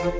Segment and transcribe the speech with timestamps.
[0.00, 0.14] Hello,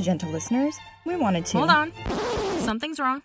[0.00, 0.78] gentle listeners.
[1.04, 1.58] We wanted to.
[1.58, 1.92] Hold on.
[2.60, 3.20] Something's wrong.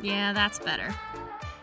[0.00, 0.94] Yeah, that's better.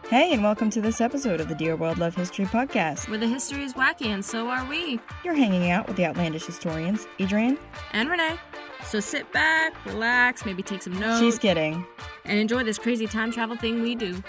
[0.07, 3.09] Hey, and welcome to this episode of the Dear World Love History Podcast.
[3.09, 4.99] Where the history is wacky, and so are we.
[5.23, 7.57] You're hanging out with the outlandish historians, Adrian.
[7.93, 8.37] And Renee.
[8.87, 11.19] So sit back, relax, maybe take some notes.
[11.19, 11.85] She's kidding.
[12.23, 14.23] And enjoy this crazy time travel thing we do.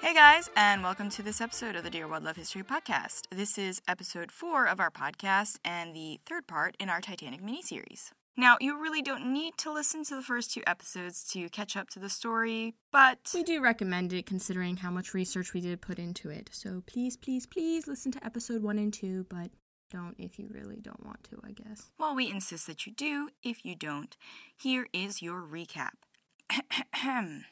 [0.00, 3.22] Hey guys, and welcome to this episode of the Dear World Love History Podcast.
[3.30, 8.10] This is episode four of our podcast and the third part in our Titanic miniseries.
[8.38, 11.88] Now, you really don't need to listen to the first two episodes to catch up
[11.90, 15.98] to the story, but We do recommend it considering how much research we did put
[15.98, 16.50] into it.
[16.52, 19.50] So please, please, please listen to episode one and two, but
[19.90, 21.90] don't if you really don't want to, I guess.
[21.98, 24.16] Well, we insist that you do, if you don't,
[24.56, 25.92] here is your recap.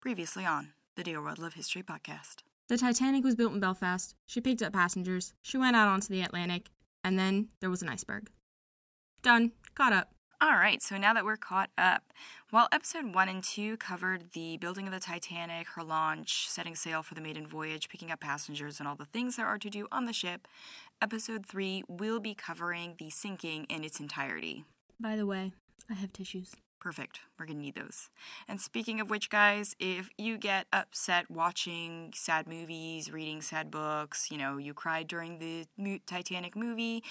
[0.00, 2.38] Previously on the Dear World Love History Podcast.
[2.68, 4.14] The Titanic was built in Belfast.
[4.26, 5.32] She picked up passengers.
[5.40, 6.68] She went out onto the Atlantic,
[7.02, 8.28] and then there was an iceberg.
[9.22, 9.52] Done.
[9.74, 10.14] Caught up.
[10.40, 12.12] All right, so now that we're caught up,
[12.50, 17.02] while episode one and two covered the building of the Titanic, her launch, setting sail
[17.02, 19.88] for the maiden voyage, picking up passengers, and all the things there are to do
[19.90, 20.46] on the ship,
[21.02, 24.64] episode three will be covering the sinking in its entirety.
[25.00, 25.50] By the way,
[25.90, 26.54] I have tissues.
[26.80, 27.20] Perfect.
[27.38, 28.08] We're going to need those.
[28.46, 34.30] And speaking of which, guys, if you get upset watching sad movies, reading sad books,
[34.30, 35.66] you know, you cried during the
[36.06, 37.02] Titanic movie,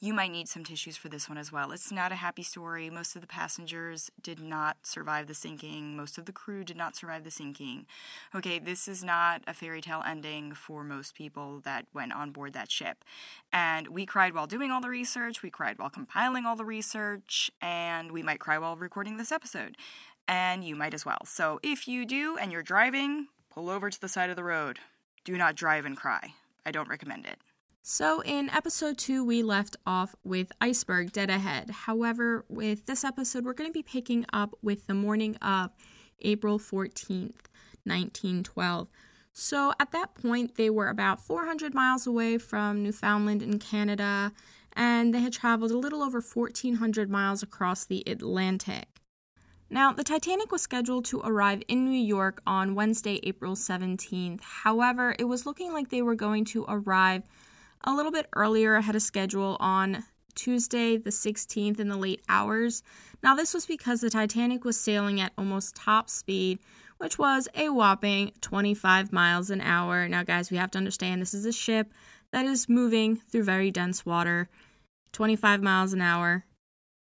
[0.00, 1.70] you might need some tissues for this one as well.
[1.70, 2.90] It's not a happy story.
[2.90, 6.96] Most of the passengers did not survive the sinking, most of the crew did not
[6.96, 7.86] survive the sinking.
[8.34, 12.52] Okay, this is not a fairy tale ending for most people that went on board
[12.54, 13.04] that ship.
[13.52, 17.50] And we cried while doing all the research, we cried while compiling all the research,
[17.60, 19.76] and we might cry while recording this episode.
[20.28, 21.24] And you might as well.
[21.24, 24.78] So if you do and you're driving, pull over to the side of the road.
[25.24, 26.34] Do not drive and cry.
[26.64, 27.38] I don't recommend it.
[27.84, 31.70] So, in episode two, we left off with Iceberg dead ahead.
[31.70, 35.72] However, with this episode, we're going to be picking up with the morning of
[36.20, 37.48] April 14th,
[37.82, 38.86] 1912.
[39.32, 44.32] So, at that point, they were about 400 miles away from Newfoundland in Canada,
[44.74, 48.91] and they had traveled a little over 1,400 miles across the Atlantic.
[49.72, 54.42] Now, the Titanic was scheduled to arrive in New York on Wednesday, April 17th.
[54.42, 57.22] However, it was looking like they were going to arrive
[57.82, 62.82] a little bit earlier ahead of schedule on Tuesday, the 16th, in the late hours.
[63.22, 66.58] Now, this was because the Titanic was sailing at almost top speed,
[66.98, 70.06] which was a whopping 25 miles an hour.
[70.06, 71.94] Now, guys, we have to understand this is a ship
[72.30, 74.50] that is moving through very dense water.
[75.12, 76.44] 25 miles an hour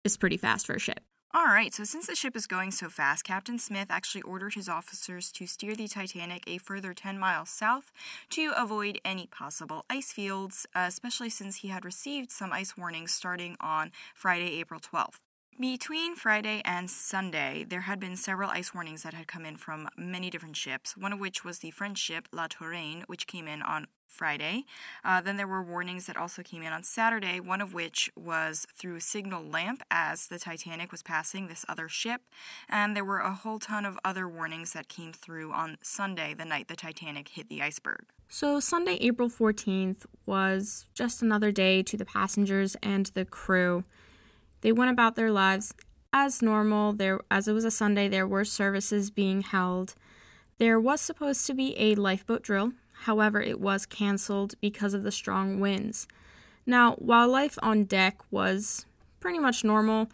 [0.06, 1.02] is pretty fast for a ship.
[1.34, 4.68] All right, so since the ship is going so fast, Captain Smith actually ordered his
[4.68, 7.94] officers to steer the Titanic a further 10 miles south
[8.32, 13.56] to avoid any possible ice fields, especially since he had received some ice warnings starting
[13.62, 15.20] on Friday, April 12th.
[15.62, 19.90] Between Friday and Sunday, there had been several ice warnings that had come in from
[19.96, 23.62] many different ships, one of which was the French ship La Touraine, which came in
[23.62, 24.66] on Friday.
[25.06, 28.66] Uh, then there were warnings that also came in on Saturday, one of which was
[28.76, 32.22] through a signal lamp as the Titanic was passing this other ship.
[32.68, 36.44] And there were a whole ton of other warnings that came through on Sunday, the
[36.44, 38.06] night the Titanic hit the iceberg.
[38.30, 43.84] So, Sunday, April 14th was just another day to the passengers and the crew.
[44.62, 45.74] They went about their lives
[46.14, 46.94] as normal.
[46.94, 49.96] There, as it was a Sunday, there were services being held.
[50.58, 52.74] There was supposed to be a lifeboat drill,
[53.06, 56.08] however, it was canceled because of the strong winds.
[56.66, 58.86] Now, while life on deck was
[59.20, 60.10] pretty much normal,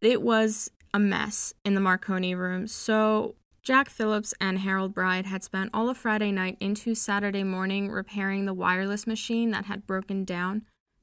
[0.00, 2.66] it was a mess in the Marconi room.
[2.68, 7.90] So, Jack Phillips and Harold Bride had spent all of Friday night into Saturday morning
[7.90, 10.62] repairing the wireless machine that had broken down.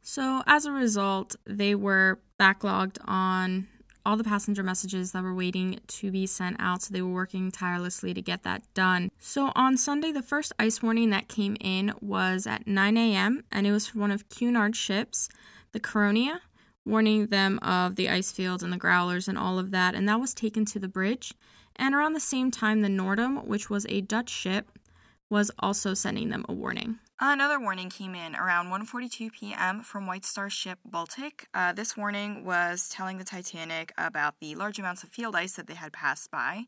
[0.10, 3.68] So, as a result, they were backlogged on
[4.06, 7.52] all the passenger messages that were waiting to be sent out, so they were working
[7.52, 9.12] tirelessly to get that done.
[9.20, 13.68] So, on Sunday, the first ice warning that came in was at 9 a.m., and
[13.68, 15.28] it was for one of Cunard's ships,
[15.74, 16.40] the Caronia,
[16.86, 20.22] warning them of the ice fields and the growlers and all of that, and that
[20.22, 21.34] was taken to the bridge.
[21.76, 24.72] And around the same time, the Noordam, which was a Dutch ship,
[25.30, 27.00] was also sending them a warning.
[27.20, 29.82] Another warning came in around 1:42 p.m.
[29.82, 31.48] from White Star ship Baltic.
[31.54, 35.66] Uh, this warning was telling the Titanic about the large amounts of field ice that
[35.66, 36.66] they had passed by.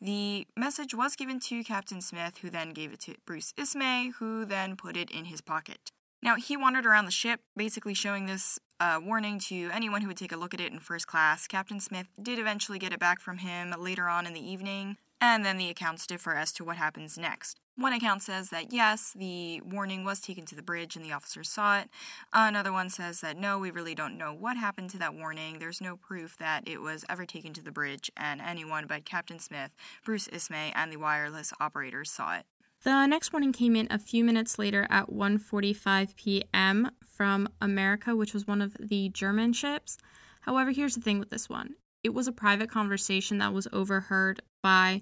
[0.00, 4.46] The message was given to Captain Smith, who then gave it to Bruce Ismay, who
[4.46, 5.90] then put it in his pocket.
[6.22, 10.16] Now, he wandered around the ship, basically showing this uh, warning to anyone who would
[10.16, 11.46] take a look at it in first class.
[11.46, 15.44] Captain Smith did eventually get it back from him later on in the evening, and
[15.44, 17.58] then the accounts differ as to what happens next.
[17.80, 21.48] One account says that yes, the warning was taken to the bridge and the officers
[21.48, 21.88] saw it.
[22.30, 25.58] Another one says that no, we really don't know what happened to that warning.
[25.58, 29.38] There's no proof that it was ever taken to the bridge, and anyone but Captain
[29.38, 29.70] Smith,
[30.04, 32.44] Bruce Ismay, and the wireless operators saw it.
[32.84, 36.90] The next warning came in a few minutes later at 1:45 p.m.
[37.02, 39.96] from America, which was one of the German ships.
[40.42, 41.76] However, here's the thing with this one.
[42.04, 45.00] It was a private conversation that was overheard by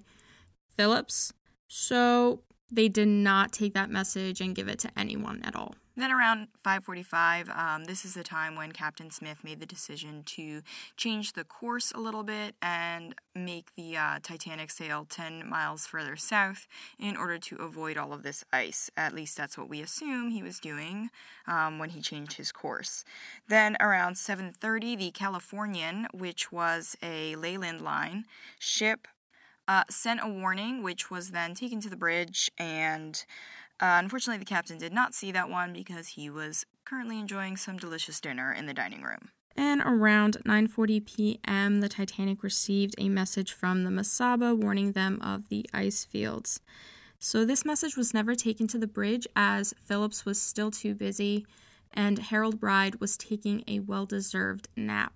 [0.76, 1.32] Phillips.
[1.66, 5.74] So they did not take that message and give it to anyone at all.
[5.98, 10.62] Then around 5:45, um, this is the time when Captain Smith made the decision to
[10.96, 16.14] change the course a little bit and make the uh, Titanic sail 10 miles further
[16.14, 16.68] south
[17.00, 18.90] in order to avoid all of this ice.
[18.96, 21.10] At least that's what we assume he was doing
[21.48, 23.04] um, when he changed his course.
[23.48, 28.26] Then around 7:30, the Californian, which was a Leyland line
[28.60, 29.08] ship,
[29.68, 33.24] uh, sent a warning, which was then taken to the bridge and
[33.80, 37.76] uh, unfortunately, the captain did not see that one because he was currently enjoying some
[37.76, 39.30] delicious dinner in the dining room.
[39.56, 45.48] And around 9:40 p.m., the Titanic received a message from the Mesaba warning them of
[45.48, 46.60] the ice fields.
[47.20, 51.46] So this message was never taken to the bridge as Phillips was still too busy
[51.92, 55.14] and Harold Bride was taking a well-deserved nap.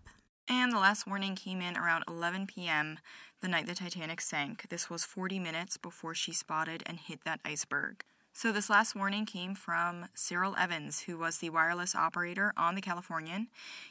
[0.49, 2.99] And the last warning came in around 11 p.m.
[3.43, 4.69] the night the Titanic sank.
[4.69, 8.05] This was 40 minutes before she spotted and hit that iceberg.
[8.33, 12.81] So, this last warning came from Cyril Evans, who was the wireless operator on the
[12.81, 13.49] Californian.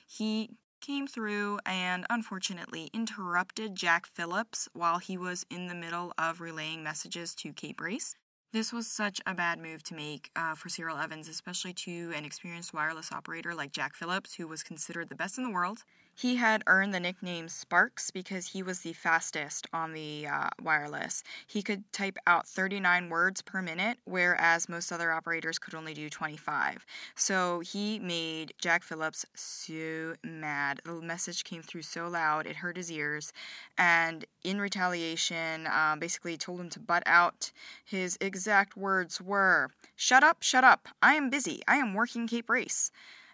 [0.08, 0.50] He
[0.80, 6.82] came through and unfortunately interrupted Jack Phillips while he was in the middle of relaying
[6.82, 8.16] messages to Cape Race.
[8.54, 12.26] This was such a bad move to make uh, for Cyril Evans, especially to an
[12.26, 15.84] experienced wireless operator like Jack Phillips, who was considered the best in the world.
[16.22, 21.24] He had earned the nickname Sparks because he was the fastest on the uh, wireless.
[21.48, 26.12] He could type out 39 words per minute, whereas most other operators could only do
[26.12, 26.86] 25.
[27.16, 30.82] So he made Jack Phillips so mad.
[30.86, 33.34] The message came through so loud, it hurt his ears.
[33.76, 37.52] And in retaliation, um, basically told him to butt out.
[37.84, 40.88] His exact words were Shut up, shut up.
[41.02, 41.64] I am busy.
[41.68, 42.92] I am working Cape Race.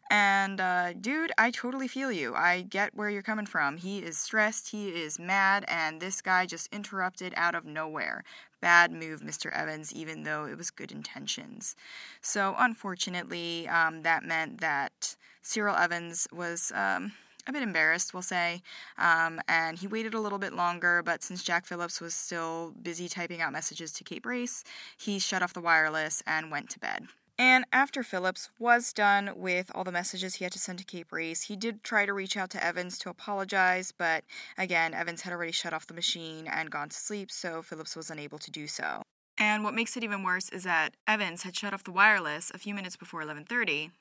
[0.09, 2.33] And uh, dude, I totally feel you.
[2.33, 3.77] I get where you're coming from.
[3.77, 8.23] He is stressed, he is mad, and this guy just interrupted out of nowhere.
[8.61, 9.51] Bad move, Mr.
[9.51, 11.75] Evans, even though it was good intentions.
[12.21, 16.71] So, unfortunately, um, that meant that Cyril Evans was.
[16.73, 17.13] Um,
[17.49, 18.61] a bit embarrassed, we'll say,
[18.97, 21.01] um, and he waited a little bit longer.
[21.01, 24.65] But since Jack Phillips was still busy typing out messages to Cape Race,
[24.97, 27.07] he shut off the wireless and went to bed.
[27.39, 31.11] And after Phillips was done with all the messages he had to send to Cape
[31.11, 34.23] Race, he did try to reach out to Evans to apologize, but
[34.57, 38.09] again, Evans had already shut off the machine and gone to sleep, so Phillips was
[38.09, 39.03] unable to do so.
[39.37, 42.57] And what makes it even worse is that Evans had shut off the wireless a
[42.57, 43.91] few minutes before 11:30,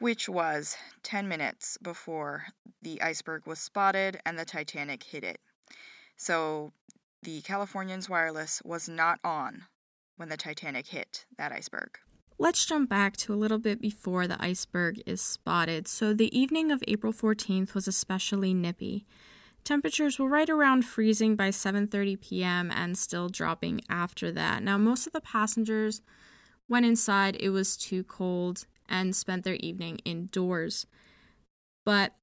[0.00, 2.46] which was 10 minutes before
[2.82, 5.40] the iceberg was spotted and the Titanic hit it.
[6.16, 6.72] So
[7.22, 9.66] the Californian's wireless was not on
[10.16, 12.00] when the Titanic hit that iceberg.
[12.36, 15.86] Let's jump back to a little bit before the iceberg is spotted.
[15.86, 19.06] So, the evening of April 14th was especially nippy.
[19.62, 22.70] Temperatures were right around freezing by 7:30 p.m.
[22.72, 24.62] and still dropping after that.
[24.62, 26.02] Now, most of the passengers
[26.68, 27.36] went inside.
[27.38, 30.86] It was too cold and spent their evening indoors.
[31.86, 32.14] But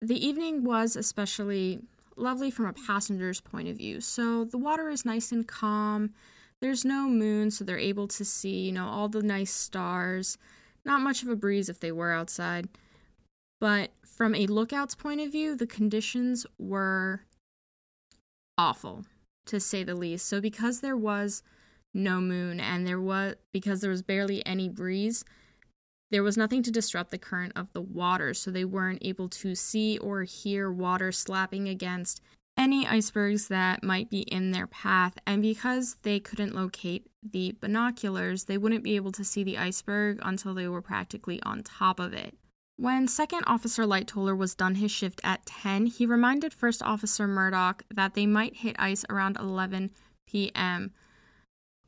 [0.00, 1.80] the evening was especially
[2.16, 4.00] lovely from a passenger's point of view.
[4.00, 6.14] So, the water is nice and calm
[6.60, 10.38] there's no moon, so they're able to see, you know, all the nice stars.
[10.84, 12.68] Not much of a breeze if they were outside.
[13.60, 17.22] But from a lookout's point of view, the conditions were
[18.56, 19.04] awful,
[19.46, 20.26] to say the least.
[20.26, 21.42] So because there was
[21.92, 25.24] no moon and there was because there was barely any breeze,
[26.10, 29.54] there was nothing to disrupt the current of the water, so they weren't able to
[29.54, 32.20] see or hear water slapping against
[32.56, 38.44] any icebergs that might be in their path, and because they couldn't locate the binoculars,
[38.44, 42.12] they wouldn't be able to see the iceberg until they were practically on top of
[42.12, 42.34] it.
[42.78, 47.82] When Second Officer Lightoller was done his shift at 10, he reminded First Officer Murdoch
[47.94, 49.92] that they might hit ice around 11
[50.26, 50.92] p.m.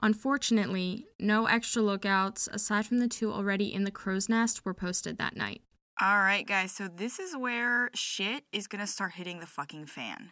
[0.01, 5.19] Unfortunately, no extra lookouts, aside from the two already in the crow's nest, were posted
[5.19, 5.61] that night.
[6.01, 10.31] All right, guys, so this is where shit is gonna start hitting the fucking fan.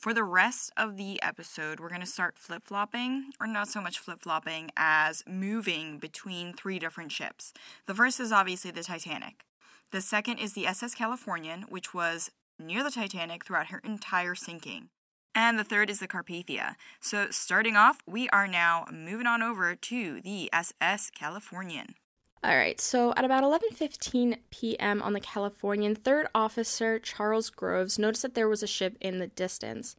[0.00, 3.82] For the rest of the episode, we're going to start flip flopping, or not so
[3.82, 7.52] much flip flopping as moving between three different ships.
[7.84, 9.44] The first is obviously the Titanic.
[9.92, 14.88] The second is the SS Californian, which was near the Titanic throughout her entire sinking.
[15.34, 16.76] And the third is the Carpathia.
[17.02, 21.94] So, starting off, we are now moving on over to the SS Californian.
[22.42, 25.02] All right, so at about 11:15 p.m.
[25.02, 29.26] on the Californian, third officer Charles Groves noticed that there was a ship in the
[29.26, 29.94] distance.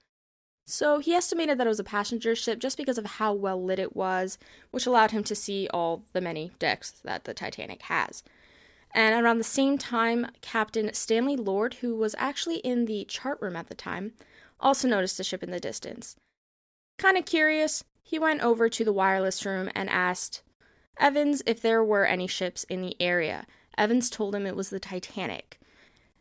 [0.66, 3.78] So he estimated that it was a passenger ship just because of how well lit
[3.78, 4.40] it was,
[4.72, 8.24] which allowed him to see all the many decks that the Titanic has.
[8.94, 13.56] And around the same time, Captain Stanley Lord, who was actually in the chart room
[13.56, 14.14] at the time,
[14.60, 16.16] also noticed the ship in the distance.
[16.98, 20.42] Kind of curious, he went over to the wireless room and asked,
[21.00, 23.46] Evans if there were any ships in the area.
[23.78, 25.60] Evans told him it was the Titanic.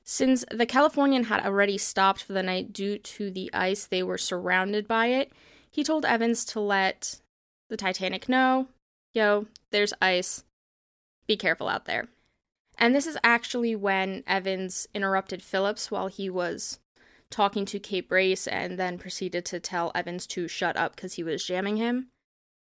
[0.05, 4.19] Since the Californian had already stopped for the night due to the ice, they were
[4.19, 5.33] surrounded by it.
[5.71, 7.21] He told Evans to let
[7.69, 8.69] the Titanic know,
[9.13, 10.45] yo, there's ice.
[11.27, 12.09] Be careful out there.
[12.79, 16.81] And this is actually when Evans interrupted Phillips while he was
[17.29, 21.23] talking to Cape Race and then proceeded to tell Evans to shut up because he
[21.23, 22.09] was jamming him.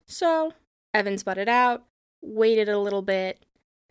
[0.07, 0.53] So
[0.95, 1.85] Evans butted out,
[2.21, 3.45] waited a little bit,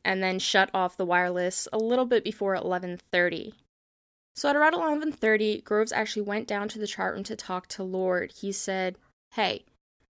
[0.04, 3.54] and then shut off the wireless a little bit before 11:30.
[4.36, 7.84] So at around 11:30, Groves actually went down to the chart room to talk to
[7.84, 8.32] Lord.
[8.32, 8.98] He said,
[9.32, 9.66] "Hey,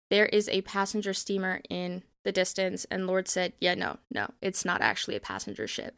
[0.09, 4.63] there is a passenger steamer in the distance." And Lord said, "Yeah, no, no, it's
[4.63, 5.95] not actually a passenger ship."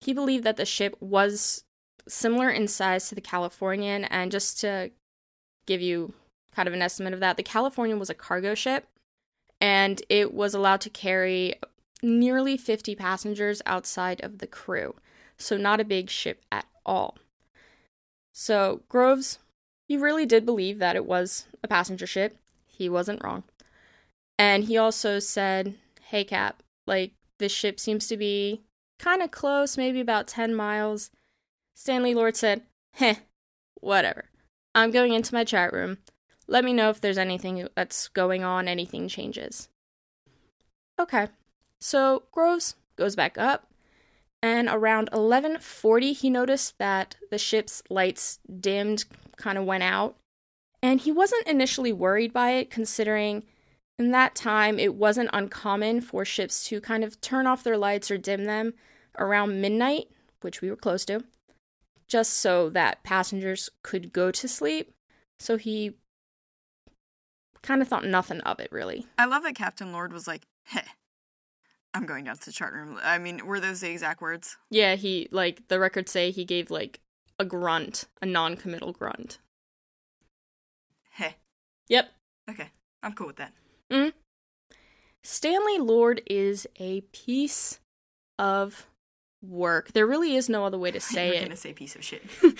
[0.00, 1.64] He believed that the ship was
[2.08, 4.90] similar in size to the Californian, and just to
[5.66, 6.14] give you
[6.52, 8.88] kind of an estimate of that, the Californian was a cargo ship
[9.60, 11.54] and it was allowed to carry
[12.02, 14.94] nearly 50 passengers outside of the crew.
[15.38, 17.18] So, not a big ship at all.
[18.32, 19.38] So, Groves,
[19.88, 22.38] he really did believe that it was a passenger ship.
[22.66, 23.44] He wasn't wrong.
[24.38, 25.74] And he also said,
[26.08, 28.62] Hey, Cap, like, this ship seems to be
[28.98, 31.10] kind of close, maybe about 10 miles.
[31.74, 32.62] Stanley Lord said,
[32.94, 33.16] Heh,
[33.80, 34.26] whatever.
[34.74, 35.98] I'm going into my chat room.
[36.48, 39.68] Let me know if there's anything that's going on, anything changes.
[40.98, 41.28] Okay.
[41.80, 43.68] So Groves goes back up
[44.42, 49.04] and around 11:40 he noticed that the ship's lights dimmed,
[49.36, 50.16] kind of went out.
[50.82, 53.44] And he wasn't initially worried by it considering
[53.98, 58.10] in that time it wasn't uncommon for ships to kind of turn off their lights
[58.10, 58.74] or dim them
[59.18, 60.08] around midnight,
[60.42, 61.24] which we were close to,
[62.06, 64.92] just so that passengers could go to sleep.
[65.40, 65.96] So he
[67.66, 69.06] kind of thought nothing of it really.
[69.18, 70.80] I love that Captain Lord was like, "Heh,
[71.92, 74.56] I'm going down to the chart room." I mean, were those the exact words?
[74.70, 77.00] Yeah, he like the records say he gave like
[77.38, 79.38] a grunt, a non-committal grunt.
[81.10, 81.32] Heh.
[81.88, 82.08] Yep.
[82.50, 82.70] Okay,
[83.02, 83.52] I'm cool with that.
[83.90, 84.12] Mm.
[85.22, 87.80] Stanley Lord is a piece
[88.38, 88.86] of
[89.42, 89.92] work.
[89.92, 91.42] There really is no other way to say You're it.
[91.44, 92.22] gonna say piece of shit.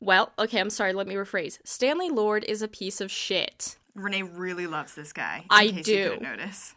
[0.00, 1.58] Well, okay, I'm sorry, let me rephrase.
[1.64, 3.76] Stanley Lord is a piece of shit.
[3.94, 5.38] Renee really loves this guy.
[5.38, 6.08] In I case You do.
[6.10, 6.74] didn't notice,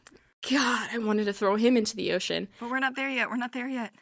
[0.50, 2.48] God, I wanted to throw him into the ocean.
[2.60, 3.29] but we're not there yet.
[3.29, 3.94] We're not there yet.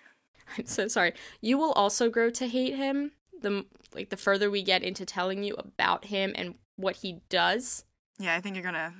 [0.57, 1.13] I'm so sorry.
[1.41, 3.11] You will also grow to hate him
[3.41, 7.83] the like the further we get into telling you about him and what he does.
[8.19, 8.93] Yeah, I think you're gonna.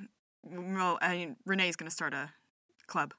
[0.44, 2.32] Well, I mean, Renee's gonna start a
[2.88, 3.14] club.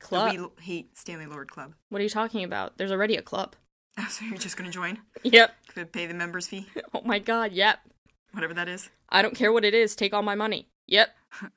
[0.00, 0.34] Club.
[0.34, 1.74] The We Hate Stanley Lord Club.
[1.88, 2.76] What are you talking about?
[2.78, 3.54] There's already a club.
[3.98, 4.98] Oh, so you're just gonna join?
[5.22, 5.54] Yep.
[5.74, 7.78] Could pay the members fee, Oh my god, yep.
[8.32, 8.90] whatever that is.
[9.08, 9.96] I don't care what it is.
[9.96, 10.68] Take all my money.
[10.86, 11.08] Yep.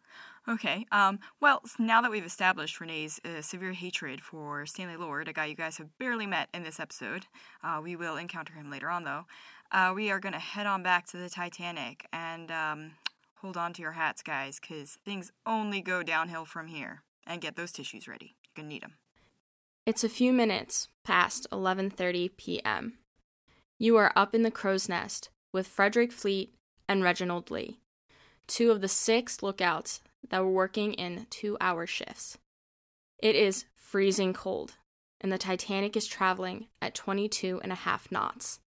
[0.48, 0.88] Okay.
[0.92, 1.20] Um.
[1.40, 5.54] Well, now that we've established Renee's uh, severe hatred for Stanley Lord, a guy you
[5.54, 7.28] guys have barely met in this episode,
[7.64, 9.26] uh, we will encounter him later on, though.
[9.72, 12.92] Uh, we are gonna head on back to the Titanic and um,
[13.36, 17.04] hold on to your hats, guys, because things only go downhill from here.
[17.28, 18.34] And get those tissues ready.
[18.44, 18.96] You're gonna need them.
[19.86, 23.00] It's a few minutes past 11:30 p.m.
[23.80, 26.54] You are up in the crow's nest with Frederick Fleet
[26.88, 27.80] and Reginald Lee,
[28.48, 32.38] two of the six lookouts that were working in 2-hour shifts.
[33.18, 34.74] It is freezing cold,
[35.22, 38.60] and the Titanic is traveling at 22 and a half knots.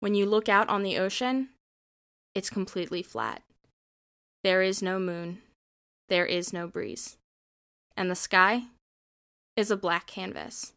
[0.00, 1.50] When you look out on the ocean,
[2.34, 3.42] it's completely flat.
[4.44, 5.42] There is no moon.
[6.08, 7.16] There is no breeze.
[7.96, 8.64] And the sky
[9.56, 10.74] is a black canvas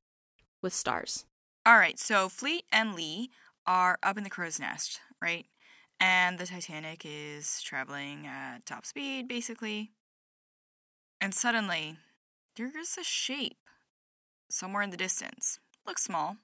[0.62, 1.26] with stars.
[1.66, 3.30] All right, so Fleet and Lee
[3.68, 5.46] are up in the crow's nest, right?
[6.00, 9.92] And the Titanic is traveling at top speed, basically.
[11.20, 11.98] And suddenly,
[12.56, 13.58] there's a shape
[14.50, 15.60] somewhere in the distance.
[15.86, 16.38] Looks small.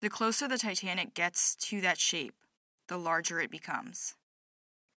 [0.00, 2.34] The closer the Titanic gets to that shape,
[2.88, 4.14] the larger it becomes.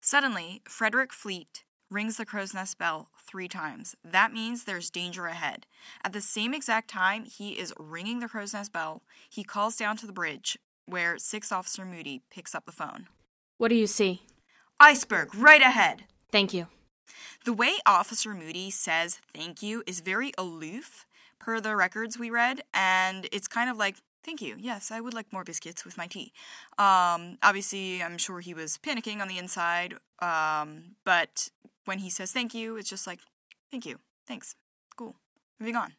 [0.00, 3.94] Suddenly, Frederick Fleet rings the crow's nest bell three times.
[4.04, 5.66] That means there's danger ahead.
[6.04, 9.96] At the same exact time he is ringing the crow's nest bell, he calls down
[9.98, 13.06] to the bridge where Six Officer Moody picks up the phone.
[13.58, 14.22] What do you see?
[14.78, 16.04] Iceberg, right ahead.
[16.30, 16.66] Thank you.
[17.44, 21.06] The way Officer Moody says thank you is very aloof,
[21.38, 25.14] per the records we read, and it's kind of like, thank you, yes, I would
[25.14, 26.32] like more biscuits with my tea.
[26.76, 31.48] Um, obviously, I'm sure he was panicking on the inside, um, but
[31.84, 33.20] when he says thank you, it's just like,
[33.70, 34.56] thank you, thanks,
[34.96, 35.14] cool,
[35.60, 35.94] moving on.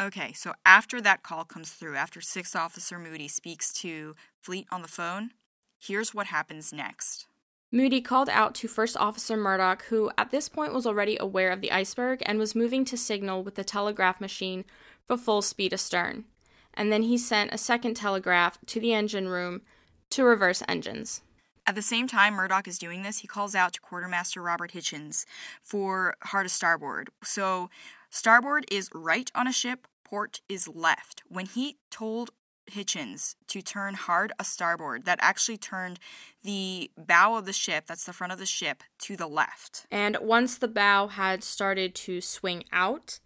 [0.00, 4.82] Okay, so after that call comes through, after Sixth Officer Moody speaks to Fleet on
[4.82, 5.30] the phone,
[5.78, 7.26] here's what happens next.
[7.72, 11.60] Moody called out to First Officer Murdoch, who at this point was already aware of
[11.60, 14.64] the iceberg and was moving to signal with the telegraph machine
[15.06, 16.24] for full speed astern.
[16.74, 19.62] And then he sent a second telegraph to the engine room
[20.10, 21.22] to reverse engines.
[21.66, 25.24] At the same time Murdoch is doing this, he calls out to Quartermaster Robert Hichens
[25.62, 27.08] for hard to starboard.
[27.22, 27.70] So
[28.10, 31.22] starboard is right on a ship, port is left.
[31.28, 32.30] When he told
[32.70, 35.98] Hichens to turn hard a starboard, that actually turned
[36.42, 39.86] the bow of the ship, that's the front of the ship, to the left.
[39.90, 43.20] And once the bow had started to swing out,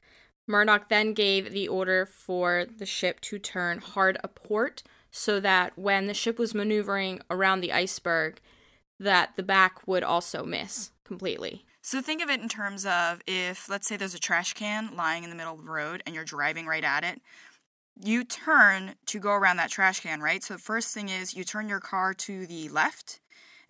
[0.49, 5.79] Murdoch then gave the order for the ship to turn hard a port so that
[5.79, 8.41] when the ship was maneuvering around the iceberg,
[8.99, 11.65] that the back would also miss completely.
[11.83, 15.25] So think of it in terms of if, let's say, there's a trash can lying
[15.25, 17.21] in the middle of the road and you're driving right at it,
[18.03, 20.43] you turn to go around that trash can, right?
[20.43, 23.21] So the first thing is you turn your car to the left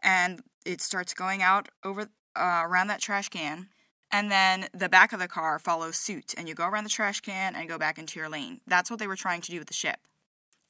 [0.02, 3.68] and it starts going out over uh, around that trash can.
[4.11, 7.21] And then the back of the car follows suit and you go around the trash
[7.21, 8.61] can and go back into your lane.
[8.67, 9.99] That's what they were trying to do with the ship.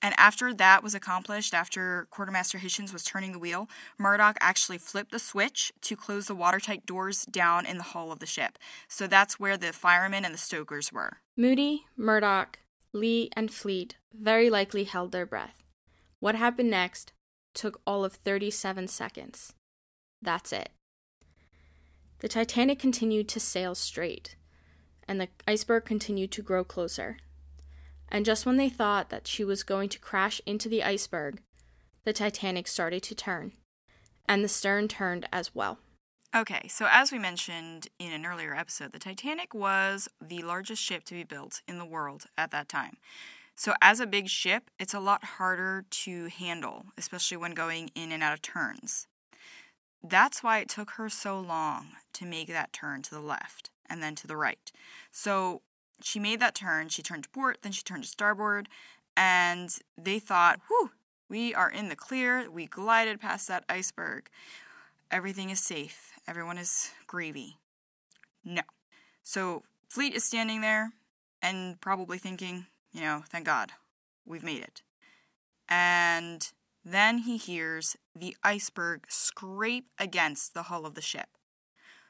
[0.01, 3.69] And after that was accomplished, after Quartermaster Hichens was turning the wheel,
[3.99, 8.21] Murdoch actually flipped the switch to close the watertight doors down in the hull of
[8.21, 8.59] the ship.
[8.87, 11.19] So that's where the firemen and the stokers were.
[11.37, 12.61] Moody, Murdoch,
[12.93, 15.65] Lee, and Fleet very likely held their breath.
[16.21, 17.13] What happened next
[17.53, 19.53] took all of 37 seconds.
[20.23, 20.71] That's it.
[22.21, 24.35] The Titanic continued to sail straight,
[25.07, 27.19] and the iceberg continued to grow closer.
[28.09, 31.41] And just when they thought that she was going to crash into the iceberg,
[32.05, 33.53] the Titanic started to turn,
[34.29, 35.79] and the stern turned as well.
[36.35, 41.05] Okay, so as we mentioned in an earlier episode, the Titanic was the largest ship
[41.05, 42.97] to be built in the world at that time.
[43.55, 48.13] So, as a big ship, it's a lot harder to handle, especially when going in
[48.13, 49.09] and out of turns.
[50.03, 54.03] That's why it took her so long to make that turn to the left and
[54.03, 54.71] then to the right.
[55.11, 55.63] So,
[56.01, 58.69] she made that turn, she turned to port, then she turned to starboard,
[59.17, 60.93] and they thought, whew,
[61.29, 62.49] we are in the clear.
[62.51, 64.29] We glided past that iceberg.
[65.11, 66.13] Everything is safe.
[66.27, 67.59] Everyone is gravy.
[68.45, 68.63] No.
[69.23, 70.93] So Fleet is standing there
[71.43, 73.73] and probably thinking, you know, thank God,
[74.27, 74.83] we've made it.
[75.69, 76.51] And
[76.93, 81.29] then he hears the iceberg scrape against the hull of the ship.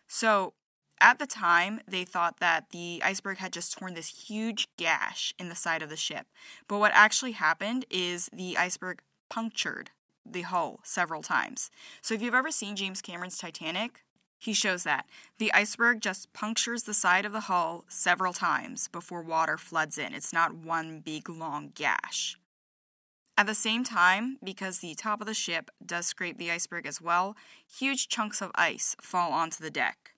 [0.06, 0.54] So
[1.00, 5.48] at the time, they thought that the iceberg had just torn this huge gash in
[5.48, 6.26] the side of the ship.
[6.66, 9.90] But what actually happened is the iceberg punctured
[10.26, 11.70] the hull several times.
[12.02, 14.02] So if you've ever seen James Cameron's Titanic,
[14.38, 15.06] he shows that.
[15.38, 20.14] The iceberg just punctures the side of the hull several times before water floods in.
[20.14, 22.38] It's not one big long gash.
[23.38, 27.00] At the same time, because the top of the ship does scrape the iceberg as
[27.00, 27.36] well,
[27.72, 30.14] huge chunks of ice fall onto the deck.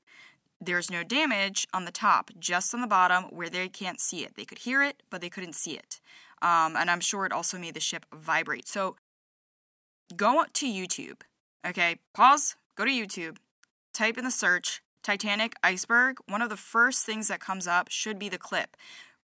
[0.59, 4.37] There's no damage on the top, just on the bottom where they can't see it.
[4.37, 6.00] They could hear it, but they couldn't see it.
[6.40, 8.66] Um, and I'm sure it also made the ship vibrate.
[8.66, 8.96] So
[10.16, 11.20] go to YouTube.
[11.66, 13.37] Okay, pause, go to YouTube,
[13.92, 16.16] type in the search Titanic iceberg.
[16.26, 18.78] One of the first things that comes up should be the clip,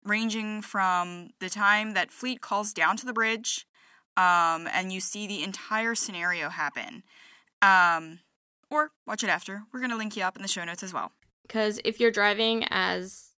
[0.02, 3.68] ranging from the time that Fleet calls down to the bridge,
[4.16, 7.02] um, and you see the entire scenario happen.
[7.62, 8.20] Um,
[8.70, 9.62] or watch it after.
[9.72, 11.12] We're going to link you up in the show notes as well.
[11.46, 13.30] Because if you're driving, as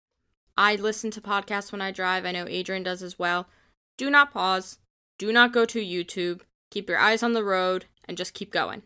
[0.56, 3.48] I listen to podcasts when I drive, I know Adrian does as well,
[3.96, 4.78] do not pause.
[5.18, 6.42] Do not go to YouTube.
[6.70, 8.82] Keep your eyes on the road and just keep going.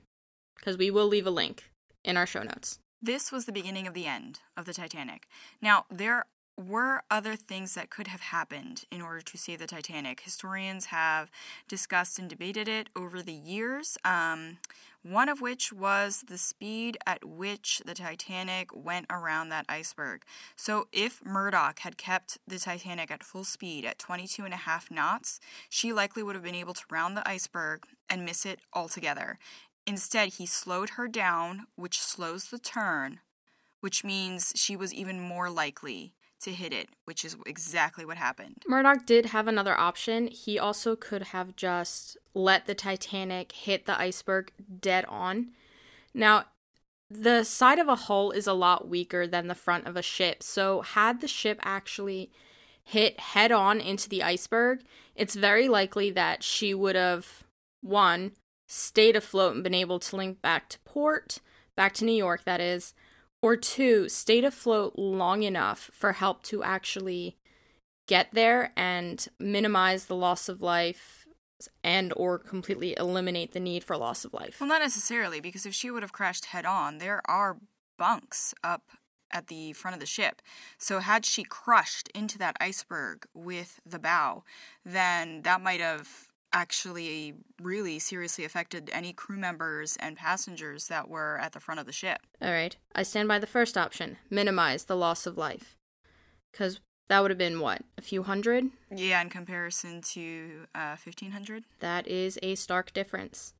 [0.56, 1.70] Because we will leave a link
[2.04, 2.78] in our show notes.
[3.02, 5.26] This was the beginning of the end of the Titanic.
[5.62, 6.26] Now, there
[6.60, 10.20] were other things that could have happened in order to save the Titanic.
[10.20, 11.30] Historians have
[11.68, 13.96] discussed and debated it over the years.
[14.04, 14.58] Um,
[15.02, 20.24] one of which was the speed at which the Titanic went around that iceberg.
[20.56, 24.90] So, if Murdoch had kept the Titanic at full speed at 22 and a half
[24.90, 29.38] knots, she likely would have been able to round the iceberg and miss it altogether.
[29.86, 33.20] Instead, he slowed her down, which slows the turn,
[33.80, 38.62] which means she was even more likely to hit it, which is exactly what happened.
[38.66, 40.26] Murdoch did have another option.
[40.28, 45.50] He also could have just let the Titanic hit the iceberg dead on.
[46.14, 46.46] Now,
[47.10, 50.42] the side of a hull is a lot weaker than the front of a ship.
[50.42, 52.30] So, had the ship actually
[52.82, 54.82] hit head on into the iceberg,
[55.14, 57.44] it's very likely that she would have,
[57.82, 58.32] one,
[58.66, 61.38] stayed afloat and been able to link back to port,
[61.76, 62.94] back to New York, that is,
[63.42, 67.36] or two, stayed afloat long enough for help to actually
[68.06, 71.26] get there and minimize the loss of life
[71.84, 74.58] and or completely eliminate the need for loss of life.
[74.60, 77.58] Well, not necessarily, because if she would have crashed head on, there are
[77.98, 78.82] bunks up
[79.32, 80.42] at the front of the ship.
[80.78, 84.42] So had she crushed into that iceberg with the bow,
[84.84, 91.38] then that might have actually really seriously affected any crew members and passengers that were
[91.38, 92.18] at the front of the ship.
[92.42, 92.76] All right.
[92.94, 95.76] I stand by the first option minimize the loss of life.
[96.50, 97.82] Because that would have been what?
[97.98, 98.70] A few hundred?
[98.94, 101.64] Yeah, in comparison to uh, 1500?
[101.80, 103.54] That is a stark difference.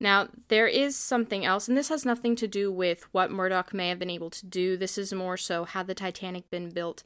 [0.00, 3.90] Now, there is something else, and this has nothing to do with what Murdoch may
[3.90, 4.78] have been able to do.
[4.78, 7.02] This is more so had the Titanic been built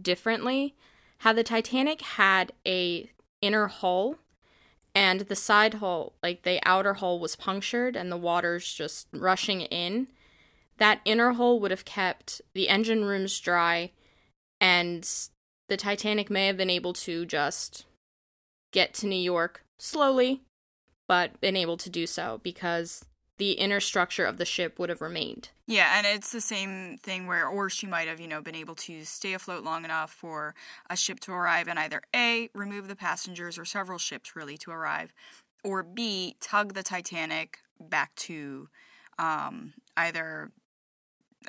[0.00, 0.74] differently.
[1.18, 3.08] Had the Titanic had a
[3.40, 4.16] inner hull
[4.94, 9.62] and the side hull, like the outer hull, was punctured and the water's just rushing
[9.62, 10.08] in.
[10.78, 13.92] That inner hull would have kept the engine rooms dry,
[14.60, 15.08] and
[15.68, 17.86] the Titanic may have been able to just
[18.72, 20.42] get to New York slowly,
[21.08, 23.04] but been able to do so because
[23.38, 25.50] the inner structure of the ship would have remained.
[25.66, 28.74] Yeah, and it's the same thing where, or she might have, you know, been able
[28.76, 30.54] to stay afloat long enough for
[30.90, 34.70] a ship to arrive and either A, remove the passengers or several ships really to
[34.70, 35.12] arrive,
[35.64, 38.68] or B, tug the Titanic back to
[39.18, 40.50] um, either.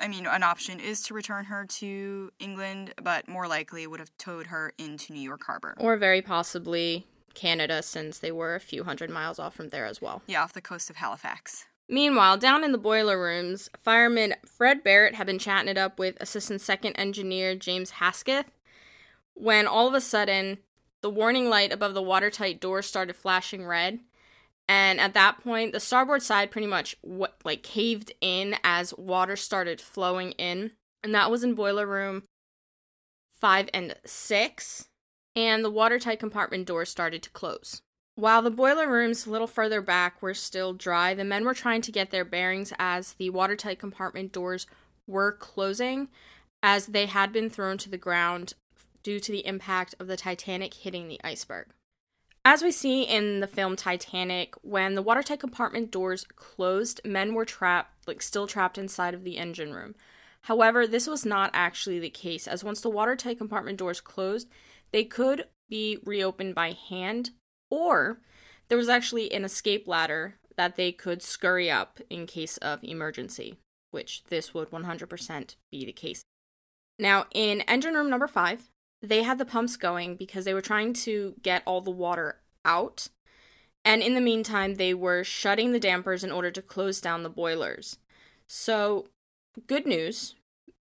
[0.00, 4.10] I mean, an option is to return her to England, but more likely would have
[4.18, 5.74] towed her into New York Harbor.
[5.78, 10.00] Or very possibly Canada, since they were a few hundred miles off from there as
[10.00, 10.22] well.
[10.26, 11.66] Yeah, off the coast of Halifax.
[11.88, 16.16] Meanwhile, down in the boiler rooms, fireman Fred Barrett had been chatting it up with
[16.20, 18.50] Assistant Second Engineer James Hesketh
[19.34, 20.58] when all of a sudden
[21.02, 24.00] the warning light above the watertight door started flashing red.
[24.66, 26.96] And at that point, the starboard side pretty much
[27.44, 30.70] like caved in as water started flowing in,
[31.02, 32.22] and that was in boiler room
[33.40, 34.88] 5 and 6,
[35.36, 37.82] and the watertight compartment door started to close.
[38.16, 41.82] While the boiler rooms a little further back were still dry, the men were trying
[41.82, 44.68] to get their bearings as the watertight compartment doors
[45.06, 46.08] were closing,
[46.62, 48.54] as they had been thrown to the ground
[49.02, 51.66] due to the impact of the Titanic hitting the iceberg.
[52.44, 57.44] As we see in the film Titanic, when the watertight compartment doors closed, men were
[57.44, 59.94] trapped, like still trapped inside of the engine room.
[60.42, 64.48] However, this was not actually the case, as once the watertight compartment doors closed,
[64.92, 67.30] they could be reopened by hand
[67.74, 68.20] or
[68.68, 73.56] there was actually an escape ladder that they could scurry up in case of emergency,
[73.90, 76.22] which this would 100% be the case.
[76.98, 78.70] Now, in engine room number five,
[79.02, 83.08] they had the pumps going because they were trying to get all the water out.
[83.84, 87.28] And in the meantime, they were shutting the dampers in order to close down the
[87.28, 87.98] boilers.
[88.48, 89.08] So,
[89.66, 90.36] good news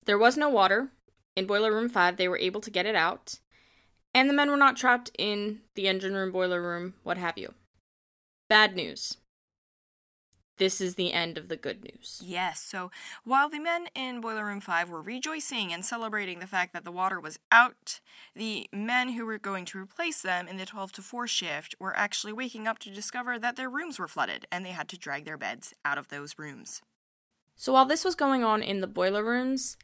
[0.05, 0.91] there was no water
[1.35, 2.17] in boiler room 5.
[2.17, 3.41] They were able to get it out
[4.17, 7.53] and the men were not trapped in the engine room, boiler room, what have you.
[8.49, 9.19] Bad news.
[10.57, 12.23] This is the end of the good news.
[12.25, 12.91] Yes, so
[13.25, 16.91] while the men in Boiler Room 5 were rejoicing and celebrating the fact that the
[16.91, 18.01] water was out,
[18.35, 21.95] the men who were going to replace them in the 12 to 4 shift were
[21.95, 25.27] actually waking up to discover that their rooms were flooded and they had to drag
[25.27, 26.81] their beds out of those rooms.
[27.55, 29.77] So while this was going on in the boiler rooms,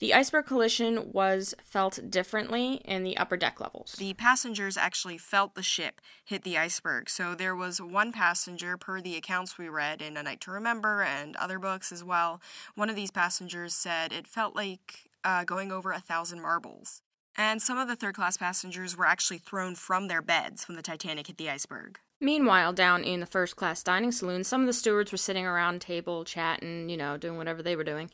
[0.00, 3.92] the iceberg collision was felt differently in the upper deck levels.
[3.92, 7.10] The passengers actually felt the ship hit the iceberg.
[7.10, 11.02] So there was one passenger, per the accounts we read in A Night to Remember
[11.02, 12.40] and other books as well.
[12.74, 17.02] One of these passengers said it felt like uh, going over a thousand marbles.
[17.36, 20.82] And some of the third class passengers were actually thrown from their beds when the
[20.82, 21.98] Titanic hit the iceberg.
[22.22, 25.80] Meanwhile, down in the first class dining saloon, some of the stewards were sitting around
[25.80, 28.10] table chatting, you know, doing whatever they were doing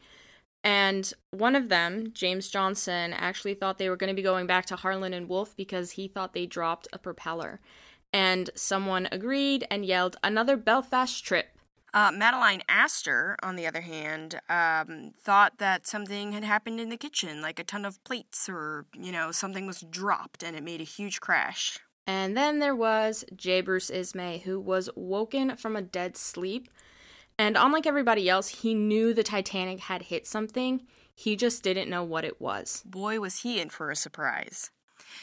[0.66, 4.66] And one of them, James Johnson, actually thought they were going to be going back
[4.66, 7.60] to Harland and Wolff because he thought they dropped a propeller.
[8.12, 11.50] And someone agreed and yelled, Another Belfast trip.
[11.94, 16.96] Uh, Madeleine Astor, on the other hand, um, thought that something had happened in the
[16.96, 20.80] kitchen, like a ton of plates or, you know, something was dropped and it made
[20.80, 21.78] a huge crash.
[22.08, 23.60] And then there was J.
[23.60, 26.68] Bruce Ismay, who was woken from a dead sleep.
[27.38, 30.86] And unlike everybody else, he knew the Titanic had hit something.
[31.14, 32.82] He just didn't know what it was.
[32.86, 34.70] Boy, was he in for a surprise.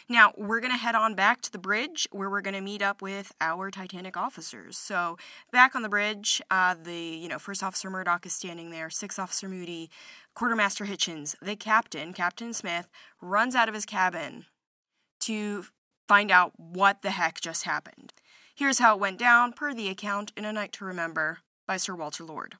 [0.08, 2.82] Now, we're going to head on back to the bridge where we're going to meet
[2.82, 4.78] up with our Titanic officers.
[4.78, 5.18] So,
[5.52, 9.20] back on the bridge, uh, the, you know, First Officer Murdoch is standing there, Sixth
[9.20, 9.90] Officer Moody,
[10.36, 12.90] Quartermaster Hichens, the captain, Captain Smith,
[13.22, 14.46] runs out of his cabin
[15.22, 15.66] to
[16.08, 18.14] find out what the heck just happened.
[18.56, 21.96] Here's how it went down, per the account in A Night to Remember by Sir
[21.96, 22.58] Walter Lord.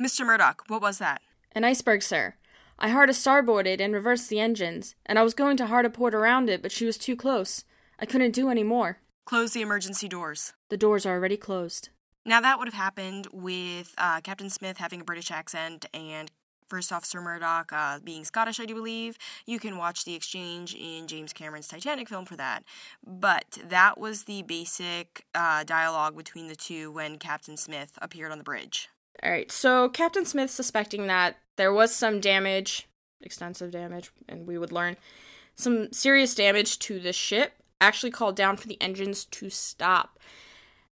[0.00, 0.26] Mr.
[0.26, 1.22] Murdoch, what was that?
[1.52, 2.34] An iceberg, sir.
[2.78, 5.90] I hard a starboarded and reversed the engines, and I was going to hard a
[5.90, 7.64] port around it, but she was too close.
[7.98, 8.98] I couldn't do any more.
[9.24, 10.52] Close the emergency doors.
[10.68, 11.90] The doors are already closed.
[12.26, 16.30] Now, that would have happened with uh, Captain Smith having a British accent and
[16.74, 19.16] First Officer Murdoch uh, being Scottish, I do believe.
[19.46, 22.64] You can watch the exchange in James Cameron's Titanic film for that.
[23.06, 28.38] But that was the basic uh, dialogue between the two when Captain Smith appeared on
[28.38, 28.88] the bridge.
[29.22, 32.88] All right, so Captain Smith suspecting that there was some damage,
[33.20, 34.96] extensive damage, and we would learn
[35.54, 40.18] some serious damage to the ship, actually called down for the engines to stop.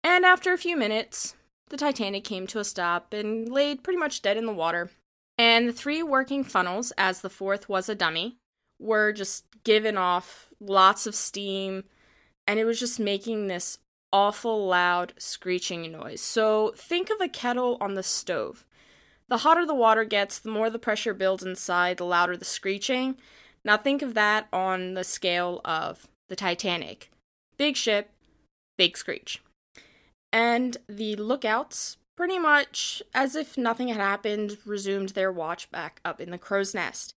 [0.05, 1.35] And after a few minutes,
[1.67, 4.89] the Titanic came to a stop and laid pretty much dead in the water.
[5.37, 8.37] And the three working funnels, as the fourth was a dummy,
[8.79, 11.83] were just giving off lots of steam,
[12.47, 13.79] and it was just making this
[14.13, 16.21] awful loud screeching noise.
[16.21, 18.65] So think of a kettle on the stove.
[19.27, 23.17] The hotter the water gets, the more the pressure builds inside, the louder the screeching.
[23.63, 27.09] Now think of that on the scale of the Titanic.
[27.57, 28.11] Big ship,
[28.77, 29.41] big screech.
[30.31, 36.21] And the lookouts pretty much as if nothing had happened, resumed their watch back up
[36.21, 37.15] in the crow's nest.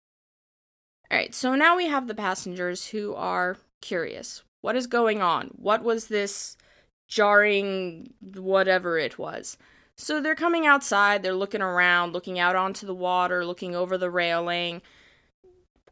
[1.12, 4.44] Alright, so now we have the passengers who are curious.
[4.62, 5.52] What is going on?
[5.56, 6.58] What was this
[7.08, 9.58] jarring whatever it was?
[9.96, 14.12] So they're coming outside, they're looking around, looking out onto the water, looking over the
[14.12, 14.82] railing,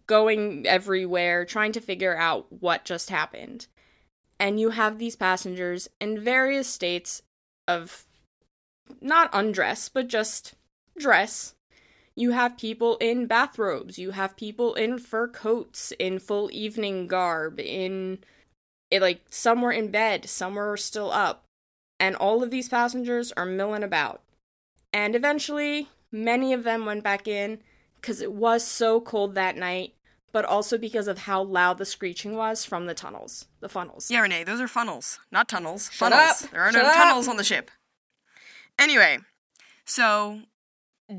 [0.06, 3.68] going everywhere, trying to figure out what just happened.
[4.40, 7.22] And you have these passengers in various states
[7.68, 8.06] of
[9.02, 10.54] not undress, but just
[10.98, 11.54] dress.
[12.16, 17.60] You have people in bathrobes, you have people in fur coats, in full evening garb,
[17.60, 18.20] in
[18.90, 21.44] it, like some were in bed, some were still up,
[22.00, 24.22] and all of these passengers are milling about.
[24.94, 27.60] And eventually, many of them went back in
[27.96, 29.96] because it was so cold that night,
[30.32, 34.10] but also because of how loud the screeching was from the tunnels, the funnels.
[34.10, 35.90] Yeah, Renee, those are funnels, not tunnels.
[35.92, 36.44] Shut funnels.
[36.44, 36.52] up.
[36.52, 36.96] There are Shut no up.
[36.96, 37.72] tunnels on the ship.
[38.78, 39.20] Anyway,
[39.86, 40.42] so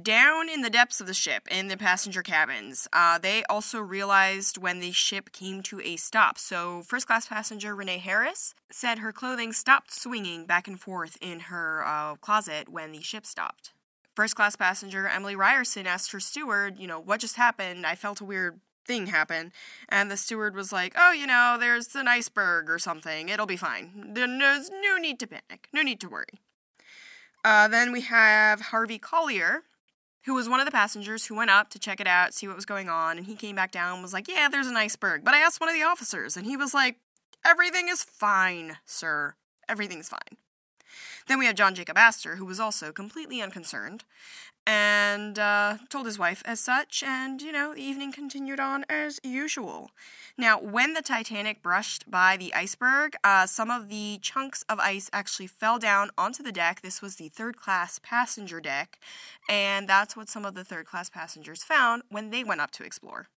[0.03, 4.59] down in the depths of the ship, in the passenger cabins, uh, they also realized
[4.59, 6.39] when the ship came to a stop.
[6.39, 11.41] So, first class passenger Renee Harris said her clothing stopped swinging back and forth in
[11.41, 13.73] her uh, closet when the ship stopped.
[14.17, 17.87] First class passenger Emily Ryerson asked her steward, you know, what just happened?
[17.87, 19.53] I felt a weird thing happen.
[19.89, 23.29] And the steward was like, oh, you know, there's an iceberg or something.
[23.29, 24.15] It'll be fine.
[24.15, 26.41] There's no need to panic, no need to worry.
[27.47, 29.61] Uh, then we have Harvey Collyer,
[30.25, 32.57] who was one of the passengers who went up to check it out, see what
[32.57, 35.25] was going on, and he came back down and was like, Yeah, there's an iceberg.
[35.25, 36.97] But I asked one of the officers, and he was like,
[37.45, 39.37] Everything is fine, sir.
[39.69, 40.39] Everything's fine.
[41.29, 44.03] Then we had John Jacob Astor, who was also completely unconcerned,
[44.67, 49.21] and uh, told his wife as such, and, you know, the evening continued on as
[49.23, 49.91] usual.
[50.37, 55.09] Now, when the Titanic brushed by the iceberg, uh, some of the chunks of ice
[55.13, 56.83] actually fell down onto the deck.
[56.83, 58.99] This was the third class passenger deck,
[59.49, 62.85] and that's what some of the third class passengers found when they went up to
[62.85, 63.29] explore.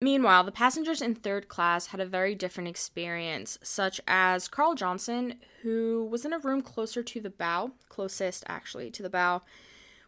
[0.00, 5.40] Meanwhile, the passengers in third class had a very different experience, such as Carl Johnson,
[5.62, 9.42] who was in a room closer to the bow, closest actually to the bow,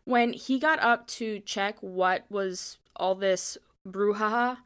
[0.05, 4.59] when he got up to check what was all this brouhaha.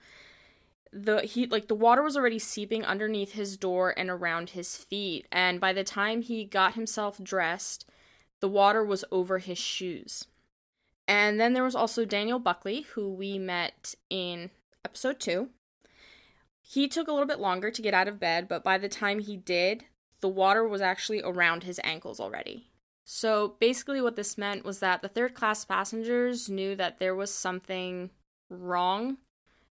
[0.92, 5.26] The he like the water was already seeping underneath his door and around his feet,
[5.32, 7.84] and by the time he got himself dressed,
[8.40, 10.26] the water was over his shoes.
[11.06, 14.50] And then there was also Daniel Buckley, who we met in
[14.84, 15.50] episode two.
[16.62, 19.18] He took a little bit longer to get out of bed, but by the time
[19.18, 19.84] he did,
[20.20, 22.68] the water was actually around his ankles already.
[23.04, 27.32] So basically, what this meant was that the third class passengers knew that there was
[27.32, 28.10] something
[28.48, 29.18] wrong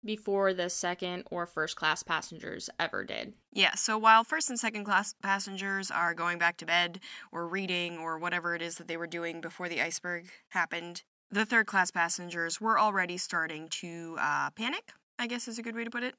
[0.05, 3.33] before the second or first class passengers ever did.
[3.53, 7.01] Yeah, so while first and second class passengers are going back to bed
[7.33, 11.47] or reading or whatever it is that they were doing before the iceberg happened, the
[11.47, 15.85] third class passengers were already starting to uh, panic, I guess is a good way
[15.85, 16.15] to put it.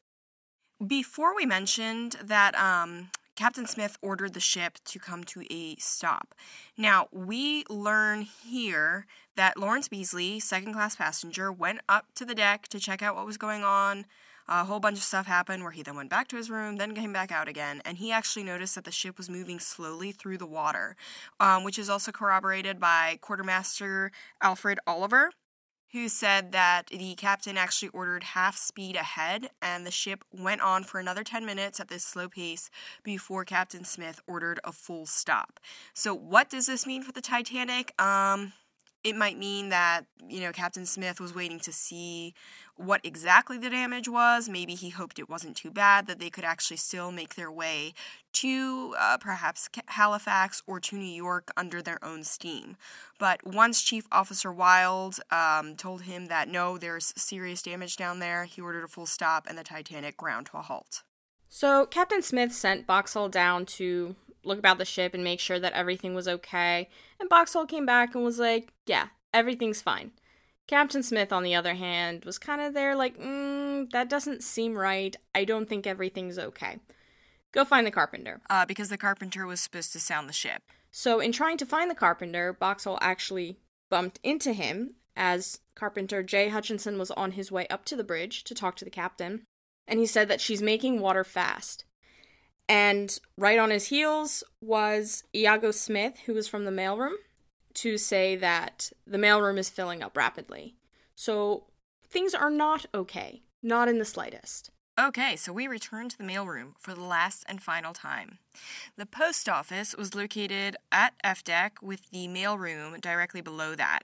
[0.86, 6.34] Before we mentioned that um, Captain Smith ordered the ship to come to a stop.
[6.78, 12.68] Now, we learn here that Lawrence Beesley, second class passenger, went up to the deck
[12.70, 14.06] to check out what was going on.
[14.48, 16.94] A whole bunch of stuff happened where he then went back to his room, then
[16.94, 20.38] came back out again, and he actually noticed that the ship was moving slowly through
[20.38, 20.96] the water,
[21.40, 25.32] um, which is also corroborated by Quartermaster Alfred Oliver,
[25.96, 30.84] who said that the captain actually ordered half speed ahead and the ship went on
[30.84, 32.70] for another 10 minutes at this slow pace
[33.02, 35.58] before Captain Smith ordered a full stop.
[35.94, 37.94] So, what does this mean for the Titanic?
[38.00, 38.52] Um,
[39.06, 42.34] it might mean that, you know, Captain Smith was waiting to see
[42.78, 44.50] what exactly the damage was.
[44.50, 47.94] Maybe he hoped it wasn't too bad, that they could actually still make their way
[48.34, 52.76] to uh, perhaps Halifax or to New York under their own steam.
[53.18, 58.44] But once Chief Officer Wilde um, told him that no, there's serious damage down there,
[58.46, 61.04] he ordered a full stop and the Titanic ground to a halt.
[61.48, 65.74] So Captain Smith sent Boxhall down to look about the ship and make sure that
[65.74, 66.90] everything was okay.
[67.20, 70.12] And Boxhall came back and was like, yeah, everything's fine.
[70.68, 74.76] Captain Smith, on the other hand, was kind of there like, mm, that doesn't seem
[74.76, 75.16] right.
[75.34, 76.80] I don't think everything's okay.
[77.52, 78.42] Go find the carpenter.
[78.50, 80.64] Uh, because the carpenter was supposed to sound the ship.
[80.92, 86.50] So, in trying to find the carpenter, Boxhall actually bumped into him as Carpenter Jay
[86.50, 89.44] Hutchinson was on his way up to the bridge to talk to the captain.
[89.88, 91.86] And he said that she's making water fast.
[92.68, 97.14] And right on his heels was Iago Smith, who was from the mailroom,
[97.76, 100.76] to say that the mailroom is filling up rapidly.
[101.16, 101.66] So
[102.08, 104.72] things are not okay, not in the slightest.
[104.98, 108.40] Okay, so we return to the mailroom for the last and final time.
[108.96, 114.04] The post office was located at F deck with the mailroom directly below that.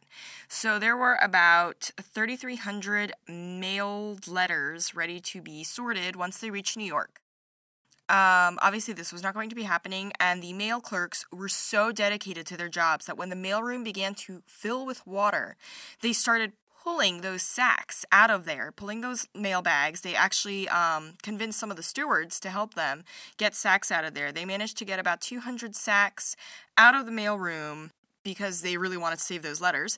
[0.49, 6.83] So there were about 3,300 mailed letters ready to be sorted once they reached New
[6.83, 7.20] York.
[8.11, 11.93] Um, obviously, this was not going to be happening, and the mail clerks were so
[11.93, 15.55] dedicated to their jobs that when the mailroom began to fill with water,
[16.01, 16.51] they started
[16.83, 20.01] pulling those sacks out of there, pulling those mail bags.
[20.01, 23.05] They actually um, convinced some of the stewards to help them
[23.37, 24.33] get sacks out of there.
[24.33, 26.35] They managed to get about 200 sacks
[26.77, 27.91] out of the mailroom
[28.23, 29.97] because they really wanted to save those letters.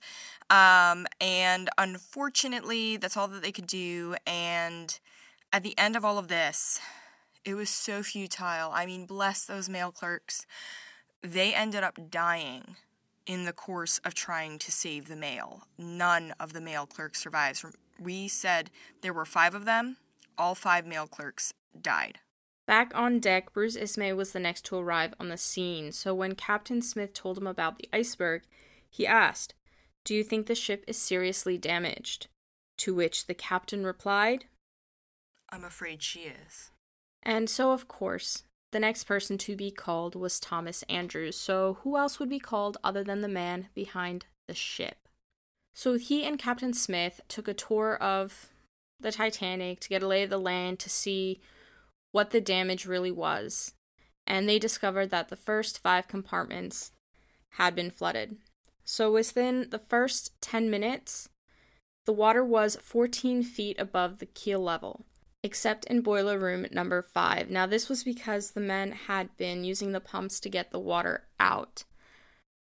[0.52, 4.16] Um, and unfortunately, that's all that they could do.
[4.28, 5.00] And
[5.52, 6.80] at the end of all of this,
[7.46, 8.72] it was so futile.
[8.74, 10.46] I mean, bless those mail clerks.
[11.22, 12.76] They ended up dying
[13.26, 15.64] in the course of trying to save the mail.
[15.78, 17.66] None of the mail clerks survives.
[18.00, 18.70] We said
[19.02, 19.98] there were five of them.
[20.38, 22.20] All five mail clerks died.
[22.66, 26.36] Back on deck, Bruce Ismay was the next to arrive on the scene, so when
[26.36, 28.44] Captain Smith told him about the iceberg,
[28.90, 29.54] he asked,
[30.06, 32.28] Do you think the ship is seriously damaged?
[32.78, 34.46] To which the captain replied,
[35.50, 36.72] I'm afraid she is.
[37.24, 41.38] And so, of course, the next person to be called was Thomas Andrews.
[41.38, 45.08] So, who else would be called other than the man behind the ship?
[45.74, 48.50] So, he and Captain Smith took a tour of
[49.00, 51.40] the Titanic to get a lay of the land to see
[52.12, 53.74] what the damage really was.
[54.28, 56.92] And they discovered that the first five compartments
[57.52, 58.38] had been flooded.
[58.84, 61.30] So, within the first 10 minutes,
[62.06, 65.06] the water was 14 feet above the keel level
[65.44, 67.50] except in boiler room number five.
[67.50, 71.26] Now, this was because the men had been using the pumps to get the water
[71.40, 71.84] out.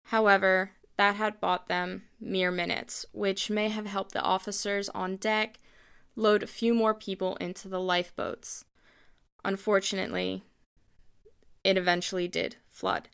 [0.07, 5.61] However, that had bought them mere minutes, which may have helped the officers on deck
[6.17, 8.65] load a few more people into the lifeboats.
[9.45, 10.45] Unfortunately,
[11.63, 13.09] it eventually did flood.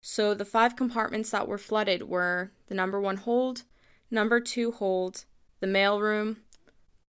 [0.00, 3.62] So the five compartments that were flooded were the number one hold,
[4.10, 5.24] number two hold,
[5.60, 6.38] the mail room,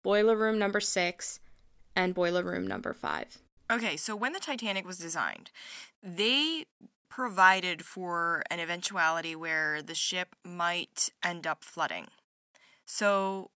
[0.03, 1.41] boiler room number six,
[1.99, 3.39] and boiler room number five.
[3.71, 5.51] Okay, so when the Titanic was designed,
[6.01, 6.65] they
[7.11, 12.07] provided for an eventuality where the ship might end up flooding.
[12.87, 13.51] So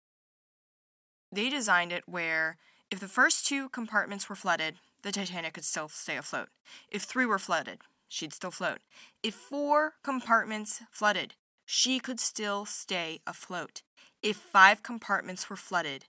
[1.31, 2.57] they designed it where
[2.91, 6.49] if the first two compartments were flooded, the Titanic could still stay afloat.
[6.91, 8.79] If three were flooded, she'd still float.
[9.23, 11.35] If four compartments flooded,
[11.67, 13.83] she could still stay afloat.
[14.23, 16.07] If five compartments were flooded,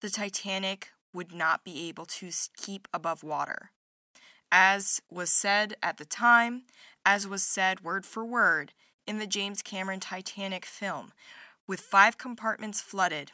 [0.00, 3.70] the Titanic would not be able to keep above water.
[4.50, 6.62] As was said at the time,
[7.04, 8.72] as was said word for word
[9.06, 11.12] in the James Cameron Titanic film,
[11.66, 13.32] with five compartments flooded.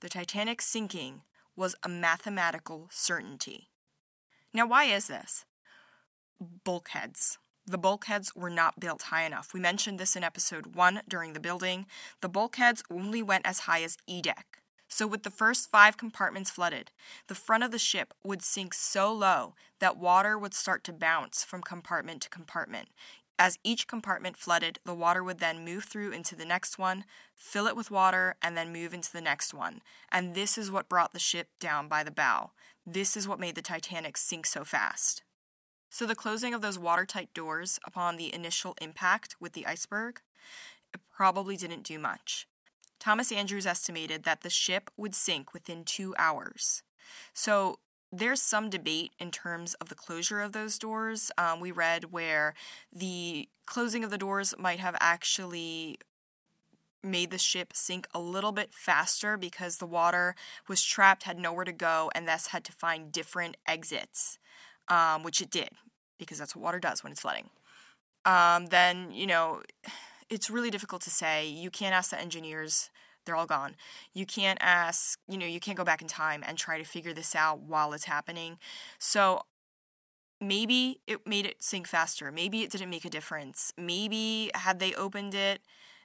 [0.00, 1.22] The Titanic sinking
[1.56, 3.68] was a mathematical certainty.
[4.54, 5.44] Now, why is this?
[6.64, 7.38] Bulkheads.
[7.66, 9.52] The bulkheads were not built high enough.
[9.52, 11.86] We mentioned this in episode 1 during the building.
[12.22, 14.62] The bulkheads only went as high as E deck.
[14.88, 16.90] So, with the first five compartments flooded,
[17.26, 21.44] the front of the ship would sink so low that water would start to bounce
[21.44, 22.88] from compartment to compartment.
[23.38, 27.66] As each compartment flooded, the water would then move through into the next one, fill
[27.68, 29.80] it with water, and then move into the next one.
[30.10, 32.50] And this is what brought the ship down by the bow.
[32.84, 35.22] This is what made the Titanic sink so fast.
[35.90, 40.20] So, the closing of those watertight doors upon the initial impact with the iceberg
[40.94, 42.47] it probably didn't do much.
[42.98, 46.82] Thomas Andrews estimated that the ship would sink within two hours.
[47.32, 47.78] So,
[48.10, 51.30] there's some debate in terms of the closure of those doors.
[51.36, 52.54] Um, we read where
[52.90, 55.98] the closing of the doors might have actually
[57.02, 60.34] made the ship sink a little bit faster because the water
[60.68, 64.38] was trapped, had nowhere to go, and thus had to find different exits
[64.88, 65.70] um, which it did,
[66.18, 67.50] because that's what water does when it's flooding,
[68.24, 69.62] um, then, you know,
[70.30, 71.46] it's really difficult to say.
[71.46, 72.90] You can't ask the engineers,
[73.24, 73.76] they're all gone.
[74.14, 77.12] You can't ask, you know, you can't go back in time and try to figure
[77.12, 78.58] this out while it's happening.
[78.98, 79.42] So
[80.40, 82.32] maybe it made it sink faster.
[82.32, 83.72] Maybe it didn't make a difference.
[83.76, 85.60] Maybe had they opened it,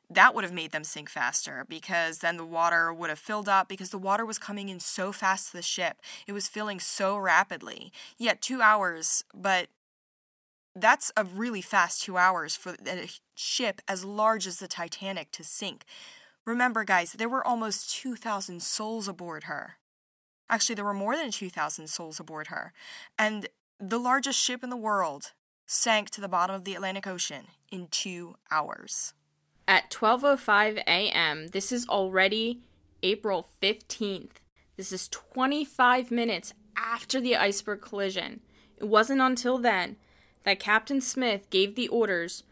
[0.09, 3.67] that would have made them sink faster because then the water would have filled up
[3.69, 5.97] because the water was coming in so fast to the ship.
[6.27, 7.91] It was filling so rapidly.
[8.17, 9.67] Yet two hours, but
[10.75, 15.43] that's a really fast two hours for a ship as large as the Titanic to
[15.43, 15.85] sink.
[16.45, 19.77] Remember, guys, there were almost 2,000 souls aboard her.
[20.49, 22.73] Actually, there were more than 2,000 souls aboard her.
[23.17, 23.47] And
[23.79, 25.31] the largest ship in the world
[25.65, 29.13] sank to the bottom of the Atlantic Ocean in two hours
[29.67, 31.47] at 12:05 a.m.
[31.47, 32.61] This is already
[33.01, 34.37] April 15th.
[34.75, 38.41] This is 25 minutes after the iceberg collision.
[38.77, 39.97] It wasn't until then
[40.43, 42.43] that Captain Smith gave the orders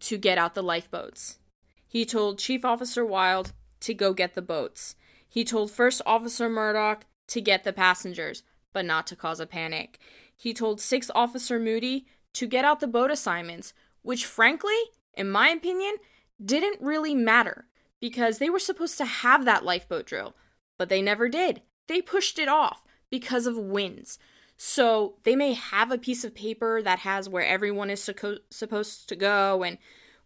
[0.00, 1.38] to get out the lifeboats.
[1.86, 4.96] He told Chief Officer Wilde to go get the boats.
[5.28, 8.42] He told First Officer Murdoch to get the passengers,
[8.72, 9.98] but not to cause a panic.
[10.36, 13.72] He told Sixth Officer Moody to get out the boat assignments,
[14.02, 14.76] which frankly
[15.16, 15.96] in my opinion,
[16.42, 17.66] didn't really matter
[18.00, 20.36] because they were supposed to have that lifeboat drill,
[20.76, 21.62] but they never did.
[21.88, 24.18] They pushed it off because of winds.
[24.56, 29.16] So they may have a piece of paper that has where everyone is supposed to
[29.16, 29.78] go and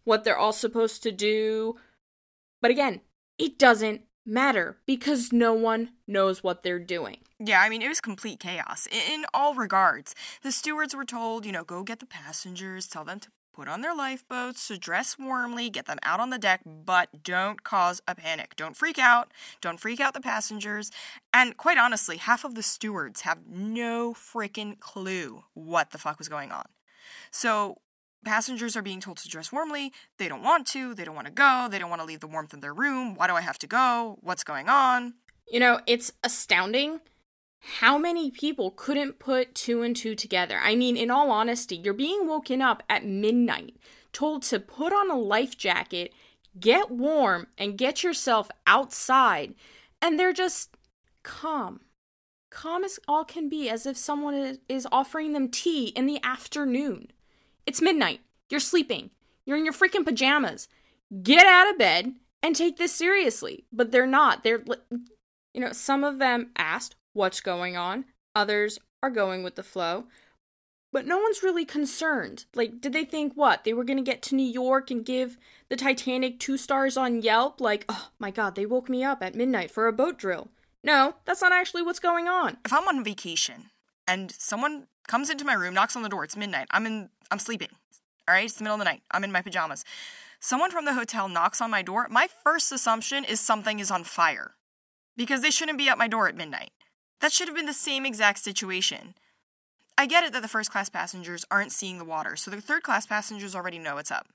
[0.03, 1.75] what they're all supposed to do.
[2.61, 3.01] But again,
[3.37, 7.17] it doesn't matter because no one knows what they're doing.
[7.39, 10.13] Yeah, I mean, it was complete chaos in all regards.
[10.43, 13.81] The stewards were told, you know, go get the passengers, tell them to put on
[13.81, 18.55] their lifeboats dress warmly, get them out on the deck, but don't cause a panic.
[18.55, 19.31] Don't freak out.
[19.61, 20.91] Don't freak out the passengers.
[21.33, 26.29] And quite honestly, half of the stewards have no freaking clue what the fuck was
[26.29, 26.65] going on.
[27.31, 27.77] So,
[28.23, 29.91] passengers are being told to dress warmly.
[30.17, 30.93] They don't want to.
[30.93, 31.67] They don't want to go.
[31.69, 33.15] They don't want to leave the warmth of their room.
[33.15, 34.17] Why do I have to go?
[34.21, 35.15] What's going on?
[35.47, 37.01] You know, it's astounding
[37.61, 40.59] how many people couldn't put two and two together?
[40.61, 43.77] I mean, in all honesty, you're being woken up at midnight,
[44.11, 46.11] told to put on a life jacket,
[46.59, 49.53] get warm, and get yourself outside,
[50.01, 50.75] and they're just
[51.23, 51.81] calm.
[52.49, 57.07] Calm as all can be, as if someone is offering them tea in the afternoon.
[57.65, 58.21] It's midnight.
[58.49, 59.11] You're sleeping.
[59.45, 60.67] You're in your freaking pajamas.
[61.23, 63.65] Get out of bed and take this seriously.
[63.71, 64.43] But they're not.
[64.43, 64.63] They're,
[65.53, 68.05] you know, some of them asked, what's going on,
[68.35, 70.05] others are going with the flow.
[70.93, 72.45] But no one's really concerned.
[72.53, 73.63] Like, did they think what?
[73.63, 75.37] They were gonna get to New York and give
[75.69, 77.61] the Titanic two stars on Yelp?
[77.61, 80.49] Like, oh my god, they woke me up at midnight for a boat drill.
[80.83, 82.57] No, that's not actually what's going on.
[82.65, 83.69] If I'm on vacation
[84.07, 87.39] and someone comes into my room, knocks on the door, it's midnight, I'm in, I'm
[87.39, 87.69] sleeping.
[88.27, 89.85] All right, it's the middle of the night, I'm in my pajamas.
[90.39, 94.03] Someone from the hotel knocks on my door, my first assumption is something is on
[94.03, 94.55] fire
[95.15, 96.71] because they shouldn't be at my door at midnight.
[97.21, 99.13] That should have been the same exact situation.
[99.97, 102.83] I get it that the first class passengers aren't seeing the water, so the third
[102.83, 104.27] class passengers already know what's up.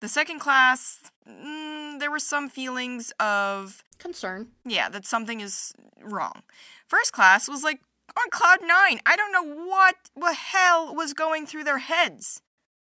[0.00, 4.48] The second class, mm, there were some feelings of concern.
[4.64, 6.42] Yeah, that something is wrong.
[6.86, 7.80] First class was like
[8.16, 9.00] on cloud nine.
[9.04, 12.40] I don't know what the hell was going through their heads.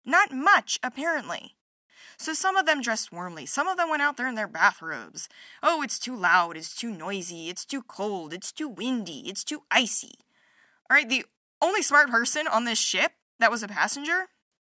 [0.07, 1.57] Not much, apparently.
[2.24, 5.28] So some of them dressed warmly, some of them went out there in their bathrobes.
[5.62, 9.64] Oh, it's too loud, it's too noisy, it's too cold, it's too windy, it's too
[9.70, 10.14] icy.
[10.88, 11.26] All right, the
[11.60, 14.28] only smart person on this ship that was a passenger,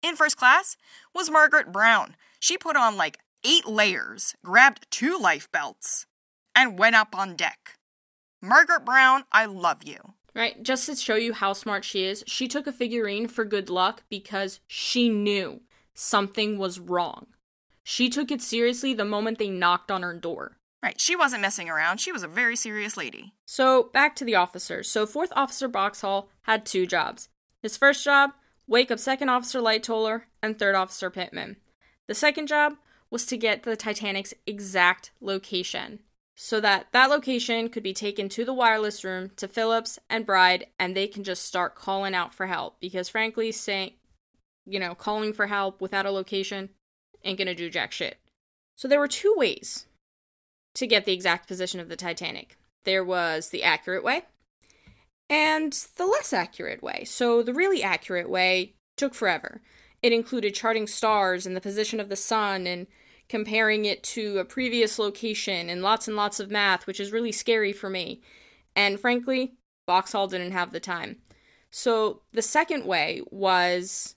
[0.03, 0.79] In first class
[1.15, 2.17] was Margaret Brown.
[2.41, 6.07] She put on like eight layers, grabbed two life belts,
[6.57, 7.77] and went up on deck.
[8.41, 10.15] Margaret Brown, I love you.
[10.35, 13.69] Right, just to show you how smart she is, she took a figurine for good
[13.69, 15.61] luck because she knew
[15.93, 17.27] something was wrong.
[17.85, 20.57] She took it seriously the moment they knocked on her door.
[20.83, 21.99] Right, she wasn't messing around.
[21.99, 23.33] She was a very serious lady.
[23.47, 24.91] So, back to the officers.
[24.91, 27.29] So, fourth officer Boxhall had two jobs.
[27.63, 28.33] His first job,
[28.67, 31.57] wake up second officer Lightoller and third officer Pitman.
[32.07, 32.75] The second job
[33.11, 36.01] was to get the Titanic's exact location
[36.35, 40.67] so that that location could be taken to the wireless room to Phillips and Bride
[40.79, 43.93] and they can just start calling out for help because frankly saying
[44.67, 46.71] you know calling for help without a location
[47.25, 48.19] ain't to do jack shit.
[48.77, 49.87] So there were two ways
[50.75, 52.57] to get the exact position of the Titanic.
[52.85, 54.23] There was the accurate way
[55.31, 57.05] and the less accurate way.
[57.05, 59.63] So the really accurate way took forever.
[60.03, 62.87] It included charting stars and the position of the sun and
[63.29, 67.33] comparing it to a previous location and lots and lots of math, which is really
[67.33, 68.21] scary for me.
[68.77, 69.55] And frankly,
[69.87, 71.17] Boxhall didn't have the time.
[71.71, 74.15] So the second way was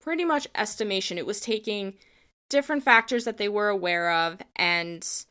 [0.00, 1.18] pretty much estimation.
[1.18, 1.94] It was taking
[2.48, 5.24] different factors that they were aware of and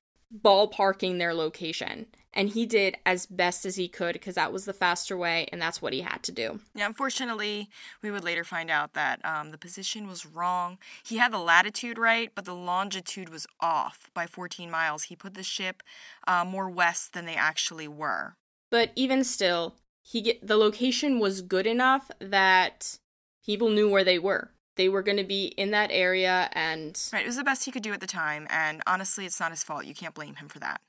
[0.44, 4.74] ballparking their location and he did as best as he could because that was the
[4.74, 6.60] faster way and that's what he had to do.
[6.76, 7.70] Yeah, unfortunately,
[8.02, 10.78] we would later find out that um, the position was wrong.
[11.04, 15.04] He had the latitude right, but the longitude was off by 14 miles.
[15.04, 15.82] He put the ship
[16.28, 18.36] uh, more west than they actually were.
[18.70, 23.00] But even still, he get the location was good enough that
[23.46, 24.52] people knew where they were.
[24.76, 27.72] They were going to be in that area and Right, it was the best he
[27.72, 29.86] could do at the time and honestly, it's not his fault.
[29.86, 30.82] You can't blame him for that.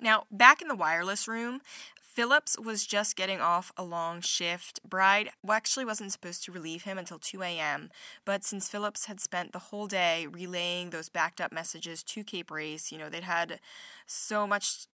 [0.00, 1.60] Now, back in the wireless room,
[2.00, 4.80] Phillips was just getting off a long shift.
[4.86, 7.88] Bride actually wasn't supposed to relieve him until 2 a.m.,
[8.26, 12.50] but since Phillips had spent the whole day relaying those backed up messages to Cape
[12.50, 13.60] Race, you know, they'd had
[14.06, 14.88] so much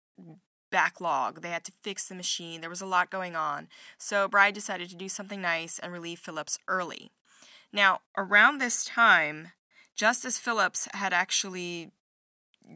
[0.71, 1.41] backlog.
[1.41, 2.61] They had to fix the machine.
[2.61, 3.69] There was a lot going on.
[3.97, 7.13] So Bride decided to do something nice and relieve Phillips early.
[7.75, 9.49] Now, around this time,
[9.97, 11.91] just as Phillips had actually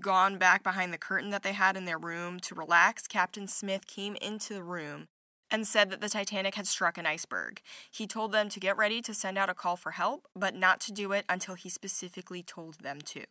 [0.01, 3.87] gone back behind the curtain that they had in their room to relax, Captain Smith
[3.87, 5.07] came into the room
[5.53, 7.63] and said that the Titanic had struck an iceberg.
[7.93, 10.81] He told them to get ready to send out a call for help, but not
[10.81, 13.25] to do it until he specifically told them to.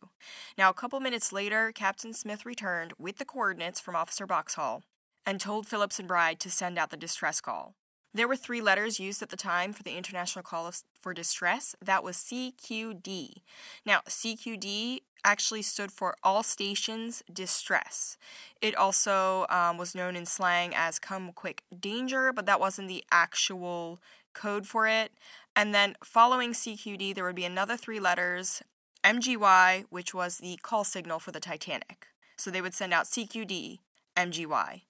[0.56, 4.84] Now, a couple minutes later, Captain Smith returned with the coordinates from Officer Boxhall
[5.26, 7.74] and told Phillips and Bride to send out the distress call.
[8.18, 11.76] There were three letters used at the time for the International Call for Distress.
[11.80, 13.42] That was CQD.
[13.86, 18.16] Now, CQD actually stood for All Stations Distress.
[18.60, 23.04] It also um, was known in slang as Come Quick Danger, but that wasn't the
[23.12, 24.00] actual
[24.34, 25.12] code for it.
[25.54, 28.64] And then following CQD, there would be another three letters
[29.04, 32.08] MGY, which was the call signal for the Titanic.
[32.36, 33.78] So they would send out CQD,
[34.16, 34.82] MGY,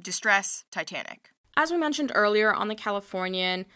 [0.00, 1.32] Distress, Titanic.
[1.58, 3.66] As we mentioned earlier on the Californian,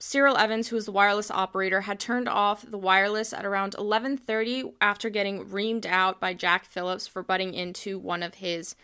[0.00, 4.74] Cyril Evans, who was the wireless operator, had turned off the wireless at around 11:30
[4.80, 8.74] after getting reamed out by Jack Phillips for butting into one of his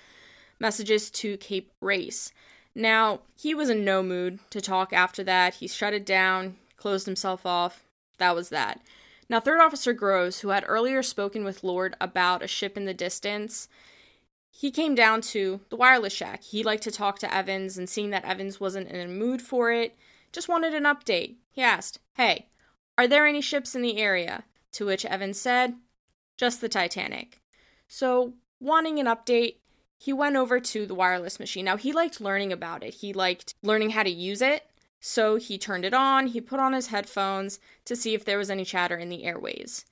[0.61, 2.33] messages to Cape Race.
[2.73, 5.55] Now, he was in no mood to talk after that.
[5.55, 7.83] He shut it down, closed himself off.
[8.19, 8.81] That was that.
[9.29, 12.95] Now, Third Officer Groves, who had earlier spoken with Lord about a ship in the
[12.95, 13.69] distance,
[14.51, 16.43] he came down to the wireless shack.
[16.43, 19.73] He liked to talk to Evans, and seeing that Evans wasn't in a mood for
[19.73, 19.97] it,
[20.33, 21.37] just wanted an update.
[21.51, 22.49] He asked, Hey,
[22.99, 24.45] are there any ships in the area?
[24.73, 25.75] To which Evans said,
[26.37, 27.41] Just the Titanic.
[27.89, 29.57] So, wanting an update,
[29.97, 31.65] he went over to the wireless machine.
[31.65, 34.65] Now, he liked learning about it, he liked learning how to use it.
[35.01, 38.51] So, he turned it on, he put on his headphones to see if there was
[38.51, 39.87] any chatter in the airways.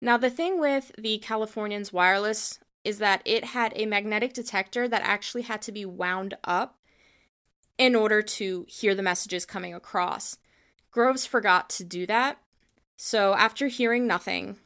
[0.00, 5.02] Now, the thing with the Californian's wireless is that it had a magnetic detector that
[5.02, 6.78] actually had to be wound up
[7.76, 10.38] in order to hear the messages coming across.
[10.90, 12.38] Groves forgot to do that.
[12.96, 14.56] So after hearing nothing,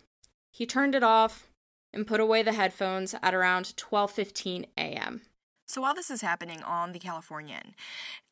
[0.51, 1.49] he turned it off
[1.93, 5.23] and put away the headphones at around 12:15 a.m.
[5.67, 7.75] So while this is happening on the Californian,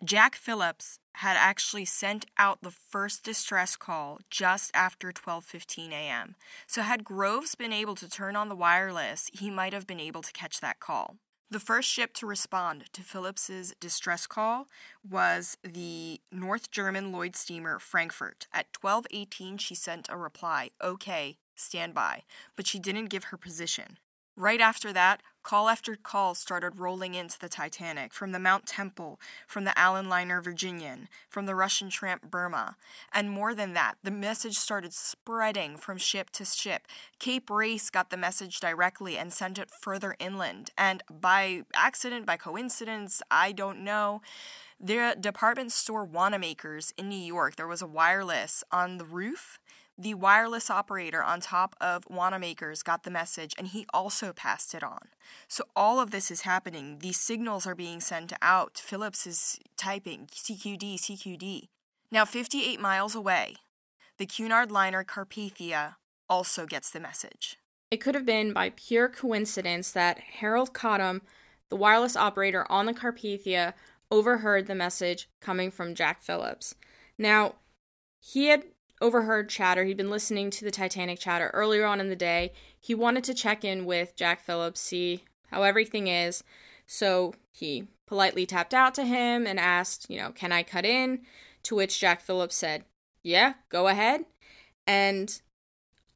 [0.05, 6.35] Jack Phillips had actually sent out the first distress call just after 12:15 a.m.
[6.67, 10.23] So had Groves been able to turn on the wireless, he might have been able
[10.23, 11.17] to catch that call.
[11.53, 14.69] The first ship to respond to Phillips's distress call
[15.03, 18.47] was the North German Lloyd steamer Frankfurt.
[18.53, 22.25] At 12:18 she sent a reply, "Okay, stand by,"
[22.55, 23.99] but she didn't give her position.
[24.37, 29.21] Right after that, call after call started rolling into the Titanic from the Mount Temple,
[29.47, 32.77] from the Allen liner Virginian, from the Russian tramp Burma.
[33.13, 36.87] And more than that, the message started spreading from ship to ship.
[37.19, 40.71] Cape Race got the message directly and sent it further inland.
[40.77, 44.23] And by accident, by coincidence, I don't know,
[44.83, 49.60] the department store Wanamakers in New York, there was a wireless on the roof
[50.01, 54.83] the wireless operator on top of Wanamaker's got the message and he also passed it
[54.83, 55.09] on.
[55.47, 56.99] So all of this is happening.
[57.01, 58.79] These signals are being sent out.
[58.79, 61.69] Phillips is typing CQD, CQD.
[62.11, 63.57] Now, 58 miles away,
[64.17, 65.97] the Cunard liner Carpathia
[66.29, 67.59] also gets the message.
[67.91, 71.21] It could have been by pure coincidence that Harold Cottam,
[71.69, 73.75] the wireless operator on the Carpathia,
[74.11, 76.75] overheard the message coming from Jack Phillips.
[77.19, 77.57] Now,
[78.19, 78.65] he had
[79.01, 79.85] overheard chatter.
[79.85, 82.53] He'd been listening to the Titanic chatter earlier on in the day.
[82.79, 86.45] He wanted to check in with Jack Phillips, see how everything is.
[86.87, 91.21] So he politely tapped out to him and asked, you know, can I cut in?
[91.65, 92.85] To which Jack Phillips said,
[93.23, 94.25] yeah, go ahead.
[94.87, 95.41] And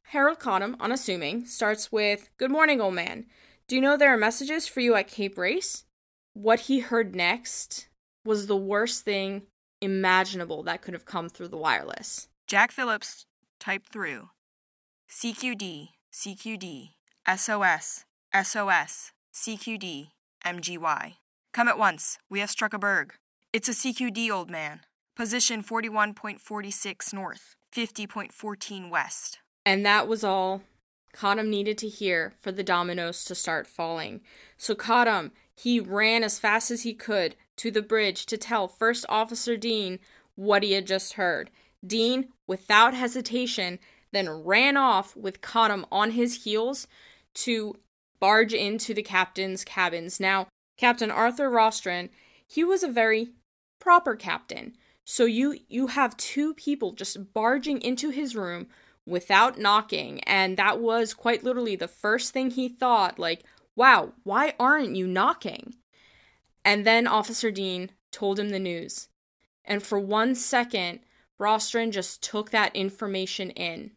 [0.09, 3.25] Harold Cottam, unassuming, starts with, Good morning, old man.
[3.67, 5.85] Do you know there are messages for you at Cape Race?
[6.33, 7.87] What he heard next
[8.23, 9.43] was the worst thing
[9.81, 12.27] imaginable that could have come through the wireless.
[12.47, 13.25] Jack Phillips
[13.59, 14.29] typed through
[15.09, 16.89] CQD, CQD,
[17.35, 18.05] SOS,
[18.39, 20.09] SOS, CQD,
[20.45, 21.13] MGY.
[21.53, 22.19] Come at once.
[22.29, 23.15] We have struck a berg.
[23.51, 24.81] It's a CQD, old man.
[25.15, 29.39] Position 41.46 north, 50.14 west.
[29.65, 30.61] And that was all
[31.15, 34.21] Cottam needed to hear for the dominoes to start falling.
[34.55, 39.03] So Cottam, he ran as fast as he could to the bridge to tell First
[39.09, 39.97] Officer Dean
[40.35, 41.49] what he had just heard.
[41.85, 43.79] Dean, without hesitation,
[44.11, 46.87] then ran off with Cottam on his heels
[47.33, 47.75] to
[48.19, 50.19] barge into the captain's cabins.
[50.19, 52.09] Now, Captain Arthur Rostron,
[52.47, 53.29] he was a very
[53.79, 54.75] proper captain.
[55.03, 58.67] So you you have two people just barging into his room
[59.05, 63.43] without knocking and that was quite literally the first thing he thought like,
[63.75, 65.75] "Wow, why aren't you knocking?"
[66.63, 69.09] And then Officer Dean told him the news.
[69.63, 71.01] And for one second,
[71.39, 73.91] Rostron just took that information in,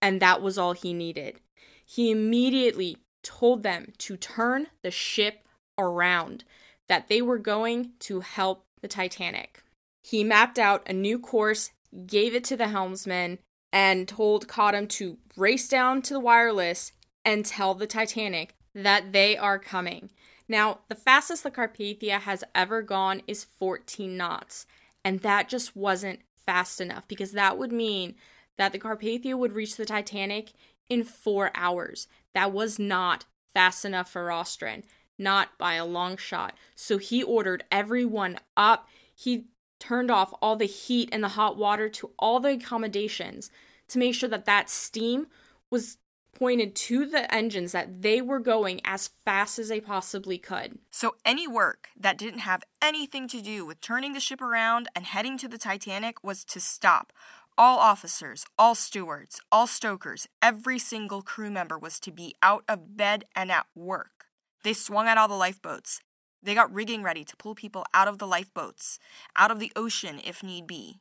[0.00, 1.40] and that was all he needed.
[1.84, 5.46] He immediately told them to turn the ship
[5.76, 6.44] around,
[6.88, 9.62] that they were going to help the Titanic.
[10.02, 11.70] He mapped out a new course,
[12.06, 13.38] gave it to the helmsman,
[13.72, 16.92] and told Cottam to race down to the wireless
[17.24, 20.10] and tell the Titanic that they are coming.
[20.48, 24.66] Now, the fastest the Carpathia has ever gone is 14 knots,
[25.04, 26.20] and that just wasn't
[26.50, 28.16] fast enough because that would mean
[28.58, 30.52] that the Carpathia would reach the Titanic
[30.88, 32.08] in four hours.
[32.34, 33.24] That was not
[33.54, 34.82] fast enough for Rostron,
[35.16, 36.56] not by a long shot.
[36.74, 38.88] So he ordered everyone up.
[39.14, 39.44] He
[39.78, 43.52] turned off all the heat and the hot water to all the accommodations
[43.86, 45.28] to make sure that that steam
[45.70, 45.98] was
[46.32, 50.78] pointed to the engines that they were going as fast as they possibly could.
[50.90, 55.04] So, any work that didn't have anything to do with turning the ship around and
[55.04, 57.12] heading to the Titanic was to stop.
[57.58, 62.96] All officers, all stewards, all stokers, every single crew member was to be out of
[62.96, 64.26] bed and at work.
[64.62, 66.00] They swung out all the lifeboats.
[66.42, 68.98] They got rigging ready to pull people out of the lifeboats,
[69.36, 71.00] out of the ocean if need be.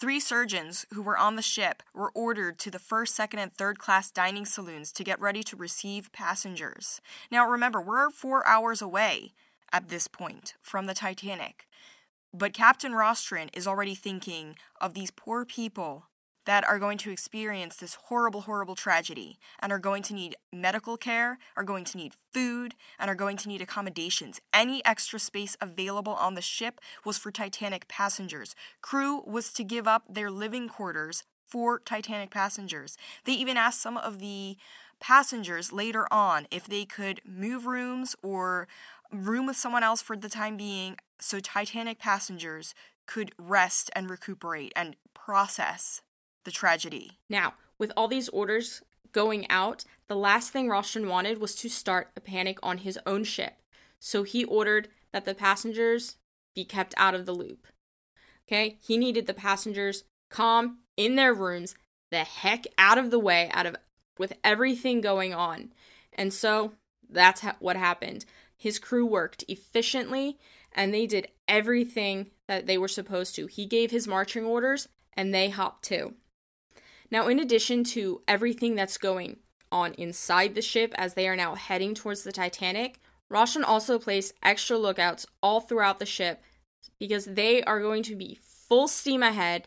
[0.00, 3.78] Three surgeons who were on the ship were ordered to the first, second, and third
[3.78, 7.02] class dining saloons to get ready to receive passengers.
[7.30, 9.34] Now, remember, we're four hours away
[9.74, 11.66] at this point from the Titanic.
[12.32, 16.06] But Captain Rostron is already thinking of these poor people
[16.50, 20.96] that are going to experience this horrible, horrible tragedy and are going to need medical
[20.96, 24.40] care, are going to need food, and are going to need accommodations.
[24.52, 28.56] Any extra space available on the ship was for Titanic passengers.
[28.82, 32.96] Crew was to give up their living quarters for Titanic passengers.
[33.26, 34.56] They even asked some of the
[34.98, 38.66] passengers later on if they could move rooms or
[39.12, 42.74] room with someone else for the time being so Titanic passengers
[43.06, 46.02] could rest and recuperate and process
[46.44, 47.18] the tragedy.
[47.28, 48.82] Now, with all these orders
[49.12, 53.24] going out, the last thing Rostron wanted was to start a panic on his own
[53.24, 53.54] ship.
[53.98, 56.16] So he ordered that the passengers
[56.54, 57.66] be kept out of the loop.
[58.46, 58.76] Okay?
[58.80, 61.74] He needed the passengers calm in their rooms,
[62.10, 63.76] the heck out of the way, out of
[64.18, 65.72] with everything going on.
[66.12, 66.72] And so
[67.08, 68.24] that's ha- what happened.
[68.56, 70.38] His crew worked efficiently
[70.72, 73.46] and they did everything that they were supposed to.
[73.46, 76.14] He gave his marching orders and they hopped too.
[77.10, 79.38] Now, in addition to everything that's going
[79.72, 83.00] on inside the ship as they are now heading towards the Titanic,
[83.30, 86.42] Rostron also placed extra lookouts all throughout the ship
[86.98, 89.66] because they are going to be full steam ahead.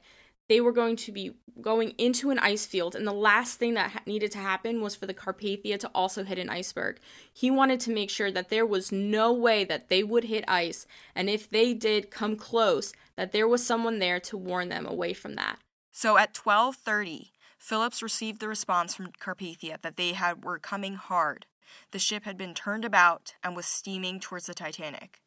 [0.50, 3.92] They were going to be going into an ice field, and the last thing that
[3.92, 7.00] ha- needed to happen was for the Carpathia to also hit an iceberg.
[7.32, 10.86] He wanted to make sure that there was no way that they would hit ice,
[11.16, 15.14] and if they did come close, that there was someone there to warn them away
[15.14, 15.60] from that.
[15.92, 17.30] So at 12:30,
[17.64, 21.46] Phillips received the response from Carpathia that they had were coming hard.
[21.92, 25.22] The ship had been turned about and was steaming towards the Titanic.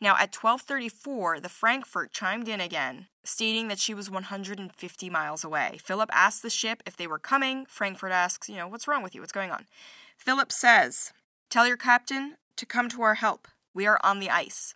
[0.00, 5.78] Now at 12:34, the Frankfurt chimed in again, stating that she was 150 miles away.
[5.80, 7.66] Philip asked the ship if they were coming.
[7.66, 9.20] Frankfurt asks, you know, what's wrong with you?
[9.20, 9.68] What's going on?
[10.18, 11.12] Philip says,
[11.50, 13.46] "Tell your captain to come to our help.
[13.72, 14.74] We are on the ice."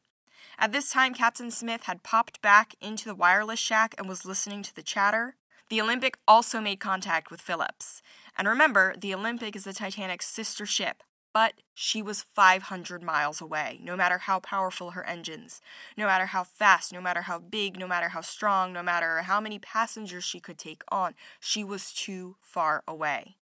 [0.56, 4.62] At this time, Captain Smith had popped back into the wireless shack and was listening
[4.62, 5.34] to the chatter.
[5.70, 8.02] The Olympic also made contact with Phillips.
[8.36, 13.78] And remember, the Olympic is the Titanic's sister ship, but she was 500 miles away,
[13.80, 15.60] no matter how powerful her engines,
[15.96, 19.40] no matter how fast, no matter how big, no matter how strong, no matter how
[19.40, 23.36] many passengers she could take on, she was too far away.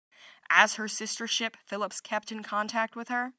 [0.49, 3.35] As her sister ship, Phillips kept in contact with her,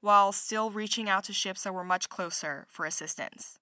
[0.00, 3.60] while still reaching out to ships that were much closer for assistance.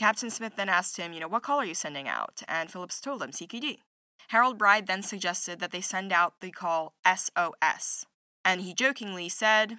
[0.00, 2.42] Captain Smith then asked him, you know, what call are you sending out?
[2.48, 3.80] And Phillips told him CQD.
[4.28, 8.06] Harold Bride then suggested that they send out the call SOS.
[8.42, 9.76] And he jokingly said,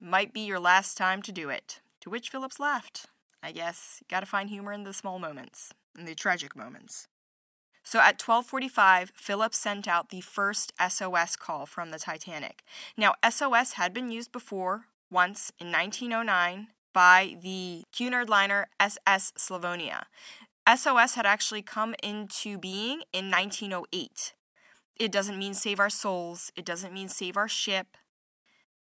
[0.00, 1.80] might be your last time to do it.
[2.02, 3.06] To which Phillips laughed.
[3.42, 7.08] I guess gotta find humor in the small moments, in the tragic moments.
[7.82, 12.62] So at 12:45, Phillips sent out the first SOS call from the Titanic.
[12.96, 20.04] Now, SOS had been used before, once in 1909 by the Cunard liner SS Slavonia.
[20.66, 24.32] SOS had actually come into being in 1908.
[24.98, 27.98] It doesn't mean save our souls, it doesn't mean save our ship.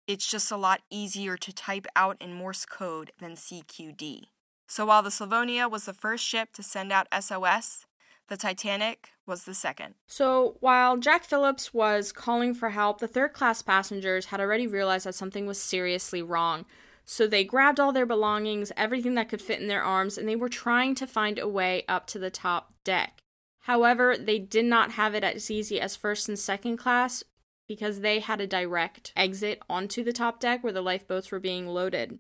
[0.07, 4.23] It's just a lot easier to type out in Morse code than CQD.
[4.67, 7.85] So while the Slavonia was the first ship to send out SOS,
[8.29, 9.97] the Titanic was the second.
[10.07, 15.05] So, while Jack Phillips was calling for help, the third class passengers had already realized
[15.05, 16.65] that something was seriously wrong.
[17.11, 20.37] So they grabbed all their belongings, everything that could fit in their arms, and they
[20.37, 23.23] were trying to find a way up to the top deck.
[23.61, 27.25] However, they did not have it as easy as first and second class
[27.67, 31.67] because they had a direct exit onto the top deck where the lifeboats were being
[31.67, 32.19] loaded.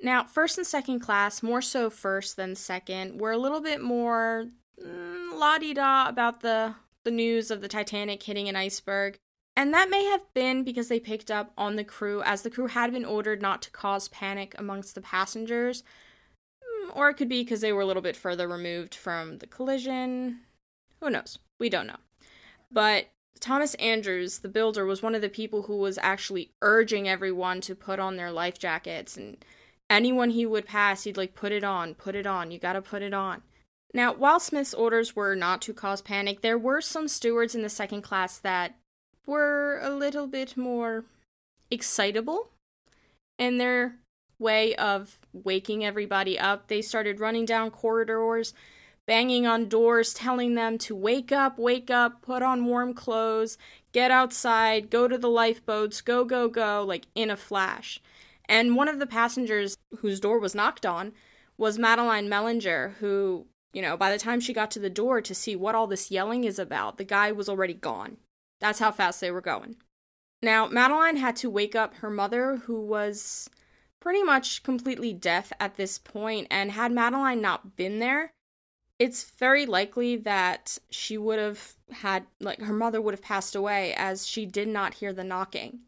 [0.00, 4.46] Now, first and second class, more so first than second, were a little bit more
[4.80, 9.18] mm, la di da about the, the news of the Titanic hitting an iceberg.
[9.58, 12.68] And that may have been because they picked up on the crew, as the crew
[12.68, 15.82] had been ordered not to cause panic amongst the passengers.
[16.62, 19.48] Mm, or it could be because they were a little bit further removed from the
[19.48, 20.42] collision.
[21.00, 21.40] Who knows?
[21.58, 21.96] We don't know.
[22.70, 23.08] But
[23.40, 27.74] Thomas Andrews, the builder, was one of the people who was actually urging everyone to
[27.74, 29.16] put on their life jackets.
[29.16, 29.44] And
[29.90, 33.02] anyone he would pass, he'd like, put it on, put it on, you gotta put
[33.02, 33.42] it on.
[33.92, 37.68] Now, while Smith's orders were not to cause panic, there were some stewards in the
[37.68, 38.76] second class that
[39.28, 41.04] were a little bit more
[41.70, 42.48] excitable
[43.38, 43.96] in their
[44.38, 46.68] way of waking everybody up.
[46.68, 48.54] They started running down corridors,
[49.06, 53.58] banging on doors, telling them to wake up, wake up, put on warm clothes,
[53.92, 58.00] get outside, go to the lifeboats, go, go, go, like in a flash.
[58.48, 61.12] And one of the passengers whose door was knocked on
[61.58, 65.34] was Madeleine Mellinger, who, you know, by the time she got to the door to
[65.34, 68.16] see what all this yelling is about, the guy was already gone.
[68.60, 69.76] That's how fast they were going.
[70.42, 73.50] Now, Madeleine had to wake up her mother, who was
[74.00, 78.30] pretty much completely deaf at this point, and had Madeleine not been there,
[78.98, 83.94] it's very likely that she would have had, like, her mother would have passed away
[83.94, 85.80] as she did not hear the knocking.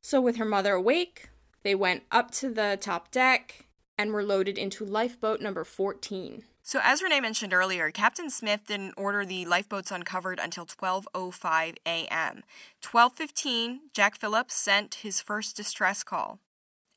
[0.00, 1.28] So, with her mother awake,
[1.62, 3.66] they went up to the top deck
[3.96, 6.44] and were loaded into lifeboat number 14.
[6.66, 12.42] So, as Renee mentioned earlier, Captain Smith didn't order the lifeboats uncovered until 12:05 a.m.
[12.80, 16.38] 12:15, Jack Phillips sent his first distress call.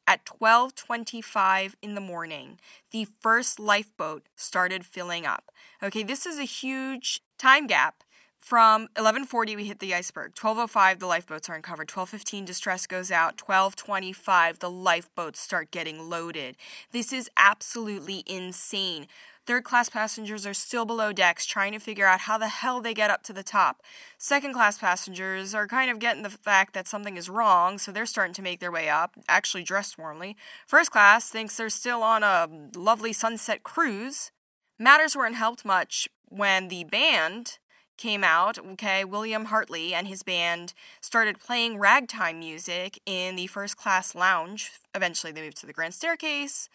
[0.07, 2.61] At 12:25 in the morning,
[2.91, 5.51] the first lifeboat started filling up.
[5.84, 8.05] Okay, this is a huge time gap.
[8.39, 10.34] From 11:40 we hit the iceberg.
[10.34, 11.89] 12:05 the lifeboats are uncovered.
[11.89, 13.36] 12:15 distress goes out.
[13.36, 16.55] 12:25 the lifeboats start getting loaded.
[16.91, 19.07] This is absolutely insane.
[19.48, 22.93] Third class passengers are still below decks trying to figure out how the hell they
[22.93, 23.82] get up to the top.
[24.18, 28.06] Second class passengers are kind of getting the fact that something is wrong, so they're
[28.06, 30.36] starting to make their way up, actually dressed warmly.
[30.68, 34.32] First class thinks they're still on a lovely sunset cruise.
[34.78, 37.58] Matters weren't helped much when the band
[37.98, 43.78] came out, okay, William Hartley and his band started playing ragtime music in the first
[43.78, 44.74] class lounge.
[44.93, 46.68] Eventually, they moved to the grand staircase.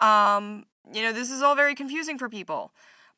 [0.00, 2.72] Um, you know, this is all very confusing for people.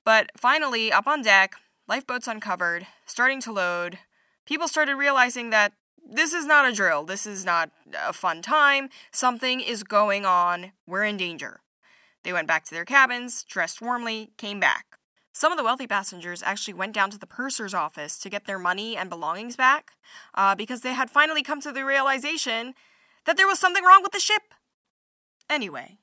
[0.04, 1.54] But finally, up on deck,
[1.88, 3.98] lifeboats uncovered, starting to load,
[4.46, 5.72] people started realizing that
[6.06, 7.04] this is not a drill.
[7.04, 7.70] This is not
[8.06, 8.90] a fun time.
[9.10, 10.72] Something is going on.
[10.86, 11.60] We're in danger.
[12.22, 14.98] They went back to their cabins, dressed warmly, came back.
[15.32, 18.58] Some of the wealthy passengers actually went down to the purser's office to get their
[18.58, 19.92] money and belongings back
[20.34, 22.74] uh, because they had finally come to the realization
[23.26, 24.42] that there was something wrong with the ship.
[25.50, 25.98] Anyway,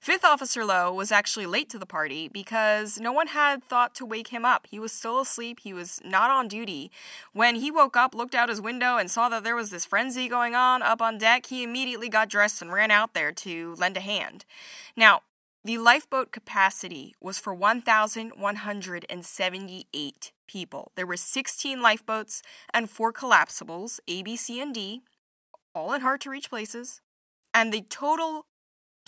[0.00, 4.06] Fifth Officer Lowe was actually late to the party because no one had thought to
[4.06, 4.66] wake him up.
[4.70, 6.90] He was still asleep, he was not on duty.
[7.34, 10.26] When he woke up, looked out his window, and saw that there was this frenzy
[10.26, 13.98] going on up on deck, he immediately got dressed and ran out there to lend
[13.98, 14.46] a hand.
[14.96, 15.20] Now,
[15.66, 20.92] the lifeboat capacity was for 1,178 people.
[20.96, 22.40] There were 16 lifeboats
[22.72, 25.02] and four collapsibles, A, B, C, and D,
[25.74, 27.02] all in hard to reach places.
[27.52, 28.46] And the total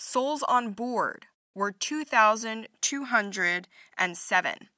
[0.03, 4.69] souls on board were 2,207.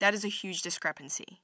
[0.00, 1.40] That is a huge discrepancy.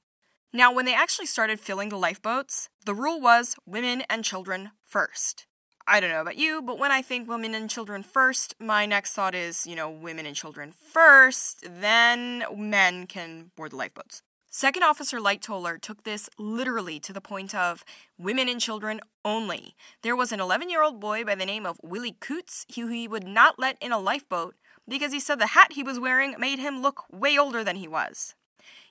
[0.53, 5.47] Now, when they actually started filling the lifeboats, the rule was women and children first.
[5.87, 9.13] I don't know about you, but when I think women and children first, my next
[9.13, 14.21] thought is, you know, women and children first, then men can board the lifeboats.
[14.53, 17.85] Second Officer Lightoller took this literally to the point of
[18.17, 19.77] women and children only.
[20.01, 23.07] There was an 11 year old boy by the name of Willie Coutts who he
[23.07, 26.59] would not let in a lifeboat because he said the hat he was wearing made
[26.59, 28.35] him look way older than he was.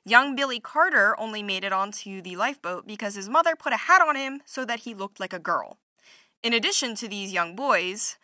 [0.02, 4.00] Young Billy Carter only made it onto the lifeboat because his mother put a hat
[4.00, 5.76] on him so that he looked like a girl.
[6.42, 8.16] In addition to these young boys,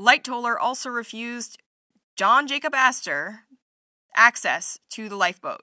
[0.00, 1.62] Lightoller also refused
[2.16, 3.42] John Jacob Astor
[4.16, 5.62] access to the lifeboat.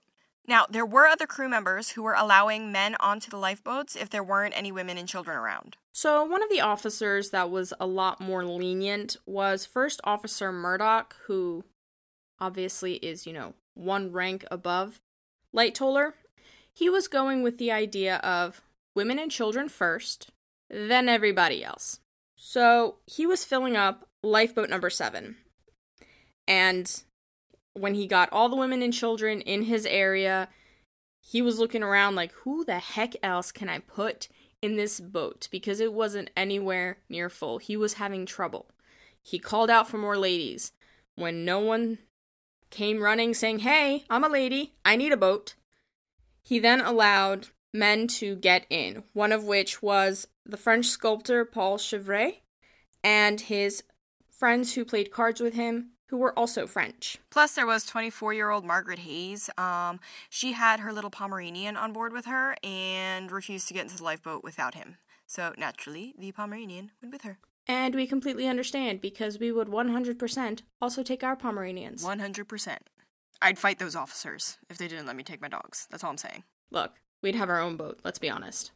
[0.50, 4.24] Now, there were other crew members who were allowing men onto the lifeboats if there
[4.24, 5.78] weren't any women and children around.
[5.92, 11.16] So, one of the officers that was a lot more lenient was First Officer Murdoch,
[11.28, 11.66] who
[12.40, 15.00] obviously is, you know, one rank above
[15.56, 16.14] Lightoller.
[16.74, 18.64] He was going with the idea of
[18.96, 20.32] women and children first,
[20.68, 22.00] then everybody else.
[22.36, 25.36] So he was filling up lifeboat number seven.
[26.48, 27.04] And
[27.74, 30.50] when he got all the women and children in his area,
[31.22, 34.28] he was looking around like, who the heck else can I put
[34.62, 35.48] in this boat?
[35.52, 37.58] Because it wasn't anywhere near full.
[37.58, 38.68] He was having trouble.
[39.22, 40.72] He called out for more ladies.
[41.16, 42.00] When no one
[42.70, 45.56] came running saying, Hey, I'm a lady, I need a boat,
[46.42, 51.78] he then allowed men to get in, one of which was the French sculptor Paul
[51.78, 52.38] Chevré
[53.04, 53.84] and his
[54.32, 57.18] friends who played cards with him, who were also French.
[57.30, 59.50] Plus, there was 24 year old Margaret Hays.
[59.58, 60.00] Um,
[60.30, 64.04] she had her little Pomeranian on board with her and refused to get into the
[64.04, 64.98] lifeboat without him.
[65.28, 67.38] So, naturally, the Pomeranian went with her.
[67.68, 72.04] And we completely understand because we would 100% also take our Pomeranians.
[72.04, 72.78] 100%.
[73.42, 75.88] I'd fight those officers if they didn't let me take my dogs.
[75.92, 76.44] That's all I'm saying.
[76.72, 78.72] Look, we'd have our own boat, let's be honest.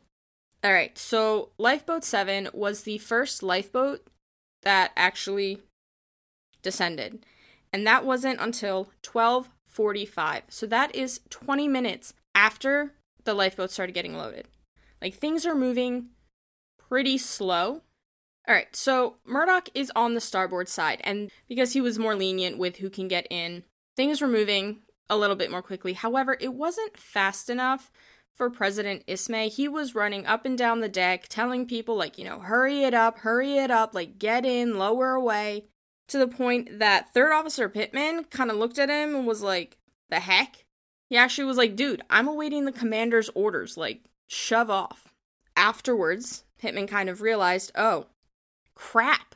[0.63, 4.07] All right, so Lifeboat 7 was the first lifeboat
[4.61, 5.59] that actually
[6.63, 7.25] descended.
[7.71, 10.43] And that wasn't until 12:45.
[10.49, 12.93] So that is 20 minutes after
[13.23, 14.47] the lifeboat started getting loaded.
[15.01, 16.09] Like things are moving
[16.77, 17.81] pretty slow.
[18.47, 22.57] All right, so Murdoch is on the starboard side and because he was more lenient
[22.57, 23.63] with who can get in,
[23.95, 25.93] things were moving a little bit more quickly.
[25.93, 27.91] However, it wasn't fast enough
[28.33, 29.49] for President Ismay.
[29.49, 32.93] He was running up and down the deck, telling people, like, you know, hurry it
[32.93, 35.65] up, hurry it up, like, get in, lower away.
[36.09, 39.77] To the point that Third Officer Pitman kind of looked at him and was like,
[40.09, 40.65] the heck?
[41.09, 45.13] He actually was like, dude, I'm awaiting the commander's orders, like, shove off.
[45.55, 48.07] Afterwards, Pitman kind of realized, oh,
[48.75, 49.35] crap.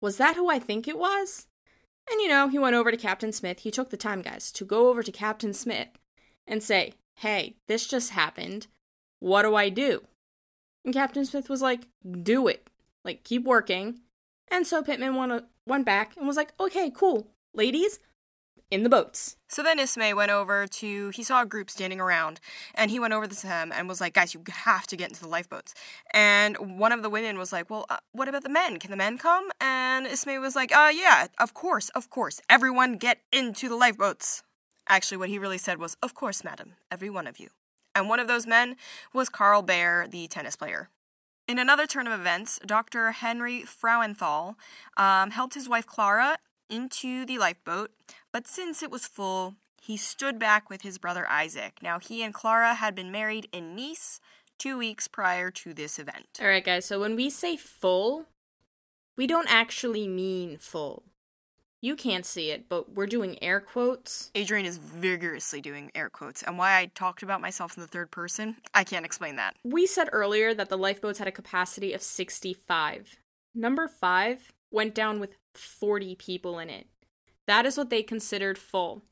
[0.00, 1.46] Was that who I think it was?
[2.10, 3.60] And you know, he went over to Captain Smith.
[3.60, 5.88] He took the time, guys, to go over to Captain Smith
[6.46, 8.66] and say, hey, this just happened.
[9.20, 10.02] What do I do?
[10.84, 11.86] And Captain Smith was like,
[12.22, 12.68] do it.
[13.04, 14.00] Like, keep working.
[14.48, 17.28] And so Pitman went, went back and was like, okay, cool.
[17.54, 17.98] Ladies,
[18.72, 19.36] in the boats.
[19.48, 22.40] So then Ismay went over to, he saw a group standing around,
[22.74, 25.20] and he went over to them and was like, guys, you have to get into
[25.20, 25.74] the lifeboats.
[26.14, 28.78] And one of the women was like, well, uh, what about the men?
[28.78, 29.50] Can the men come?
[29.60, 32.40] And Ismay was like, uh, yeah, of course, of course.
[32.48, 34.42] Everyone get into the lifeboats.
[34.88, 37.50] Actually, what he really said was, Of course, madam, every one of you.
[37.94, 38.76] And one of those men
[39.12, 40.88] was Karl Behr, the tennis player.
[41.52, 43.10] In another turn of events, Dr.
[43.10, 44.54] Henry Frauenthal
[44.96, 46.38] um, helped his wife Clara
[46.70, 47.90] into the lifeboat,
[48.32, 51.80] but since it was full, he stood back with his brother Isaac.
[51.82, 54.18] Now, he and Clara had been married in Nice
[54.58, 56.38] two weeks prior to this event.
[56.40, 58.24] All right, guys, so when we say full,
[59.18, 61.02] we don't actually mean full.
[61.82, 64.30] You can't see it, but we're doing air quotes.
[64.36, 68.12] Adrian is vigorously doing air quotes, and why I talked about myself in the third
[68.12, 69.56] person, I can't explain that.
[69.64, 73.18] We said earlier that the lifeboats had a capacity of 65.
[73.52, 76.86] Number 5 went down with 40 people in it.
[77.48, 79.02] That is what they considered full.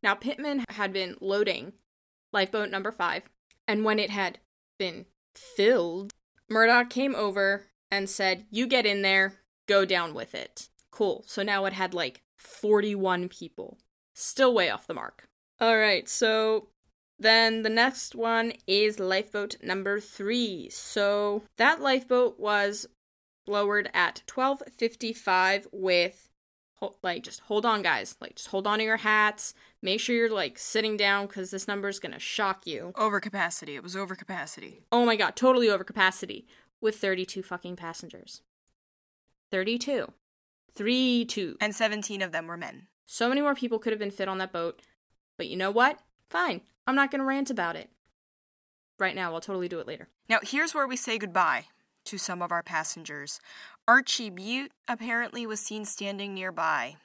[0.00, 1.72] Now, Pitman had been loading
[2.32, 3.24] lifeboat number 5,
[3.66, 4.38] and when it had
[4.78, 6.12] been filled,
[6.48, 10.68] Murdoch came over and said, You get in there, go down with it.
[11.00, 11.24] Cool.
[11.26, 13.78] So now it had like 41 people.
[14.12, 15.28] Still way off the mark.
[15.58, 16.68] All right, so
[17.18, 20.68] then the next one is lifeboat number 3.
[20.68, 22.86] So that lifeboat was
[23.46, 26.28] lowered at 12:55 with
[27.02, 30.30] like just hold on guys like just hold on to your hats make sure you're
[30.30, 33.74] like sitting down because this number is going to shock you Overcapacity.
[33.74, 34.82] It was overcapacity.
[34.92, 36.46] oh my god totally over capacity
[36.80, 38.42] with 32 fucking passengers
[39.50, 40.12] 32
[40.74, 42.86] 3 2 And 17 of them were men.
[43.06, 44.80] so many more people could have been fit on that boat
[45.36, 45.98] but you know what
[46.28, 47.90] fine i'm not going to rant about it
[48.98, 51.66] right now i'll totally do it later Now, here's where we say goodbye
[52.04, 53.40] to some of our passengers.
[53.86, 56.96] Archie Butt apparently was seen standing nearby.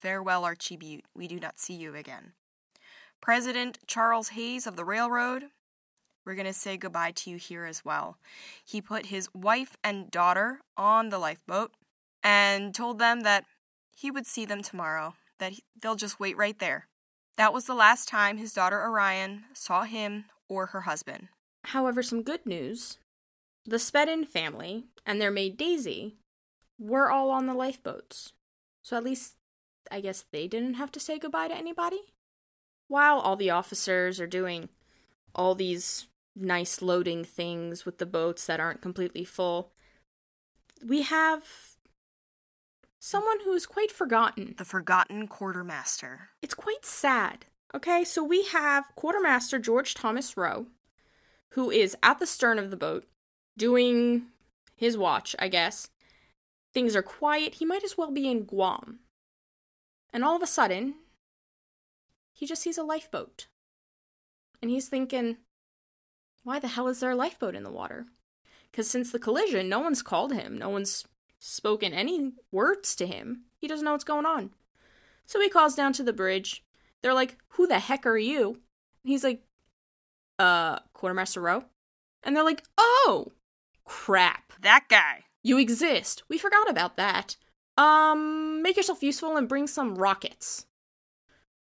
[0.00, 1.00] Farewell, Archie Butt.
[1.14, 2.32] We do not see you again.
[3.20, 5.44] President Charles Hays of the railroad,
[6.24, 8.18] we're going to say goodbye to you here as well.
[8.64, 11.72] He put his wife and daughter on the lifeboat
[12.22, 13.44] and told them that
[13.90, 16.88] he would see them tomorrow, that he- they'll just wait right there.
[17.36, 21.28] That was the last time his daughter Orian saw him or her husband.
[21.64, 22.98] However, some good news.
[23.64, 26.16] The Spedden family and their maid Daisy
[26.78, 28.32] were all on the lifeboats.
[28.82, 29.36] So at least
[29.90, 32.14] I guess they didn't have to say goodbye to anybody.
[32.88, 34.68] While all the officers are doing
[35.34, 39.72] all these nice loading things with the boats that aren't completely full,
[40.84, 41.76] we have
[42.98, 44.54] someone who is quite forgotten.
[44.58, 46.30] The forgotten quartermaster.
[46.42, 47.46] It's quite sad.
[47.74, 50.66] Okay, so we have quartermaster George Thomas Rowe,
[51.50, 53.06] who is at the stern of the boat
[53.56, 54.26] doing
[54.74, 55.90] his watch, I guess.
[56.72, 57.56] Things are quiet.
[57.56, 59.00] He might as well be in Guam.
[60.12, 60.94] And all of a sudden,
[62.32, 63.48] he just sees a lifeboat.
[64.62, 65.36] And he's thinking,
[66.44, 68.06] why the hell is there a lifeboat in the water?
[68.70, 71.04] Because since the collision, no one's called him, no one's
[71.38, 73.44] spoken any words to him.
[73.60, 74.50] He doesn't know what's going on.
[75.26, 76.64] So he calls down to the bridge.
[77.02, 78.58] They're like, Who the heck are you?
[79.04, 79.42] And he's like,
[80.38, 81.64] Uh, Quartermaster Rowe?
[82.22, 83.32] And they're like, Oh,
[83.84, 84.52] crap.
[84.60, 85.24] That guy.
[85.42, 86.24] You exist.
[86.28, 87.36] We forgot about that.
[87.76, 90.66] Um, make yourself useful and bring some rockets.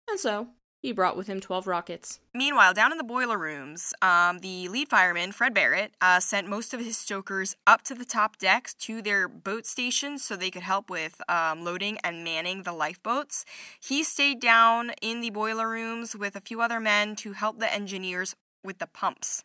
[0.09, 0.47] And so,
[0.87, 2.21] he brought with him 12 rockets.
[2.33, 6.73] Meanwhile, down in the boiler rooms, um, the lead fireman, Fred Barrett, uh, sent most
[6.73, 10.61] of his stokers up to the top decks to their boat stations so they could
[10.61, 13.43] help with um, loading and manning the lifeboats.
[13.81, 17.71] He stayed down in the boiler rooms with a few other men to help the
[17.71, 18.33] engineers
[18.63, 19.43] with the pumps.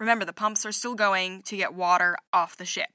[0.00, 2.90] Remember, the pumps are still going to get water off the ship.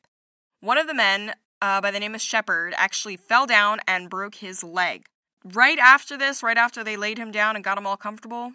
[0.59, 4.35] One of the men, uh, by the name of Shepherd, actually fell down and broke
[4.35, 5.05] his leg.
[5.53, 8.53] Right after this, right after they laid him down and got him all comfortable,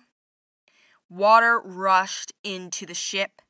[1.09, 3.43] water rushed into the ship,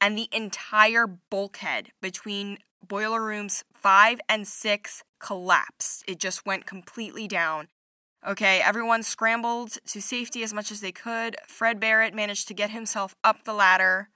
[0.00, 6.04] and the entire bulkhead between boiler rooms five and six collapsed.
[6.08, 7.68] It just went completely down.
[8.26, 11.36] Okay, everyone scrambled to safety as much as they could.
[11.46, 14.08] Fred Barrett managed to get himself up the ladder.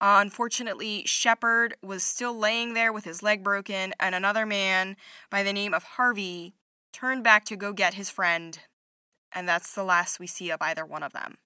[0.00, 4.96] Uh, unfortunately, Shepherd was still laying there with his leg broken, and another man
[5.30, 6.54] by the name of Harvey
[6.92, 8.58] turned back to go get his friend,
[9.32, 11.38] and that's the last we see of either one of them.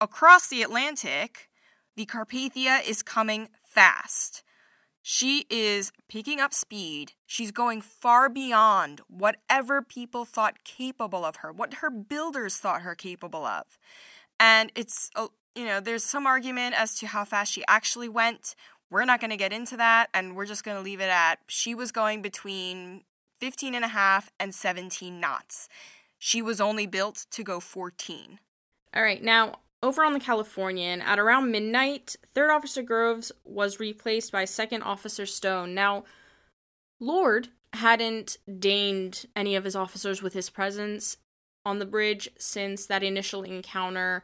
[0.00, 1.48] Across the Atlantic,
[1.96, 4.42] the Carpathia is coming fast.
[5.02, 7.12] She is picking up speed.
[7.26, 12.94] She's going far beyond whatever people thought capable of her, what her builders thought her
[12.94, 13.64] capable of.
[14.38, 18.54] And it's, uh, you know, there's some argument as to how fast she actually went.
[18.90, 21.38] We're not going to get into that, and we're just going to leave it at
[21.48, 23.02] she was going between
[23.42, 25.68] 15 and a half and 17 knots.
[26.16, 28.38] She was only built to go 14.
[28.94, 34.30] All right, now over on the Californian, at around midnight, Third Officer Groves was replaced
[34.30, 35.74] by Second Officer Stone.
[35.74, 36.04] Now,
[37.00, 41.16] Lord hadn't deigned any of his officers with his presence
[41.66, 44.22] on the bridge since that initial encounter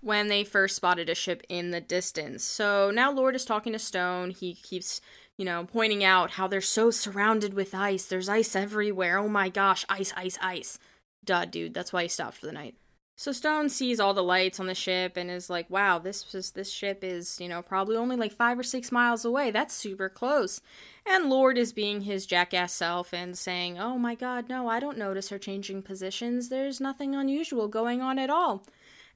[0.00, 2.42] when they first spotted a ship in the distance.
[2.42, 4.30] So now Lord is talking to Stone.
[4.30, 5.00] He keeps,
[5.36, 8.06] you know, pointing out how they're so surrounded with ice.
[8.06, 9.18] There's ice everywhere.
[9.18, 10.78] Oh my gosh, ice, ice, ice.
[11.24, 11.74] Duh, dude.
[11.74, 12.76] That's why he stopped for the night.
[13.18, 16.50] So Stone sees all the lights on the ship and is like, "Wow, this is
[16.50, 19.50] this ship is, you know, probably only like 5 or 6 miles away.
[19.50, 20.60] That's super close."
[21.06, 24.98] And Lord is being his jackass self and saying, "Oh my god, no, I don't
[24.98, 26.50] notice her changing positions.
[26.50, 28.66] There's nothing unusual going on at all."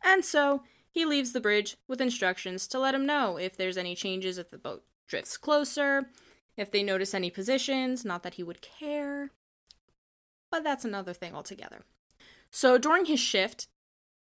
[0.02, 3.94] And so, he leaves the bridge with instructions to let him know if there's any
[3.94, 6.08] changes at the boat drifts closer,
[6.56, 9.30] if they notice any positions, not that he would care.
[10.50, 11.82] But that's another thing altogether.
[12.50, 13.66] So during his shift,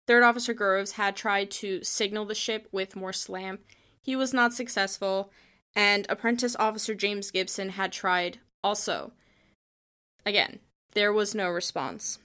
[0.08, 3.62] Third Officer Groves had tried to signal the ship with Morse lamp.
[4.02, 5.32] He was not successful,
[5.76, 9.14] and Apprentice Officer James Gibson had tried also.
[10.26, 10.60] Again,
[10.92, 12.20] there was no response.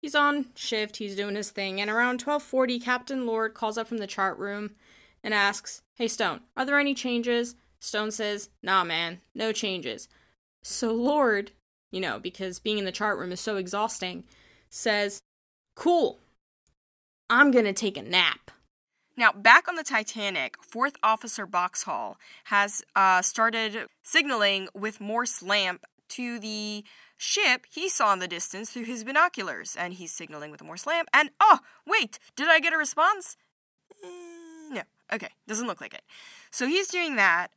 [0.00, 3.98] He's on shift, he's doing his thing, and around 12:40 Captain Lord calls up from
[3.98, 4.76] the chart room
[5.22, 10.08] and asks, "Hey Stone, are there any changes?" Stone says, "Nah, man, no changes."
[10.62, 11.52] So Lord,
[11.90, 14.24] you know, because being in the chart room is so exhausting,
[14.68, 15.20] says,
[15.74, 16.20] "Cool.
[17.28, 18.50] I'm to take a nap."
[19.16, 25.84] Now, back on the Titanic, Fourth Officer Boxhall has uh, started signaling with Morse lamp
[26.10, 26.84] to the
[27.16, 30.86] ship he saw in the distance through his binoculars, and he's signaling with a Morse
[30.86, 31.08] lamp.
[31.12, 33.36] And oh, wait, did I get a response?
[34.02, 34.82] Mm, no.
[35.12, 36.02] Okay, doesn't look like it.
[36.50, 37.48] So he's doing that,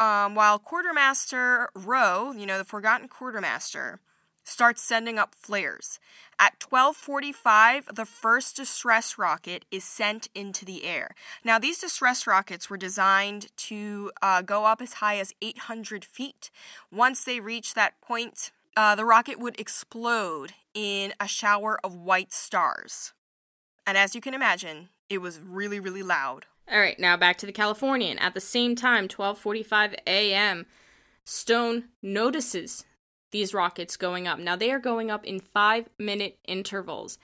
[0.00, 4.00] um, while Quartermaster Rowe, you know, the forgotten quartermaster,
[4.42, 6.00] starts sending up flares.
[6.38, 11.14] At 12:45, the first distress rocket is sent into the air.
[11.44, 16.50] Now, these distress rockets were designed to uh, go up as high as 800 feet.
[16.90, 22.32] Once they reach that point, uh, the rocket would explode in a shower of white
[22.32, 23.12] stars.
[23.86, 26.46] And as you can imagine, it was really, really loud.
[26.70, 28.18] All right, now back to the Californian.
[28.18, 30.66] At the same time, 12:45 a.m.,
[31.26, 32.84] Stone notices
[33.32, 34.38] these rockets going up.
[34.38, 37.18] Now they are going up in 5-minute intervals.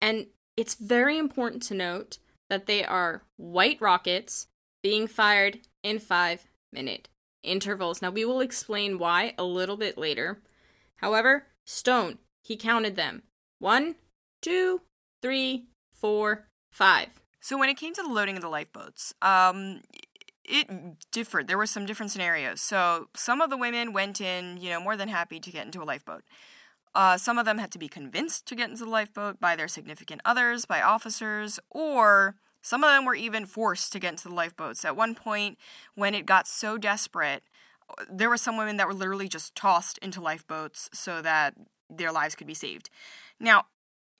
[0.00, 0.26] And
[0.56, 2.18] it's very important to note
[2.48, 4.46] that they are white rockets
[4.82, 7.08] being fired in 5-minute
[7.42, 8.02] intervals.
[8.02, 10.42] Now we will explain why a little bit later.
[10.96, 13.22] However, Stone, he counted them.
[13.58, 13.96] One,
[14.40, 14.82] two,
[15.22, 17.21] three, four, five.
[17.42, 19.80] So when it came to the loading of the lifeboats, um,
[20.44, 20.68] it
[21.10, 21.48] differed.
[21.48, 22.60] There were some different scenarios.
[22.60, 25.82] So some of the women went in, you know, more than happy to get into
[25.82, 26.22] a lifeboat.
[26.94, 29.66] Uh, some of them had to be convinced to get into the lifeboat by their
[29.66, 34.34] significant others, by officers, or some of them were even forced to get into the
[34.34, 34.84] lifeboats.
[34.84, 35.58] At one point,
[35.96, 37.42] when it got so desperate,
[38.08, 41.54] there were some women that were literally just tossed into lifeboats so that
[41.90, 42.88] their lives could be saved.
[43.40, 43.64] Now,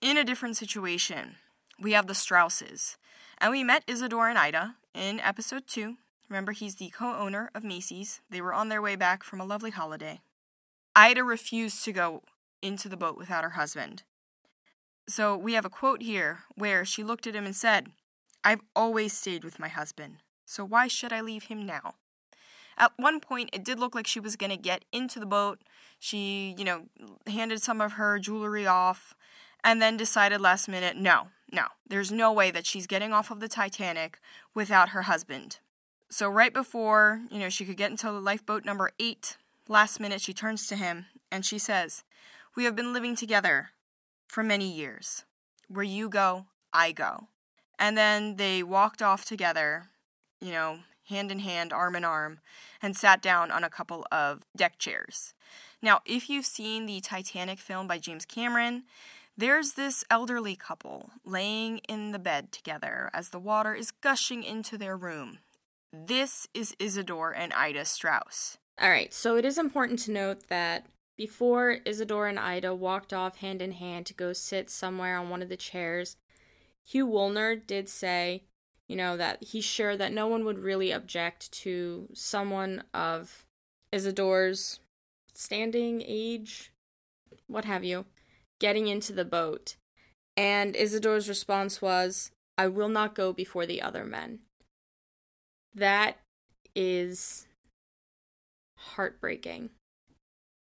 [0.00, 1.36] in a different situation,
[1.78, 2.96] we have the Strauses.
[3.42, 5.96] And we met Isidor and Ida in episode 2.
[6.28, 8.20] Remember, he's the co owner of Macy's.
[8.30, 10.20] They were on their way back from a lovely holiday.
[10.94, 12.22] Ida refused to go
[12.62, 14.04] into the boat without her husband.
[15.08, 17.88] So we have a quote here where she looked at him and said,
[18.44, 21.94] I've always stayed with my husband, so why should I leave him now?
[22.78, 25.58] At one point, it did look like she was going to get into the boat.
[25.98, 26.82] She, you know,
[27.26, 29.14] handed some of her jewelry off
[29.64, 33.40] and then decided last minute no, no, there's no way that she's getting off of
[33.40, 34.18] the Titanic
[34.54, 35.58] without her husband.
[36.08, 39.36] So, right before, you know, she could get into the lifeboat number eight,
[39.68, 42.04] last minute she turns to him and she says,
[42.56, 43.70] We have been living together
[44.28, 45.24] for many years.
[45.68, 47.28] Where you go, I go.
[47.78, 49.86] And then they walked off together,
[50.40, 52.40] you know, hand in hand, arm in arm,
[52.80, 55.34] and sat down on a couple of deck chairs.
[55.80, 58.84] Now, if you've seen the Titanic film by James Cameron,
[59.36, 64.76] there's this elderly couple laying in the bed together as the water is gushing into
[64.76, 65.38] their room.
[65.92, 68.58] This is Isidor and Ida Straus.
[68.80, 73.38] All right, so it is important to note that before Isidor and Ida walked off
[73.38, 76.16] hand in hand to go sit somewhere on one of the chairs,
[76.84, 78.44] Hugh Woolner did say,
[78.88, 83.44] you know, that he's sure that no one would really object to someone of
[83.92, 84.80] Isidor's
[85.34, 86.72] standing age,
[87.46, 88.06] what have you,
[88.62, 89.74] getting into the boat.
[90.36, 94.38] And Isidor's response was, I will not go before the other men.
[95.74, 96.18] That
[96.74, 97.48] is
[98.78, 99.70] heartbreaking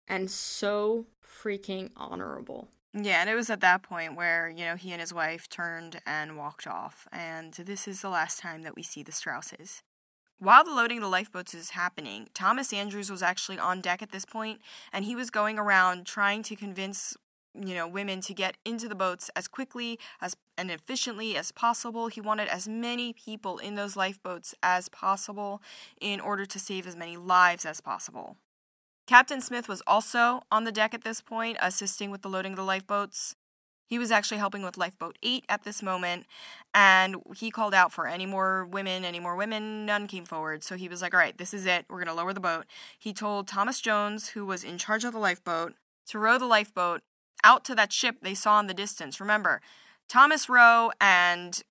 [0.08, 2.70] and so freaking honorable.
[2.94, 6.02] Yeah, and it was at that point where, you know, he and his wife turned
[6.06, 7.08] and walked off.
[7.14, 9.84] And this is the last time that we see the Strauses.
[10.40, 14.12] While the loading of the lifeboats is happening, Thomas Andrews was actually on deck at
[14.12, 14.60] this point,
[14.92, 17.16] and he was going around trying to convince
[17.54, 22.08] you know women to get into the boats as quickly as and efficiently as possible
[22.08, 25.62] he wanted as many people in those lifeboats as possible
[26.00, 28.38] in order to save as many lives as possible
[29.08, 32.58] captain smith was also on the deck at this point assisting with the loading of
[32.58, 33.36] the lifeboats
[33.92, 36.26] He was actually helping with Lifeboat 8 at this moment,
[36.74, 39.86] and he called out for any more women, any more women.
[39.86, 40.64] None came forward.
[40.64, 41.84] So he was like, all right, this is it.
[41.90, 42.68] We're going to lower the boat.
[42.98, 45.74] He told Thomas Jones, who was in charge of the lifeboat,
[46.08, 47.02] to row the lifeboat
[47.44, 49.20] out to that ship they saw in the distance.
[49.20, 49.62] Remember,
[50.08, 51.62] Thomas Rowe and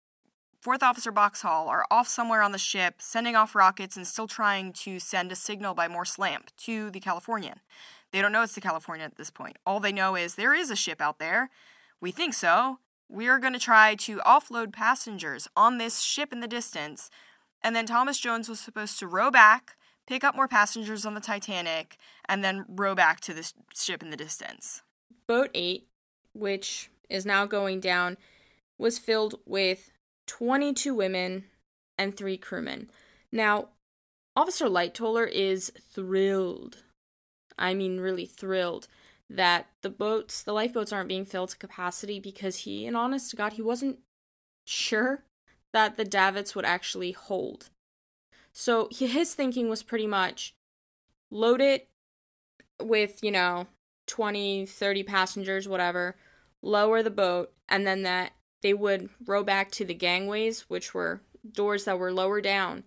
[0.60, 4.74] Fourth Officer Boxhall are off somewhere on the ship, sending off rockets and still trying
[4.74, 7.60] to send a signal by Morse lamp to the Californian.
[8.12, 9.56] They don't know it's the Californian at this point.
[9.64, 11.48] All they know is there is a ship out there.
[12.00, 12.78] We think so.
[13.08, 17.10] We are going to try to offload passengers on this ship in the distance.
[17.62, 19.76] And then Thomas Jones was supposed to row back,
[20.06, 21.96] pick up more passengers on the Titanic,
[22.28, 24.82] and then row back to this ship in the distance.
[25.30, 25.86] Boat 8,
[26.32, 28.16] which is now going down,
[28.78, 29.92] was filled with
[30.26, 31.44] 22 women
[31.96, 32.90] and 3 crewmen.
[33.30, 33.68] Now,
[34.34, 36.78] Officer Lightoller is thrilled.
[37.56, 38.88] I mean, really thrilled
[39.28, 43.36] that the boats, the lifeboats aren't being filled to capacity because he, and honest to
[43.36, 44.00] God, he wasn't
[44.66, 45.22] sure
[45.72, 47.70] that the davits would actually hold.
[48.52, 50.56] So his thinking was pretty much
[51.30, 51.88] load it
[52.82, 53.68] with, you know,
[54.10, 56.16] 20, 30 passengers, whatever,
[56.62, 61.22] lower the boat, and then that they would row back to the gangways, which were
[61.50, 62.84] doors that were lower down,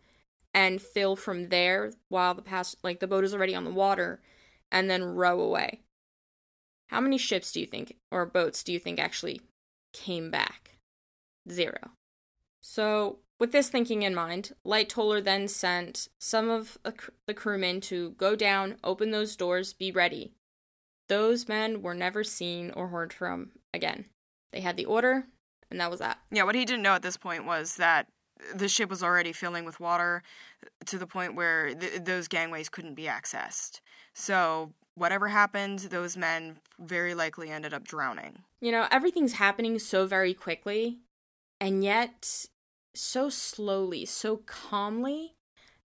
[0.53, 4.21] and fill from there while the pass like the boat is already on the water,
[4.71, 5.79] and then row away.
[6.87, 9.41] How many ships do you think, or boats do you think actually
[9.93, 10.77] came back?
[11.49, 11.91] Zero.
[12.61, 16.77] So, with this thinking in mind, Lightoller then sent some of
[17.25, 20.33] the crewmen to go down, open those doors, be ready.
[21.09, 24.05] Those men were never seen or heard from again.
[24.51, 25.25] They had the order,
[25.69, 26.19] and that was that.
[26.31, 28.07] Yeah, what he didn't know at this point was that
[28.53, 30.23] the ship was already filling with water
[30.85, 33.79] to the point where th- those gangways couldn't be accessed.
[34.13, 38.43] So whatever happened, those men very likely ended up drowning.
[38.61, 40.99] You know, everything's happening so very quickly,
[41.59, 42.47] and yet
[42.93, 45.35] so slowly, so calmly,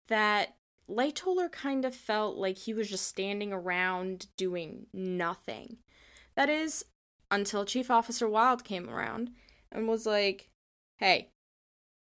[0.08, 0.54] that
[0.88, 5.78] Lightoller kind of felt like he was just standing around doing nothing.
[6.36, 6.84] That is,
[7.30, 9.30] until Chief Officer Wilde came around
[9.72, 10.50] and was like,
[10.98, 11.30] hey,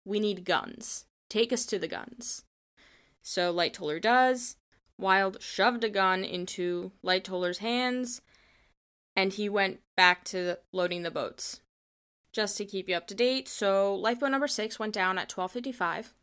[0.04, 1.06] we need guns.
[1.30, 2.44] Take us to the guns.
[3.22, 4.56] So Lightoller does.
[4.98, 8.20] Wilde shoved a gun into Lightoller's hands,
[9.16, 11.60] and he went back to loading the boats.
[12.32, 16.14] Just to keep you up to date, so lifeboat number six went down at 12:55,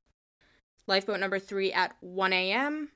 [0.87, 2.89] lifeboat number three at 1 a.m.,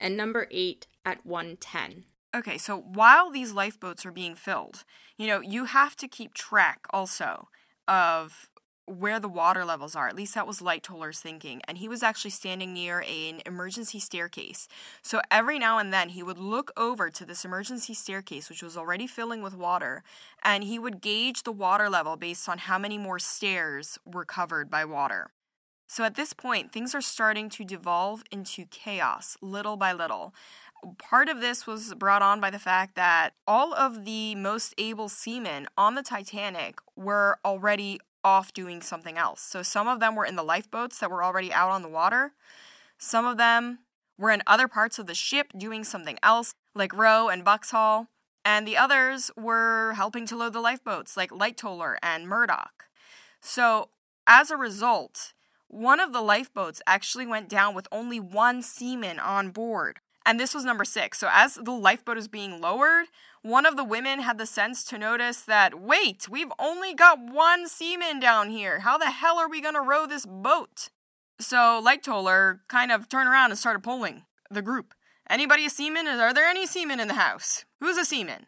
[0.00, 2.04] and number eight at 1:10.
[2.34, 4.84] Okay, so while these lifeboats are being filled,
[5.18, 7.48] you know, you have to keep track also
[7.88, 8.48] of
[8.86, 10.08] where the water levels are.
[10.08, 11.60] At least that was Lightoller's thinking.
[11.66, 14.66] And he was actually standing near an emergency staircase.
[15.02, 18.76] So every now and then he would look over to this emergency staircase, which was
[18.76, 20.02] already filling with water,
[20.42, 24.70] and he would gauge the water level based on how many more stairs were covered
[24.70, 25.30] by water.
[25.90, 30.32] So at this point, things are starting to devolve into chaos little by little.
[30.98, 35.08] Part of this was brought on by the fact that all of the most able
[35.08, 39.40] seamen on the Titanic were already off doing something else.
[39.40, 42.34] So some of them were in the lifeboats that were already out on the water.
[42.96, 43.80] Some of them
[44.16, 48.06] were in other parts of the ship doing something else, like Rowe and Boxhall.
[48.44, 52.84] And the others were helping to load the lifeboats, like Lightoller and Murdoch.
[53.40, 53.88] So
[54.28, 55.32] as a result,
[55.70, 60.00] one of the lifeboats actually went down with only one seaman on board.
[60.26, 61.18] And this was number six.
[61.18, 63.06] So as the lifeboat is being lowered,
[63.42, 67.68] one of the women had the sense to notice that, wait, we've only got one
[67.68, 68.80] seaman down here.
[68.80, 70.88] How the hell are we going to row this boat?
[71.38, 74.92] So Lightoller kind of turned around and started polling the group.
[75.28, 76.08] Anybody a seaman?
[76.08, 77.64] Are there any seamen in the house?
[77.78, 78.46] Who's a seaman?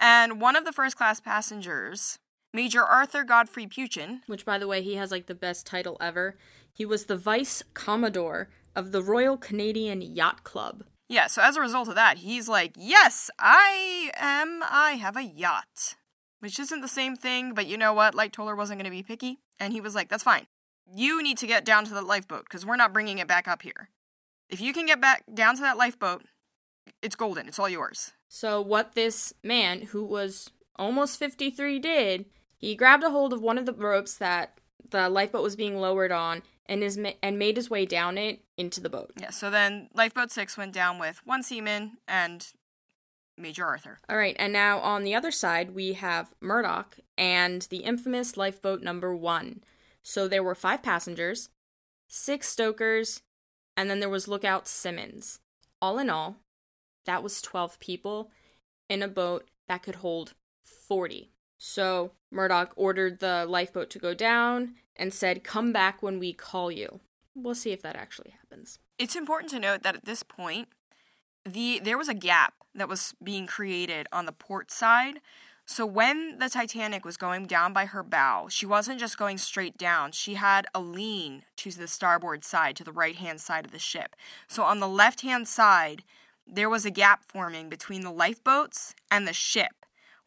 [0.00, 2.18] And one of the first class passengers,
[2.54, 6.36] Major Arthur Godfrey Peuchen, which by the way, he has like the best title ever.
[6.72, 10.84] He was the Vice Commodore of the Royal Canadian Yacht Club.
[11.08, 14.62] Yeah, so as a result of that, he's like, Yes, I am.
[14.64, 15.96] I have a yacht.
[16.40, 18.14] Which isn't the same thing, but you know what?
[18.14, 19.38] Lightoller wasn't going to be picky.
[19.60, 20.46] And he was like, That's fine.
[20.90, 23.62] You need to get down to the lifeboat because we're not bringing it back up
[23.62, 23.90] here.
[24.48, 26.24] If you can get back down to that lifeboat,
[27.02, 27.46] it's golden.
[27.46, 28.12] It's all yours.
[28.28, 32.26] So, what this man, who was almost 53, did,
[32.56, 34.58] he grabbed a hold of one of the ropes that
[34.92, 38.80] the lifeboat was being lowered on and is and made his way down it into
[38.80, 39.10] the boat.
[39.18, 42.46] Yeah, so then lifeboat 6 went down with one seaman and
[43.36, 43.98] Major Arthur.
[44.08, 48.82] All right, and now on the other side we have Murdoch and the infamous lifeboat
[48.82, 49.64] number 1.
[50.02, 51.48] So there were 5 passengers,
[52.08, 53.22] 6 stokers,
[53.76, 55.40] and then there was lookout Symons.
[55.80, 56.36] All in all,
[57.06, 58.30] that was 12 people
[58.88, 61.30] in a boat that could hold 40.
[61.58, 66.70] So Murdoch ordered the lifeboat to go down and said, Come back when we call
[66.70, 67.00] you.
[67.34, 68.78] We'll see if that actually happens.
[68.98, 70.68] It's important to note that at this point,
[71.44, 75.20] the there was a gap that was being created on the port side.
[75.64, 79.78] So when the Titanic was going down by her bow, she wasn't just going straight
[79.78, 80.12] down.
[80.12, 83.78] She had a lean to the starboard side, to the right hand side of the
[83.78, 84.16] ship.
[84.48, 86.02] So on the left hand side,
[86.46, 89.81] there was a gap forming between the lifeboats and the ship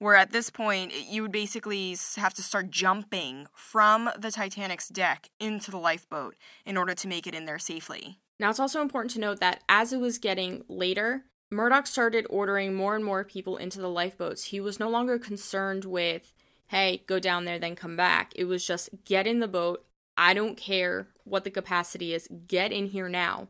[0.06, 5.30] where at this point you would basically have to start jumping from the Titanic's deck
[5.40, 8.20] into the lifeboat in order to make it in there safely.
[8.40, 12.76] Now, it's also important to note that as it was getting later, Murdoch started ordering
[12.76, 14.44] more and more people into the lifeboats.
[14.44, 16.36] He was no longer concerned with,
[16.68, 18.32] hey, go down there, then come back.
[18.36, 19.86] It was just get in the boat.
[20.16, 23.48] I don't care what the capacity is, get in here now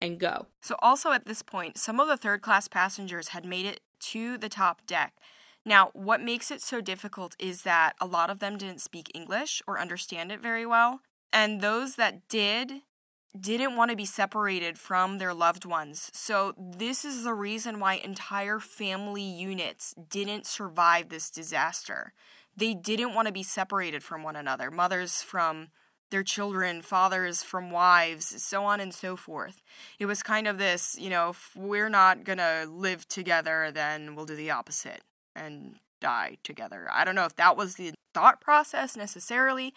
[0.00, 0.46] and go.
[0.62, 3.80] So, also at this point, some of the third class passengers had made it
[4.12, 5.12] to the top deck.
[5.64, 9.62] Now, what makes it so difficult is that a lot of them didn't speak English
[9.66, 11.00] or understand it very well.
[11.32, 12.82] And those that did
[13.38, 16.10] didn't want to be separated from their loved ones.
[16.12, 22.12] So, this is the reason why entire family units didn't survive this disaster.
[22.56, 24.70] They didn't want to be separated from one another.
[24.70, 25.68] Mothers from
[26.10, 29.60] their children, fathers from wives, so on and so forth.
[29.98, 34.14] It was kind of this, you know, if we're not going to live together, then
[34.14, 35.02] we'll do the opposite
[35.34, 36.86] and die together.
[36.92, 39.74] I don't know if that was the thought process necessarily,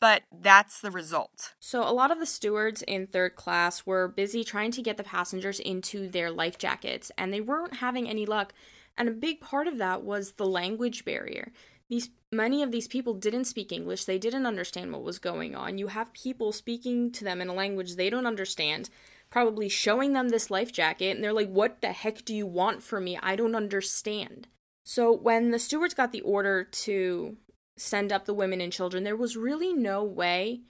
[0.00, 1.54] but that's the result.
[1.60, 5.04] So, a lot of the stewards in third class were busy trying to get the
[5.04, 8.52] passengers into their life jackets, and they weren't having any luck.
[8.98, 11.52] And a big part of that was the language barrier.
[11.88, 14.04] These many of these people didn't speak English.
[14.04, 15.78] They didn't understand what was going on.
[15.78, 18.90] You have people speaking to them in a language they don't understand,
[19.30, 22.82] probably showing them this life jacket, and they're like, "What the heck do you want
[22.82, 23.18] from me?
[23.22, 24.48] I don't understand."
[24.88, 27.36] So when the stewards got the order to
[27.76, 30.60] send up the women and children, there was really no way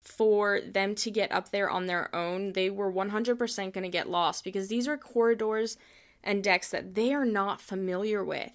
[0.00, 2.54] for them to get up there on their own.
[2.54, 3.36] They were 100%
[3.74, 5.76] going to get lost because these are corridors
[6.24, 8.50] and decks that they are not familiar with.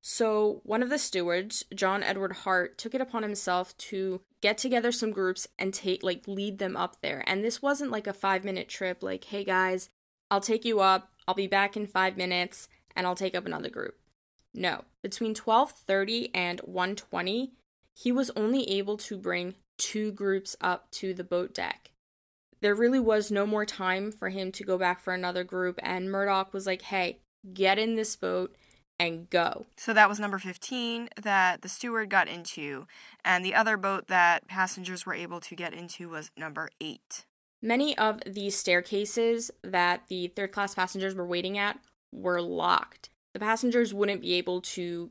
[0.00, 4.92] So, one of the stewards, John Edward Hart, took it upon himself to get together
[4.92, 7.24] some groups and take like lead them up there.
[7.26, 9.88] And this wasn't like a 5-minute trip like, "Hey guys,
[10.30, 11.10] I'll take you up.
[11.26, 13.98] I'll be back in 5 minutes and I'll take up another group."
[14.54, 17.50] No, between 12:30 and 1:20,
[17.92, 21.90] he was only able to bring two groups up to the boat deck.
[22.60, 26.10] There really was no more time for him to go back for another group and
[26.10, 27.18] Murdoch was like, "Hey,
[27.52, 28.56] get in this boat
[28.98, 32.86] and go." So that was number 15 that the steward got into,
[33.24, 37.26] and the other boat that passengers were able to get into was number 8.
[37.60, 41.80] Many of the staircases that the third class passengers were waiting at
[42.12, 45.10] were locked the passengers wouldn't be able to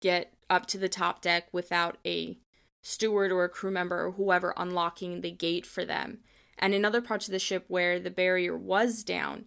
[0.00, 2.38] get up to the top deck without a
[2.80, 6.20] steward or a crew member or whoever unlocking the gate for them.
[6.58, 9.46] And in other parts of the ship where the barrier was down,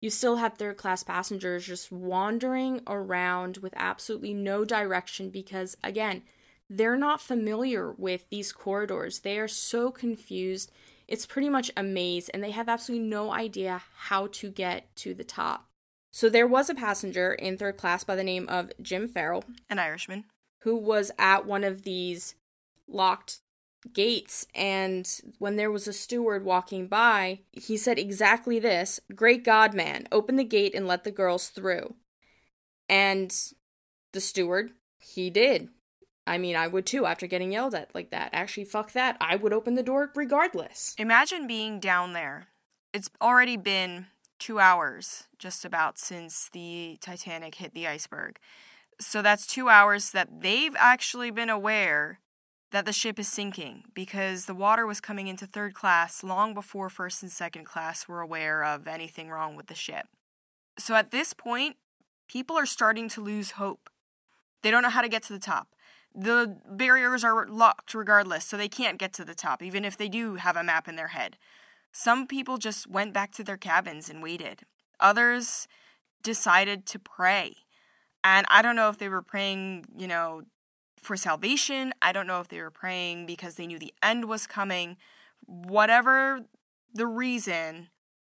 [0.00, 6.22] you still had third class passengers just wandering around with absolutely no direction because, again,
[6.68, 9.20] they're not familiar with these corridors.
[9.20, 10.72] They are so confused.
[11.06, 15.12] It's pretty much a maze, and they have absolutely no idea how to get to
[15.14, 15.69] the top.
[16.10, 19.78] So there was a passenger in third class by the name of Jim Farrell, an
[19.78, 20.24] Irishman,
[20.60, 22.34] who was at one of these
[22.88, 23.40] locked
[23.94, 25.08] gates and
[25.38, 30.36] when there was a steward walking by, he said exactly this, "Great God, man, open
[30.36, 31.94] the gate and let the girls through."
[32.88, 33.34] And
[34.12, 35.70] the steward, he did.
[36.26, 38.30] I mean, I would too after getting yelled at like that.
[38.34, 39.16] Actually, fuck that.
[39.20, 40.94] I would open the door regardless.
[40.98, 42.48] Imagine being down there.
[42.92, 44.08] It's already been
[44.40, 48.38] two hours just about since the Titanic hit the iceberg.
[48.98, 52.18] So that's two hours that they've actually been aware
[52.72, 56.88] that the ship is sinking because the water was coming into third class long before
[56.88, 60.06] first and second class were aware of anything wrong with the ship.
[60.78, 61.76] So at this point,
[62.28, 63.90] people are starting to lose hope.
[64.62, 65.68] They don't know how to get to the top.
[66.14, 70.08] The barriers are locked regardless, so they can't get to the top, even if they
[70.08, 71.36] do have a map in their head.
[71.92, 74.62] Some people just went back to their cabins and waited.
[75.00, 75.66] Others
[76.22, 77.54] decided to pray.
[78.22, 80.42] And I don't know if they were praying, you know,
[80.98, 81.92] for salvation.
[82.02, 84.96] I don't know if they were praying because they knew the end was coming.
[85.46, 86.40] Whatever
[86.92, 87.88] the reason,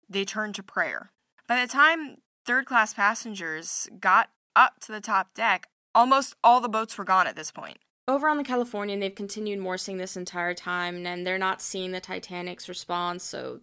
[0.08, 1.12] they turned to prayer.
[1.46, 2.16] By the time
[2.46, 7.26] third class passengers got up to the top deck, almost all the boats were gone
[7.26, 7.78] at this point.
[8.06, 12.00] Over on the Californian, they've continued morsing this entire time, and they're not seeing the
[12.00, 13.60] Titanic's response, so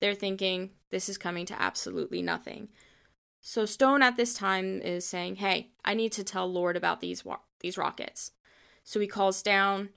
[0.00, 2.68] they're thinking this is coming to absolutely nothing.
[3.40, 7.24] So Stone at this time is saying, "Hey, I need to tell Lord about these
[7.24, 8.32] wa- these rockets.
[8.84, 9.90] So he calls down.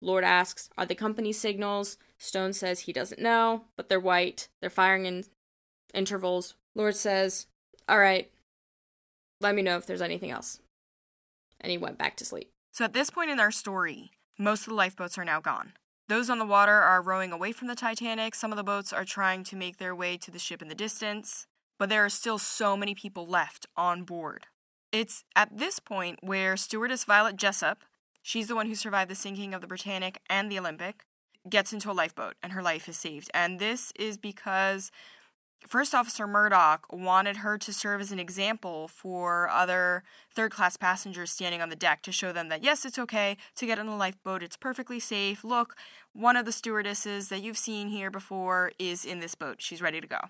[0.00, 1.96] Lord asks, Are the company signals?
[2.18, 4.48] Stone says he doesn't know, but they're white.
[4.60, 5.24] They're firing in
[5.94, 6.54] intervals.
[6.74, 7.46] Lord says,
[7.88, 8.30] All right,
[9.40, 10.60] let me know if there's anything else.
[11.60, 12.52] And he went back to sleep.
[12.76, 15.72] So at this point in our story, most of the lifeboats are now gone.
[16.10, 18.34] Those on the water are rowing away from the Titanic.
[18.34, 20.74] Some of the boats are trying to make their way to the ship in the
[20.74, 21.46] distance,
[21.78, 24.48] but there are still so many people left on board.
[24.92, 27.78] It's at this point where stewardess Violet Jessop,
[28.20, 31.06] she's the one who survived the sinking of the Britannic and the Olympic,
[31.48, 33.30] gets into a lifeboat and her life is saved.
[33.32, 34.90] And this is because
[35.66, 41.32] First Officer Murdoch wanted her to serve as an example for other third class passengers
[41.32, 43.96] standing on the deck to show them that yes, it's okay to get in a
[43.96, 45.42] lifeboat, it's perfectly safe.
[45.42, 45.74] Look,
[46.12, 50.00] one of the stewardesses that you've seen here before is in this boat, she's ready
[50.00, 50.20] to go.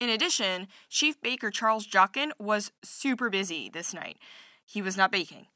[0.00, 4.16] In addition, Chief Baker Charles Joughin was super busy this night.
[4.64, 5.46] He was not baking.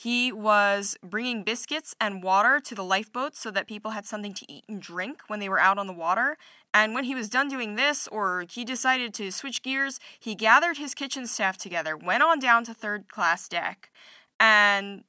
[0.00, 4.46] He was bringing biscuits and water to the lifeboats so that people had something to
[4.48, 6.36] eat and drink when they were out on the water.
[6.72, 10.76] And when he was done doing this, or he decided to switch gears, he gathered
[10.76, 13.90] his kitchen staff together, went on down to third class deck,
[14.38, 15.02] and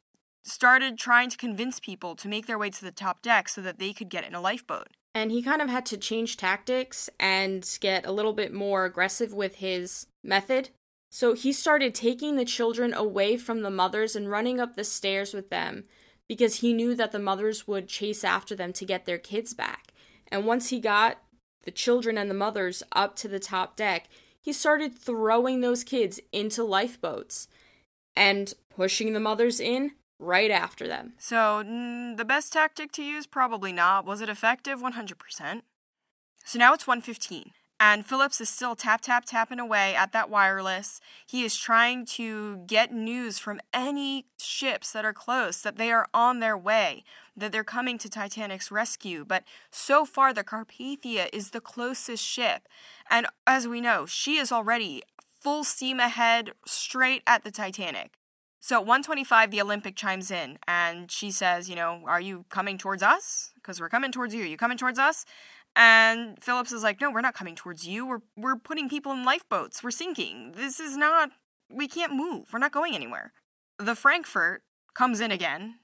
[0.44, 3.78] started trying to convince people to make their way to the top deck so that
[3.78, 4.88] they could get in a lifeboat.
[5.14, 9.34] And he kind of had to change tactics and get a little bit more aggressive
[9.34, 10.72] with his method
[11.10, 15.34] so he started taking the children away from the mothers and running up the stairs
[15.34, 15.86] with them
[16.28, 19.94] because he knew that the mothers would chase after them to get their kids back.
[20.32, 21.18] And once he got
[21.64, 24.08] the children and the mothers up to the top deck,
[24.40, 27.48] he started throwing those kids into lifeboats
[28.16, 31.14] and pushing the mothers in right after them.
[31.18, 34.06] So, the best tactic to use probably not.
[34.06, 34.80] Was it effective?
[34.80, 35.62] 100%.
[36.46, 37.52] So now it's 115.
[37.80, 41.00] And Phillips is still tap, tap, tapping away at that wireless.
[41.26, 46.08] He is trying to get news from any ships that are close that they are
[46.14, 47.06] on their way,
[47.38, 49.24] that they're coming to Titanic's rescue.
[49.26, 52.68] But so far, the Carpathia is the closest ship.
[53.10, 55.04] And as we know, she is already
[55.40, 58.20] full steam ahead straight at the Titanic.
[58.62, 62.78] So at 125, the Olympic chimes in and she says, You know, are you coming
[62.78, 63.52] towards us?
[63.56, 64.44] Because we're coming towards you.
[64.44, 65.26] Are you coming towards us?
[65.76, 68.06] And Phillips is like, "No, we're not coming towards you.
[68.06, 69.84] We're we're putting people in lifeboats.
[69.84, 70.54] We're sinking.
[70.56, 71.32] This is not
[71.72, 72.50] we can't move.
[72.52, 73.34] We're not going anywhere."
[73.78, 74.64] The Frankfurt
[74.94, 75.76] comes in again,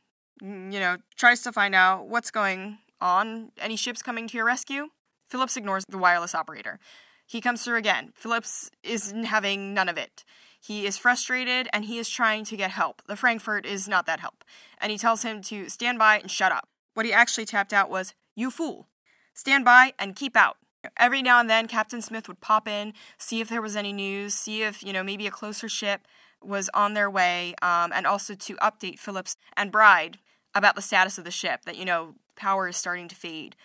[0.44, 3.52] mm, you know, tries to find out what's going on.
[3.58, 4.90] Any ships coming to your rescue?
[5.30, 6.80] Phillips ignores the wireless operator.
[7.26, 8.12] He comes through again.
[8.16, 10.24] Phillips is having none of it.
[10.60, 13.02] He is frustrated and he is trying to get help.
[13.08, 14.44] The Frankfurt is not that help.
[14.80, 16.70] And he tells him to stand by and shut up.
[16.94, 18.88] What he actually tapped out was, You fool.
[19.36, 20.58] Stand by and keep out.
[20.98, 24.34] Every now and then, Captain Smith would pop in, see if there was any news,
[24.34, 26.08] see if, you know, maybe a closer ship
[26.42, 30.20] was on their way, um, and also to update Phillips and Bride
[30.54, 33.56] about the status of the ship, that, you know, power is starting to fade,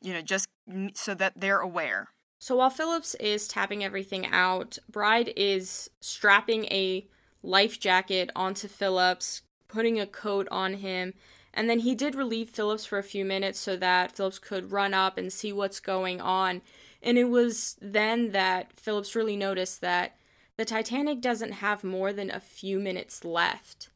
[0.00, 0.46] you know, just
[0.94, 2.08] so that they're aware.
[2.38, 7.08] So while Phillips is tapping everything out, Bride is strapping a
[7.42, 11.14] life jacket onto Phillips, putting a coat on him,
[11.56, 14.94] and then he did relieve Phillips for a few minutes so that Phillips could run
[14.94, 16.60] up and see what's going on.
[17.02, 20.18] And it was then that Phillips really noticed that
[20.56, 23.88] the Titanic doesn't have more than a few minutes left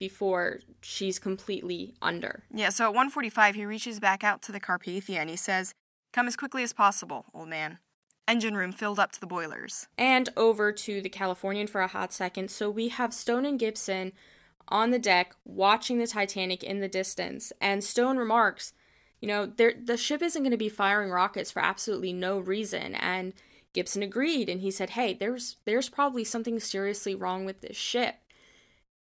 [0.00, 2.44] before she's completely under.
[2.52, 5.74] Yeah, so at 145 he reaches back out to the Carpathia and he says,
[6.12, 7.78] "Come as quickly as possible, old man."
[8.26, 9.88] Engine room filled up to the boilers.
[9.96, 12.50] And over to the Californian for a hot second.
[12.50, 14.12] So we have Stone and Gibson
[14.68, 17.52] on the deck watching the Titanic in the distance.
[17.60, 18.72] And Stone remarks,
[19.20, 22.94] you know, the ship isn't going to be firing rockets for absolutely no reason.
[22.94, 23.34] And
[23.72, 28.16] Gibson agreed and he said, "Hey, there's there's probably something seriously wrong with this ship."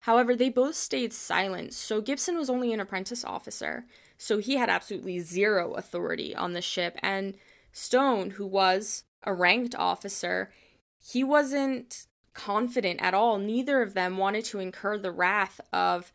[0.04, 1.74] However, they both stayed silent.
[1.74, 3.86] So Gibson was only an apprentice officer,
[4.18, 7.36] so he had absolutely zero authority on the ship and
[7.72, 10.52] Stone, who was a ranked officer,
[11.00, 13.38] he wasn't confident at all.
[13.38, 16.12] Neither of them wanted to incur the wrath of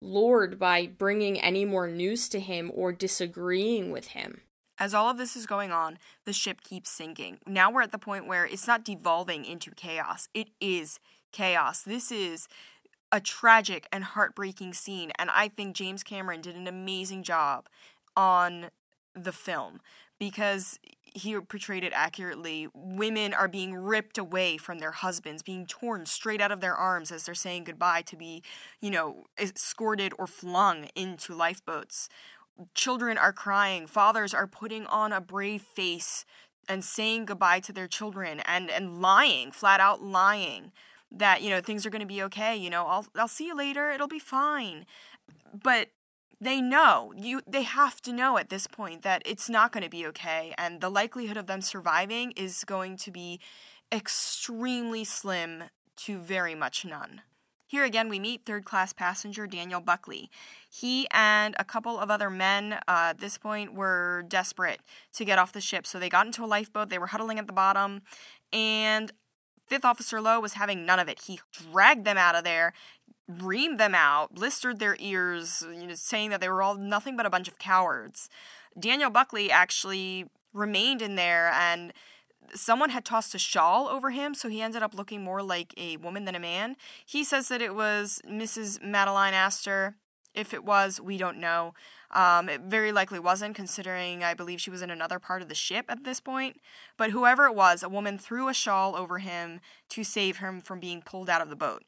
[0.00, 4.42] Lord by bringing any more news to him or disagreeing with him.
[4.78, 7.38] As all of this is going on, the ship keeps sinking.
[7.46, 10.98] Now we're at the point where it's not devolving into chaos, it is
[11.32, 11.82] chaos.
[11.82, 12.48] This is
[13.12, 17.68] a tragic and heartbreaking scene, and I think James Cameron did an amazing job
[18.16, 18.70] on
[19.14, 19.80] the film
[20.18, 20.80] because
[21.14, 22.68] he portrayed it accurately.
[22.74, 27.12] Women are being ripped away from their husbands, being torn straight out of their arms
[27.12, 28.42] as they're saying goodbye to be,
[28.80, 32.08] you know, escorted or flung into lifeboats.
[32.74, 33.86] Children are crying.
[33.86, 36.24] Fathers are putting on a brave face
[36.68, 40.72] and saying goodbye to their children and, and lying, flat out lying.
[41.10, 43.56] that, you know, things are going to be okay, you know, I'll I'll see you
[43.56, 44.86] later, it'll be fine.
[45.52, 45.88] But
[46.44, 47.12] they know.
[47.16, 50.54] You they have to know at this point that it's not going to be okay
[50.58, 53.40] and the likelihood of them surviving is going to be
[53.92, 55.64] extremely slim
[55.96, 57.22] to very much none.
[57.66, 60.30] Here again we meet third class passenger daniel buckley.
[60.70, 64.80] He and a couple of other men uh, at this point were desperate
[65.14, 67.46] to get off the ship so they got into a lifeboat they were huddling at
[67.46, 68.02] the bottom
[68.52, 69.12] and
[69.66, 71.22] Fifth Officer Lowe was having none of it.
[71.26, 72.74] He dragged them out of there,
[73.30, 77.26] reamed them out, blistered their ears, you know, saying that they were all nothing but
[77.26, 78.28] a bunch of cowards.
[78.78, 81.92] Daniel Buckley actually remained in there and
[82.54, 85.96] someone had tossed a shawl over him, so he ended up looking more like a
[85.96, 86.76] woman than a man.
[87.04, 88.82] He says that it was Mrs.
[88.82, 89.96] Madeleine Astor.
[90.34, 91.74] If it was, we don't know.
[92.10, 95.54] Um, it very likely wasn't, considering I believe she was in another part of the
[95.54, 96.60] ship at this point.
[96.96, 99.60] But whoever it was, a woman threw a shawl over him
[99.90, 101.82] to save him from being pulled out of the boat.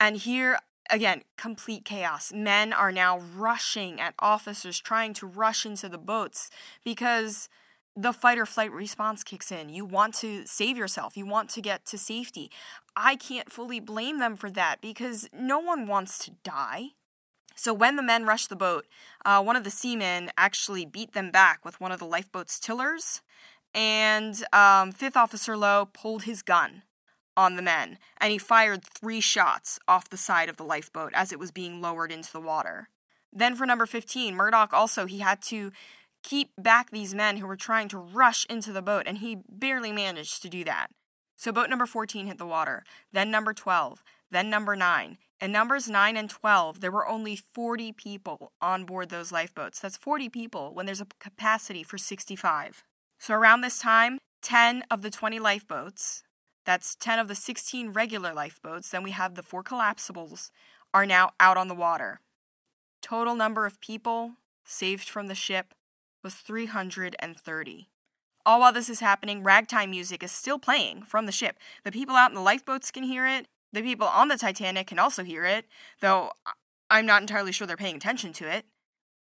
[0.00, 0.58] And here,
[0.92, 2.32] again, complete chaos.
[2.32, 6.50] Men are now rushing at officers, trying to rush into the boats
[6.84, 7.48] because
[7.96, 9.70] the fight or flight response kicks in.
[9.70, 12.50] You want to save yourself, you want to get to safety.
[12.94, 16.90] I can't fully blame them for that because no one wants to die.
[17.54, 18.86] So when the men rushed the boat,
[19.24, 23.20] uh, one of the seamen actually beat them back with one of the lifeboat's tillers,
[23.74, 26.82] and um, Fifth Officer Lowe pulled his gun
[27.36, 31.32] on the men, and he fired three shots off the side of the lifeboat as
[31.32, 32.88] it was being lowered into the water.
[33.32, 35.72] Then for number 15, Murdoch also, he had to
[36.22, 39.92] keep back these men who were trying to rush into the boat, and he barely
[39.92, 40.88] managed to do that.
[41.36, 45.18] So boat number 14 hit the water, then number 12, then number 9.
[45.40, 49.80] In numbers 9 and 12, there were only 40 people on board those lifeboats.
[49.80, 52.84] That's 40 people when there's a capacity for 65.
[53.18, 56.22] So around this time, 10 of the 20 lifeboats
[56.64, 58.90] that's 10 of the 16 regular lifeboats.
[58.90, 60.50] Then we have the four collapsibles
[60.94, 62.20] are now out on the water.
[63.00, 64.32] Total number of people
[64.64, 65.74] saved from the ship
[66.22, 67.88] was 330.
[68.44, 71.56] All while this is happening, ragtime music is still playing from the ship.
[71.84, 73.46] The people out in the lifeboats can hear it.
[73.72, 75.66] The people on the Titanic can also hear it,
[76.00, 76.32] though
[76.90, 78.66] I'm not entirely sure they're paying attention to it.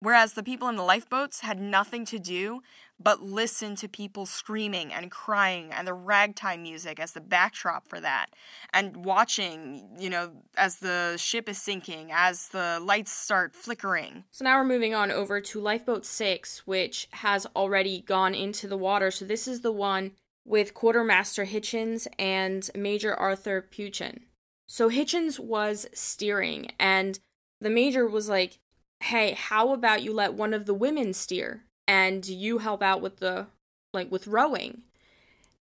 [0.01, 2.63] Whereas the people in the lifeboats had nothing to do
[3.03, 8.01] but listen to people screaming and crying and the ragtime music as the backdrop for
[8.01, 8.27] that
[8.73, 14.25] and watching, you know, as the ship is sinking, as the lights start flickering.
[14.31, 18.77] So now we're moving on over to Lifeboat 6, which has already gone into the
[18.77, 19.11] water.
[19.11, 20.13] So this is the one
[20.45, 24.21] with Quartermaster Hichens and Major Arthur Peuchen.
[24.67, 27.19] So Hichens was steering and
[27.61, 28.59] the major was like,
[29.01, 33.19] hey, how about you let one of the women steer and you help out with
[33.19, 33.47] the,
[33.93, 34.83] like, with rowing?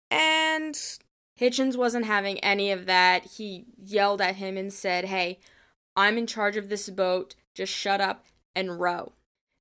[0.09, 0.75] And
[1.39, 3.23] Hichens wasn't having any of that.
[3.23, 5.39] He yelled at him and said, hey,
[5.95, 7.35] I'm in charge of this boat.
[7.55, 8.25] Just shut up
[8.55, 9.13] and row.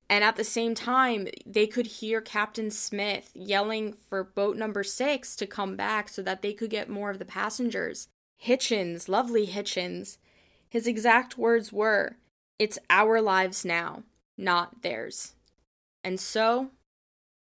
[0.09, 5.37] And at the same time, they could hear Captain Smith yelling for boat number six
[5.37, 8.09] to come back so that they could get more of the passengers.
[8.45, 10.19] Hichens, lovely Hichens,
[10.69, 12.17] his exact words were,
[12.61, 14.03] it's our lives now,
[14.37, 15.33] not theirs.
[16.05, 16.71] And so,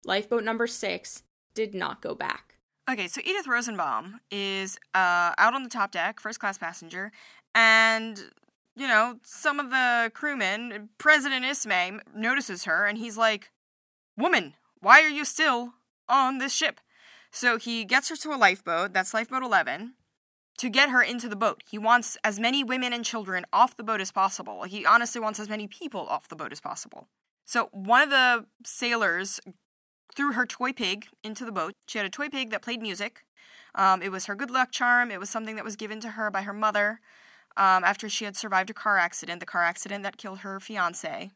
[0.03, 1.23] lifeboat number six
[1.53, 2.55] did not go back.
[2.89, 7.13] Okay, so Edith Rosenbaum is uh, out on the top deck, first class passenger,
[7.55, 8.21] and
[8.75, 13.49] you know, some of the crewmen, President Ismay notices her and he's like,
[14.17, 15.73] Woman, why are you still
[16.09, 16.79] on this ship?
[17.31, 19.93] So he gets her to a lifeboat, that's lifeboat 11,
[20.57, 21.63] to get her into the boat.
[21.69, 24.63] He wants as many women and children off the boat as possible.
[24.63, 27.07] He honestly wants as many people off the boat as possible.
[27.45, 29.39] So one of the sailors
[30.15, 31.73] threw her toy pig into the boat.
[31.87, 33.23] She had a toy pig that played music.
[33.75, 35.11] Um, it was her good luck charm.
[35.11, 36.99] It was something that was given to her by her mother
[37.55, 41.31] um, after she had survived a car accident, the car accident that killed her fiance.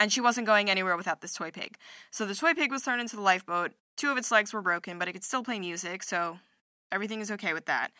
[0.00, 1.76] And she wasn't going anywhere without this toy pig.
[2.10, 3.72] So the toy pig was thrown into the lifeboat.
[3.96, 6.38] Two of its legs were broken, but it could still play music, so
[6.90, 7.92] everything is okay with that.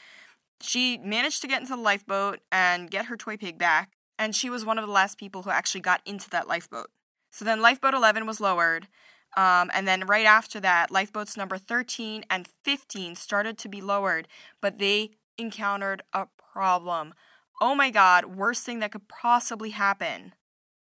[0.63, 4.49] She managed to get into the lifeboat and get her toy pig back, and she
[4.49, 6.91] was one of the last people who actually got into that lifeboat.
[7.31, 8.89] So then lifeboat 11 was lowered,
[9.37, 14.29] um, and then right after that, lifeboats number 13 and 15 started to be lowered,
[14.61, 17.15] but they encountered a problem.
[17.61, 20.35] Oh my god, worst thing that could possibly happen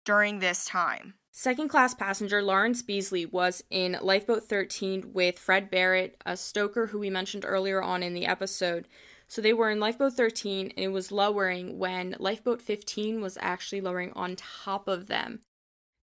[0.04, 1.14] during this time.
[1.32, 6.98] Second class passenger Lawrence Beesley was in Lifeboat 13 with Fred Barrett, a stoker who
[6.98, 8.88] we mentioned earlier on in the episode.
[9.30, 13.80] So they were in lifeboat 13 and it was lowering when lifeboat 15 was actually
[13.80, 15.42] lowering on top of them.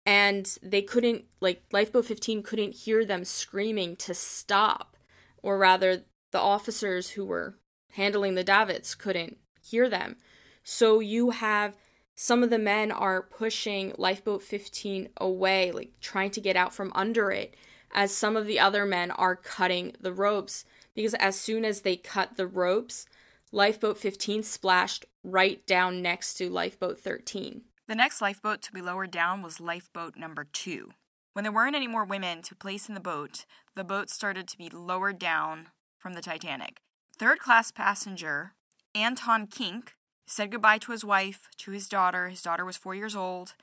[0.07, 4.98] And they couldn't, like, lifeboat 15 couldn't hear them screaming to stop.
[5.43, 7.60] Or rather, the officers who were
[7.91, 10.18] handling the davits couldn't hear them.
[10.64, 11.77] So you have
[12.15, 16.91] some of the men are pushing lifeboat 15 away, like trying to get out from
[16.95, 17.56] under it,
[17.93, 20.65] as some of the other men are cutting the ropes.
[20.95, 23.06] Because as soon as they cut the ropes,
[23.52, 27.64] lifeboat 15 splashed right down next to lifeboat 13.
[27.88, 30.91] The next lifeboat to be lowered down was lifeboat number two.
[31.34, 33.45] When there weren't any more women to place in the boat,
[33.76, 35.68] the boat started to be lowered down
[35.98, 36.82] from the Titanic.
[37.18, 38.53] Third class passenger
[38.95, 39.95] Anton Kink
[40.26, 42.30] said goodbye to his wife, to his daughter.
[42.30, 43.56] His daughter was four years old,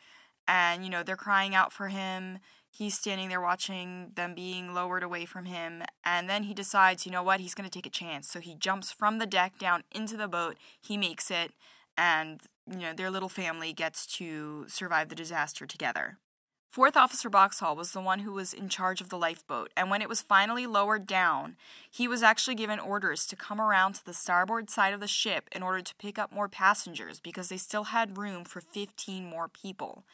[0.47, 2.39] and you know, they're crying out for him.
[2.79, 7.11] He's standing there watching them being lowered away from him, and then he decides, you
[7.11, 8.31] know what, he's going to take a chance.
[8.31, 10.57] So he jumps from the deck down into the boat.
[10.81, 11.51] He makes it,
[11.97, 12.41] and
[12.71, 16.19] you know, their little family gets to survive the disaster together.
[16.71, 20.01] Fourth Officer Boxhall was the one who was in charge of the lifeboat, and when
[20.01, 21.57] it was finally lowered down,
[21.91, 25.49] he was actually given orders to come around to the starboard side of the ship
[25.51, 29.49] in order to pick up more passengers because they still had room for 15 more
[29.49, 30.05] people.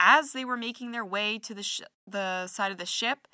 [0.00, 3.28] As they were making their way to the sh- the side of the ship,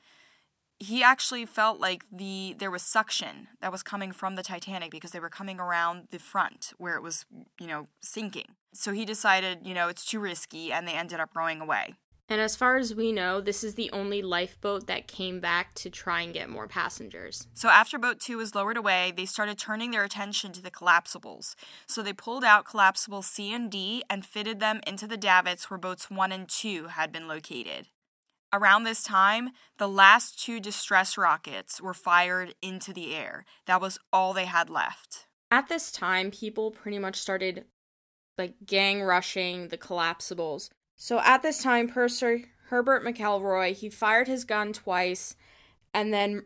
[0.79, 5.13] he actually felt like the there was suction that was coming from the Titanic because
[5.13, 7.25] they were coming around the front where it was,
[7.59, 8.57] you know, sinking.
[8.75, 11.95] So he decided, you know, it's too risky and they ended up rowing away.
[12.29, 15.91] And as far as we know, this is the only lifeboat that came back to
[15.91, 17.47] try and get more passengers.
[17.55, 21.55] So after boat 2 was lowered away, they started turning their attention to the collapsibles.
[21.87, 25.79] So they pulled out collapsible C and D and fitted them into the davits where
[25.79, 27.87] boats 1 and 2 had been located.
[28.53, 33.45] Around this time, the last two distress rockets were fired into the air.
[33.67, 35.27] That was all they had left.
[35.51, 37.67] At this time, people pretty much started
[38.39, 44.45] like gang rushing the collapsibles so at this time, Purser Herbert McElroy, he fired his
[44.45, 45.37] gun twice,
[45.95, 46.45] and then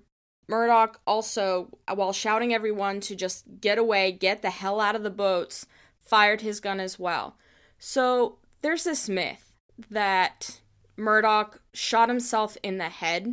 [0.48, 5.10] Murdoch also, while shouting everyone to just get away, get the hell out of the
[5.10, 5.66] boats,
[6.00, 7.36] fired his gun as well.
[7.78, 9.52] So there's this myth
[9.88, 10.60] that
[10.96, 13.32] Murdoch shot himself in the head,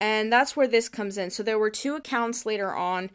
[0.00, 1.30] and that's where this comes in.
[1.30, 3.10] So there were two accounts later on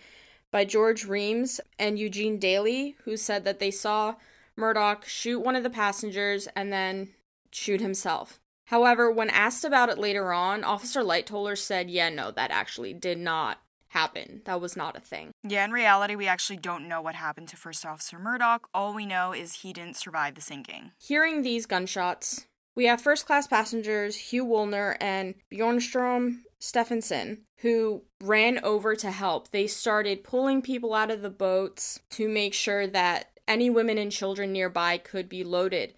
[0.52, 4.16] by George Rheims and Eugene Daly who said that they saw
[4.56, 7.10] Murdoch shoot one of the passengers and then
[7.56, 8.40] shoot himself.
[8.65, 13.18] However, when asked about it later on, Officer Lightoller said, yeah, no, that actually did
[13.18, 13.60] not
[13.90, 14.41] happen.
[14.45, 15.32] That was not a thing.
[15.44, 18.68] Yeah, in reality, we actually don't know what happened to First Officer Murdoch.
[18.73, 20.91] All we know is he didn't survive the sinking.
[20.99, 28.60] Hearing these gunshots, we have first class passengers Hugh Woolner and Bjornstrom Stephenson, who ran
[28.64, 29.52] over to help.
[29.52, 34.11] They started pulling people out of the boats to make sure that any women and
[34.11, 35.94] children nearby could be loaded.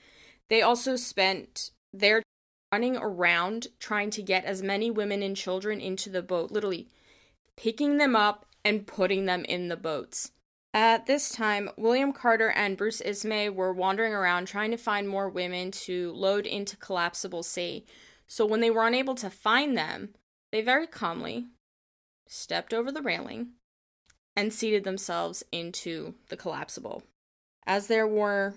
[0.49, 2.23] They also spent their
[2.71, 6.89] running around trying to get as many women and children into the boat, literally
[7.55, 10.31] picking them up and putting them in the boats.
[10.73, 15.29] At this time, William Carter and Bruce Ismay were wandering around trying to find more
[15.29, 17.85] women to load into Collapsible C.
[18.27, 20.09] So when they were unable to find them,
[20.51, 21.45] they very calmly
[22.27, 23.53] stepped over the railing
[24.35, 27.03] and seated themselves into the collapsible.
[27.65, 28.53] As there were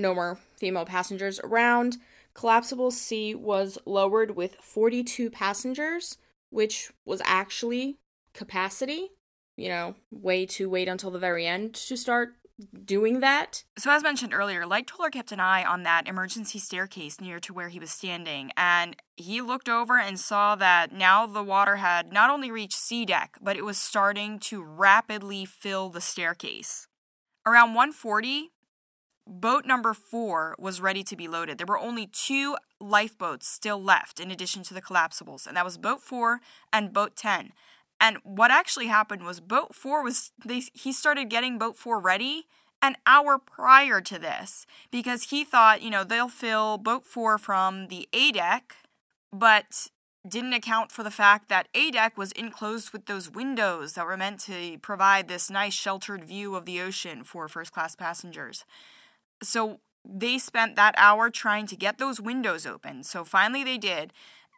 [0.00, 1.98] no more female passengers around.
[2.34, 6.18] Collapsible C was lowered with 42 passengers,
[6.50, 7.98] which was actually
[8.34, 9.10] capacity.
[9.56, 12.34] You know, way to wait until the very end to start
[12.84, 13.64] doing that.
[13.78, 17.68] So, as mentioned earlier, Lightoller kept an eye on that emergency staircase near to where
[17.68, 22.30] he was standing, and he looked over and saw that now the water had not
[22.30, 26.86] only reached C deck, but it was starting to rapidly fill the staircase.
[27.46, 28.50] Around 140,
[29.26, 31.58] boat number four was ready to be loaded.
[31.58, 35.78] There were only two lifeboats still left in addition to the collapsibles, and that was
[35.78, 36.40] boat four
[36.72, 37.52] and boat 10.
[38.00, 42.46] And what actually happened was boat four was they he started getting boat four ready
[42.82, 47.88] an hour prior to this because he thought, you know, they'll fill boat four from
[47.88, 48.76] the A deck,
[49.32, 49.88] but
[50.26, 54.16] didn't account for the fact that A deck was enclosed with those windows that were
[54.16, 58.64] meant to provide this nice sheltered view of the ocean for first class passengers.
[59.42, 63.02] So they spent that hour trying to get those windows open.
[63.04, 64.12] So finally they did.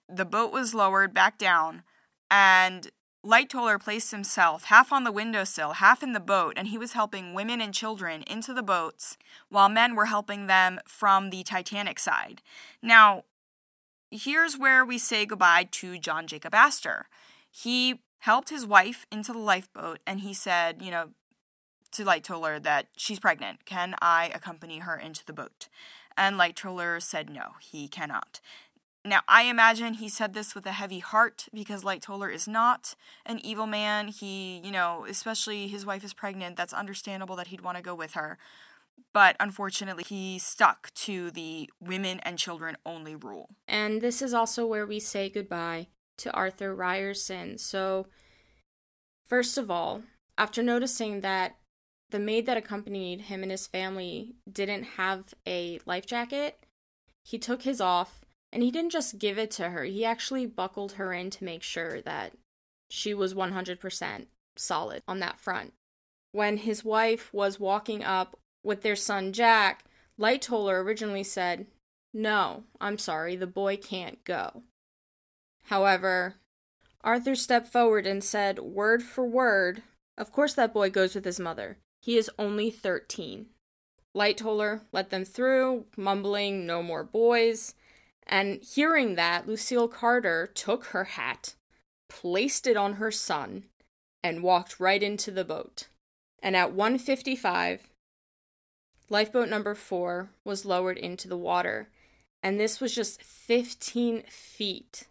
[0.09, 1.83] The boat was lowered back down,
[2.31, 2.91] and
[3.25, 7.35] Lightoller placed himself half on the windowsill, half in the boat, and he was helping
[7.35, 9.17] women and children into the boats
[9.49, 12.43] while men were helping them from the Titanic side.
[12.83, 13.25] Now,
[14.11, 17.07] here's where we say goodbye to John Jacob Astor.
[17.51, 21.11] He helped his wife into the lifeboat and he said, you know,
[21.93, 23.65] to Lightoller that she's pregnant.
[23.65, 25.69] Can I accompany her into the boat?
[26.17, 28.41] And Lightoller said no, he cannot.
[29.05, 32.95] Now, I imagine he said this with a heavy heart because Lightoller is not
[33.27, 34.09] an evil man.
[34.09, 37.95] He, you know, especially his wife is pregnant, that's understandable that he'd want to go
[37.95, 38.39] with her.
[39.13, 43.51] but unfortunately, he stuck to the women and children only rule.
[43.69, 45.89] And this is also where we say goodbye
[46.19, 47.59] to Arthur Ryerson.
[47.59, 48.07] So,
[49.27, 50.03] first of all,
[50.39, 51.57] after noticing that
[52.13, 56.65] the maid that accompanied him and his family didn't have a life jacket,
[57.25, 58.21] he took his off
[58.53, 61.63] and he didn't just give it to her, he actually buckled her in to make
[61.63, 62.33] sure that
[62.91, 64.27] she was 100%
[64.57, 65.73] solid on that front.
[66.33, 69.85] When his wife was walking up with their son Jack,
[70.21, 71.67] Lightoller originally said,
[72.13, 74.63] No, I'm sorry, the boy can't go.
[75.65, 76.35] However,
[77.03, 79.83] Arthur stepped forward and said, word for word,
[80.19, 81.79] Of course that boy goes with his mother.
[82.03, 83.47] He is only 13.
[84.15, 87.75] Lightoller let them through, mumbling, No more boys.
[88.27, 91.55] And hearing that, Lucille Carter took her hat,
[92.09, 93.65] placed it on her son,
[94.23, 95.89] and walked right into the boat.
[96.43, 97.89] And at 155,
[99.09, 101.89] lifeboat number 4 was lowered into the water,
[102.43, 105.07] and this was just 15 feet.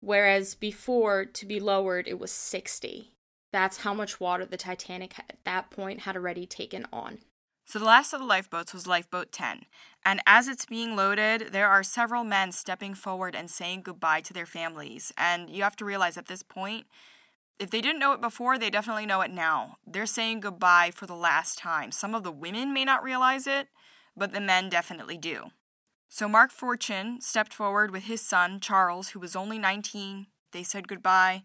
[0.00, 3.12] Whereas before to be lowered it was 60.
[3.52, 7.18] That's how much water the Titanic at that point had already taken on.
[7.64, 9.62] So the last of the lifeboats was Lifeboat 10,
[10.04, 14.32] and as it's being loaded, there are several men stepping forward and saying goodbye to
[14.32, 15.12] their families.
[15.18, 16.86] And you have to realize at this point,
[17.58, 19.78] if they didn't know it before, they definitely know it now.
[19.84, 21.90] They're saying goodbye for the last time.
[21.90, 23.66] Some of the women may not realize it,
[24.16, 25.46] but the men definitely do.
[26.08, 30.28] So Mark Fortune stepped forward with his son, Charles, who was only 19.
[30.52, 31.42] They said goodbye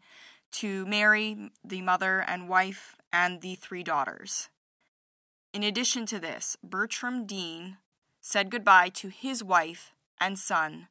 [0.51, 4.49] to Mary, the mother and wife, and the three daughters.
[5.53, 7.77] In addition to this, Bertram Dean
[8.21, 10.87] said goodbye to his wife and son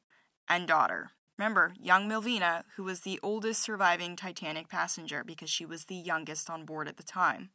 [0.47, 1.11] and daughter.
[1.37, 6.49] Remember, young Millvina, who was the oldest surviving Titanic passenger because she was the youngest
[6.49, 7.49] on board at the time.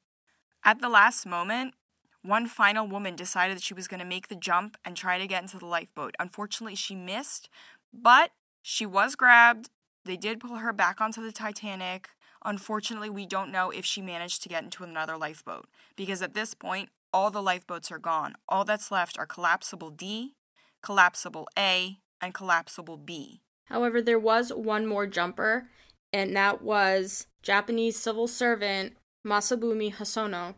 [0.64, 1.74] At the last moment,
[2.22, 5.28] one final woman decided that she was going to make the jump and try to
[5.28, 6.16] get into the lifeboat.
[6.18, 7.48] Unfortunately, she missed,
[7.92, 9.70] but she was grabbed.
[10.06, 12.10] They did pull her back onto the Titanic.
[12.44, 15.66] Unfortunately, we don't know if she managed to get into another lifeboat
[15.96, 18.34] because at this point, all the lifeboats are gone.
[18.48, 20.34] All that's left are collapsible D,
[20.82, 23.40] collapsible A, and collapsible B.
[23.64, 25.68] However, there was one more jumper,
[26.12, 28.94] and that was Japanese civil servant
[29.26, 30.54] Masabumi Hosono.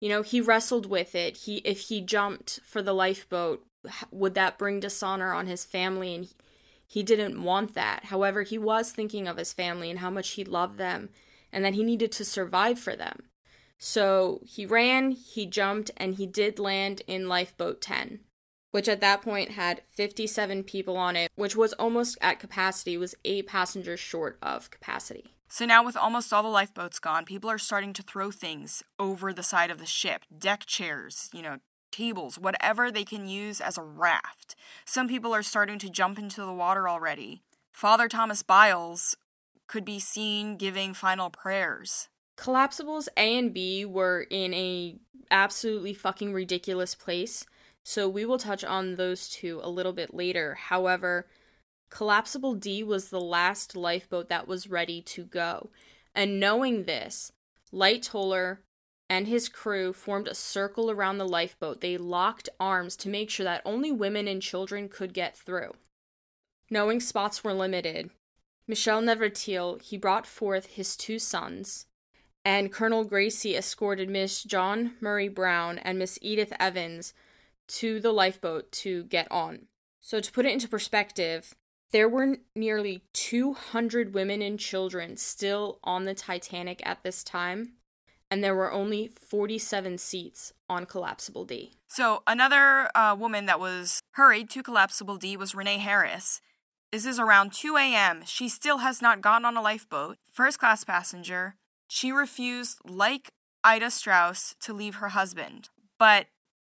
[0.00, 1.38] You know, he wrestled with it.
[1.38, 3.64] He if he jumped for the lifeboat,
[4.10, 6.32] would that bring dishonor on his family and he,
[6.88, 8.06] he didn't want that.
[8.06, 11.10] However, he was thinking of his family and how much he loved them
[11.52, 13.24] and that he needed to survive for them.
[13.76, 18.20] So he ran, he jumped, and he did land in Lifeboat 10,
[18.72, 23.14] which at that point had 57 people on it, which was almost at capacity, was
[23.24, 25.34] eight passengers short of capacity.
[25.50, 29.32] So now, with almost all the lifeboats gone, people are starting to throw things over
[29.32, 31.58] the side of the ship deck chairs, you know,
[31.90, 34.54] tables, whatever they can use as a raft.
[34.84, 37.42] Some people are starting to jump into the water already.
[37.72, 39.16] Father Thomas Byles
[39.66, 42.08] could be seen giving final prayers.
[42.36, 44.96] Collapsibles A and B were in a
[45.30, 47.44] absolutely fucking ridiculous place,
[47.82, 50.54] so we will touch on those two a little bit later.
[50.54, 51.26] However,
[51.90, 55.70] Collapsible D was the last lifeboat that was ready to go.
[56.14, 57.32] And knowing this,
[57.72, 58.58] Lightoller
[59.08, 61.80] and his crew formed a circle around the lifeboat.
[61.80, 65.72] They locked arms to make sure that only women and children could get through.
[66.70, 68.10] Knowing spots were limited,
[68.66, 71.86] Michel Navratil, he brought forth his two sons,
[72.44, 77.14] and Colonel Gracie escorted Miss John Murray Brown and Miss Edith Evans
[77.68, 79.68] to the lifeboat to get on.
[80.00, 81.54] So, to put it into perspective,
[81.90, 87.72] there were nearly 200 women and children still on the Titanic at this time,
[88.30, 91.72] and there were only 47 seats on Collapsible D.
[91.88, 96.40] So, another uh, woman that was hurried to Collapsible D was Renee Harris.
[96.92, 98.22] This is around 2 a.m.
[98.24, 100.16] She still has not gotten on a lifeboat.
[100.32, 101.54] First class passenger,
[101.86, 103.32] she refused, like
[103.64, 105.70] Ida Straus, to leave her husband.
[105.98, 106.26] But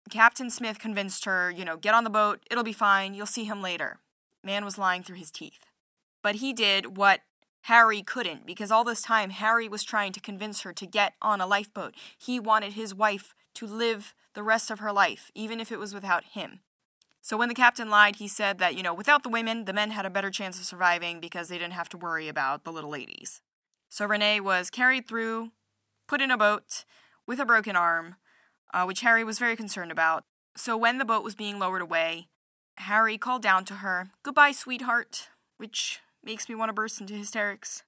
[0.09, 3.45] Captain Smith convinced her, you know, get on the boat, it'll be fine, you'll see
[3.45, 3.99] him later.
[4.43, 5.65] Man was lying through his teeth.
[6.23, 7.21] But he did what
[7.65, 11.39] Harry couldn't, because all this time Harry was trying to convince her to get on
[11.39, 11.93] a lifeboat.
[12.17, 15.93] He wanted his wife to live the rest of her life, even if it was
[15.93, 16.61] without him.
[17.21, 19.91] So when the captain lied, he said that, you know, without the women, the men
[19.91, 22.89] had a better chance of surviving because they didn't have to worry about the little
[22.89, 23.41] ladies.
[23.89, 25.51] So Renee was carried through,
[26.07, 26.83] put in a boat
[27.27, 28.15] with a broken arm,
[28.73, 30.23] uh, which Harry was very concerned about.
[30.55, 32.27] So when the boat was being lowered away,
[32.77, 37.83] Harry called down to her, Goodbye, sweetheart, which makes me want to burst into hysterics.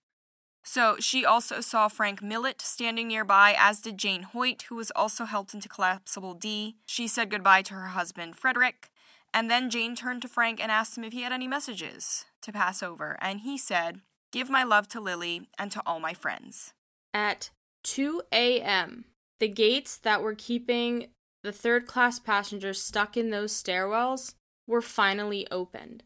[0.64, 5.26] So she also saw Frank Millet standing nearby, as did Jane Hoyt, who was also
[5.26, 6.78] helped into Collapsible D.
[6.86, 8.90] She said goodbye to her husband, Frederick,
[9.34, 12.54] and then Jane turned to Frank and asked him if he had any messages to
[12.54, 14.02] pass over, and he said,
[14.32, 16.74] Give my love to Lily and to all my friends.
[17.14, 17.50] At
[17.84, 19.06] 2 a.m.,
[19.40, 21.08] the gates that were keeping
[21.44, 24.36] the third class passengers stuck in those stairwells
[24.66, 26.04] were finally opened.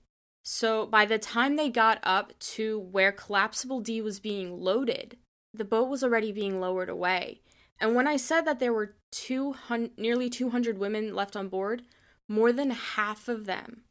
[0.50, 5.18] So by the time they got up to where Collapsible D was being loaded,
[5.54, 7.42] the boat was already being lowered away.
[7.82, 11.82] And when I said that there were 200, nearly 200 women left on board,
[12.30, 13.82] more than half of them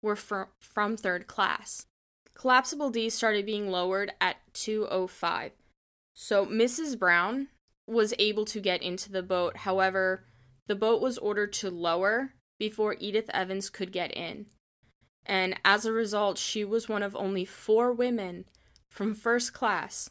[0.00, 1.86] were fr- from third class.
[2.34, 5.50] Collapsible D started being lowered at 205.
[6.14, 6.96] So Mrs.
[6.96, 7.48] Brown
[7.84, 9.56] was able to get into the boat.
[9.56, 10.24] However,
[10.68, 14.46] the boat was ordered to lower before Edith Evans could get in.
[15.26, 18.44] And as a result, she was one of only four women
[18.88, 20.10] from first class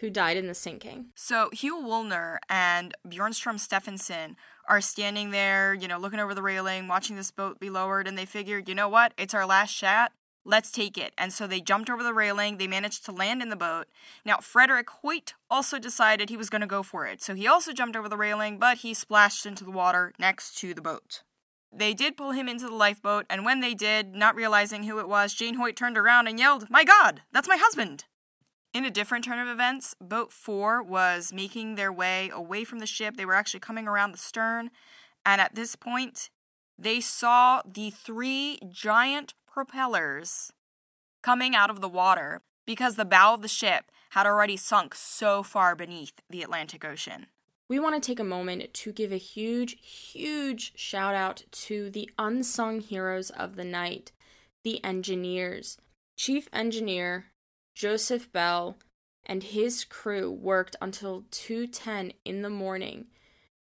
[0.00, 1.06] who died in the sinking.
[1.14, 4.36] So Hugh Woolner and Bjornstrom Stephenson
[4.68, 8.16] are standing there, you know, looking over the railing, watching this boat be lowered, and
[8.16, 10.12] they figured, you know what, it's our last shot.
[10.44, 11.12] Let's take it.
[11.18, 12.56] And so they jumped over the railing.
[12.56, 13.86] They managed to land in the boat.
[14.24, 17.20] Now, Frederick Hoyt also decided he was going to go for it.
[17.20, 20.72] So he also jumped over the railing, but he splashed into the water next to
[20.72, 21.22] the boat.
[21.72, 25.08] They did pull him into the lifeboat, and when they did, not realizing who it
[25.08, 28.04] was, Jane Hoyt turned around and yelled, My God, that's my husband!
[28.74, 32.86] In a different turn of events, Boat 4 was making their way away from the
[32.86, 33.16] ship.
[33.16, 34.70] They were actually coming around the stern,
[35.24, 36.30] and at this point,
[36.78, 40.52] they saw the three giant propellers
[41.22, 45.42] coming out of the water because the bow of the ship had already sunk so
[45.42, 47.26] far beneath the Atlantic Ocean.
[47.68, 52.10] We want to take a moment to give a huge, huge shout out to the
[52.18, 54.12] unsung heroes of the night,
[54.64, 55.76] the engineers.
[56.16, 57.26] Chief Engineer
[57.74, 58.78] Joseph Bell
[59.26, 63.08] and his crew worked until 2:10 in the morning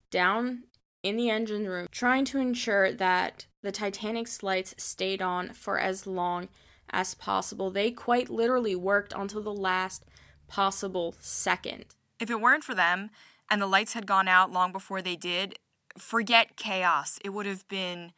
[0.09, 0.63] down
[1.03, 6.07] in the engine room trying to ensure that the Titanic's lights stayed on for as
[6.07, 6.49] long
[6.89, 7.69] as possible.
[7.69, 10.05] They quite literally worked until the last
[10.47, 11.85] possible second.
[12.19, 13.11] If it weren't for them
[13.51, 15.59] and the lights had gone out long before they did,
[15.97, 17.19] forget chaos.
[17.23, 18.13] It would have been.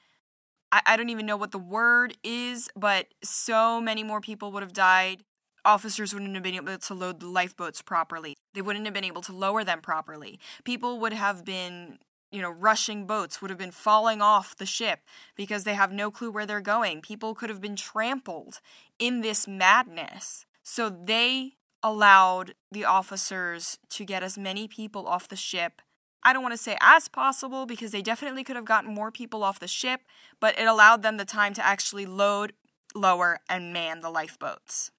[0.72, 4.64] I, I don't even know what the word is, but so many more people would
[4.64, 5.24] have died.
[5.66, 8.36] Officers wouldn't have been able to load the lifeboats properly.
[8.54, 10.40] They wouldn't have been able to lower them properly.
[10.64, 11.98] People would have been
[12.32, 15.02] you know, rushing boats would have been falling off the ship
[15.36, 17.00] because they have no clue where they're going.
[17.00, 18.60] People could have been trampled
[18.98, 20.48] in this madness.
[20.64, 21.54] So they
[21.84, 25.82] allowed the officers to get as many people off the ship.
[26.24, 29.44] I don't want to say as possible because they definitely could have gotten more people
[29.44, 30.02] off the ship,
[30.40, 32.54] but it allowed them the time to actually load,
[32.96, 34.92] lower, and man the lifeboats.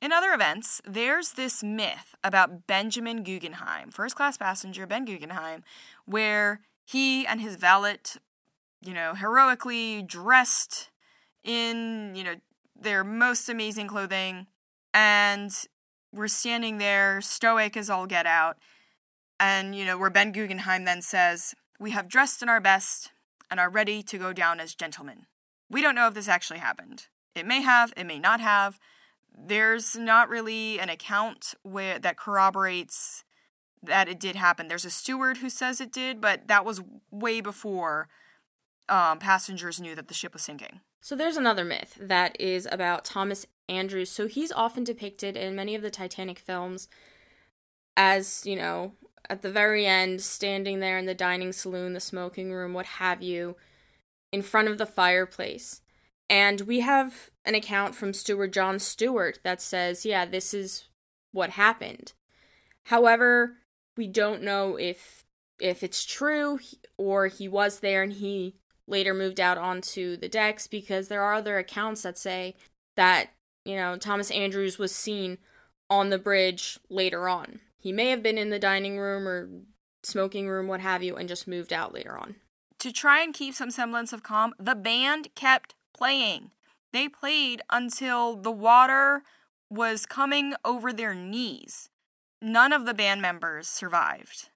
[0.00, 5.62] In other events, there's this myth about Benjamin Guggenheim, first class passenger Ben Guggenheim,
[6.06, 7.98] where he and his valet,
[8.80, 10.90] you know, heroically dressed
[11.44, 12.34] in, you know,
[12.74, 14.46] their most amazing clothing,
[14.92, 15.52] and
[16.12, 18.56] we're standing there, stoic as all get out.
[19.40, 23.12] And, you know, where Ben Guggenheim then says, We have dressed in our best
[23.50, 25.26] and are ready to go down as gentlemen.
[25.70, 27.06] We don't know if this actually happened.
[27.34, 28.78] It may have, it may not have.
[29.36, 33.24] There's not really an account where that corroborates
[33.82, 34.68] that it did happen.
[34.68, 38.08] There's a steward who says it did, but that was way before
[38.88, 40.80] um, passengers knew that the ship was sinking.
[41.02, 44.08] So there's another myth that is about Thomas Andrews.
[44.08, 46.88] So he's often depicted in many of the Titanic films
[47.96, 48.92] as, you know,
[49.28, 53.20] at the very end, standing there in the dining saloon, the smoking room, what have
[53.20, 53.56] you,
[54.30, 55.80] in front of the fireplace.
[56.30, 60.84] And we have an account from Steward John Stewart that says, yeah, this is
[61.32, 62.12] what happened.
[62.84, 63.56] However,
[63.96, 65.24] we don't know if
[65.58, 66.58] if it's true
[66.96, 68.56] or he was there and he
[68.86, 72.54] later moved out onto the decks because there are other accounts that say
[72.96, 73.30] that
[73.64, 75.38] you know Thomas Andrews was seen
[75.88, 77.60] on the bridge later on.
[77.78, 79.48] He may have been in the dining room or
[80.02, 82.36] smoking room, what have you, and just moved out later on.
[82.80, 86.50] To try and keep some semblance of calm, the band kept playing.
[86.92, 89.22] They played until the water
[89.70, 91.88] was coming over their knees.
[92.40, 94.48] None of the band members survived.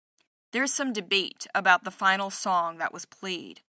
[0.52, 3.60] There's some debate about the final song that was played.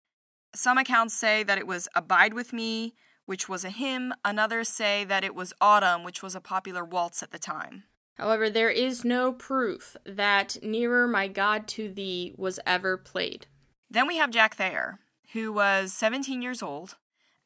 [0.57, 2.95] Some accounts say that it was Abide With Me,
[3.27, 4.15] which was a hymn.
[4.25, 7.85] Others say that it was Autumn, which was a popular waltz at the time.
[8.15, 13.47] However, there is no proof that Nearer My God to Thee was ever played.
[13.91, 15.01] Then we have Jack Thayer,
[15.35, 16.97] who was 17 years old,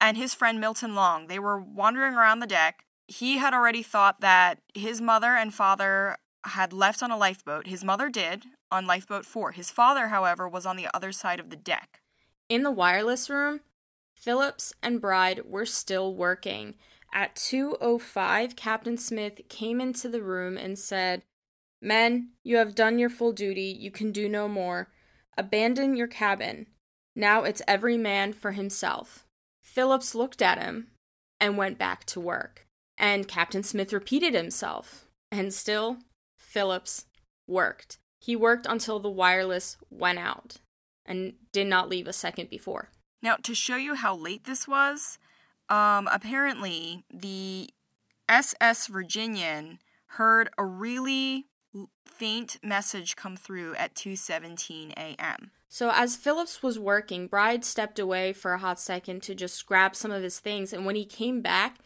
[0.00, 1.26] and his friend Milton Long.
[1.26, 6.16] They were wandering around the deck he had already thought that his mother and father
[6.44, 7.66] had left on a lifeboat.
[7.66, 9.52] His mother did on lifeboat 4.
[9.52, 11.99] His father, however, was on the other side of the deck.
[12.50, 13.60] In the wireless room,
[14.16, 16.74] Phillips and Bride were still working.
[17.12, 21.22] At 2:05, Captain Smith came into the room and said,
[21.80, 23.76] "Men, you have done your full duty.
[23.78, 24.92] You can do no more.
[25.38, 26.66] Abandon your cabin.
[27.14, 29.28] Now it's every man for himself."
[29.62, 30.90] Phillips looked at him
[31.38, 32.66] and went back to work.
[32.98, 35.06] And Captain Smith repeated himself.
[35.30, 35.98] And still,
[36.36, 37.06] Phillips
[37.46, 37.98] worked.
[38.18, 40.58] He worked until the wireless went out
[41.10, 42.88] and did not leave a second before.
[43.20, 45.18] Now, to show you how late this was,
[45.68, 47.68] um, apparently the
[48.28, 51.46] SS Virginian heard a really
[52.06, 55.50] faint message come through at 2:17 a.m.
[55.68, 59.94] So as Phillips was working, Bride stepped away for a hot second to just grab
[59.94, 61.78] some of his things and when he came back,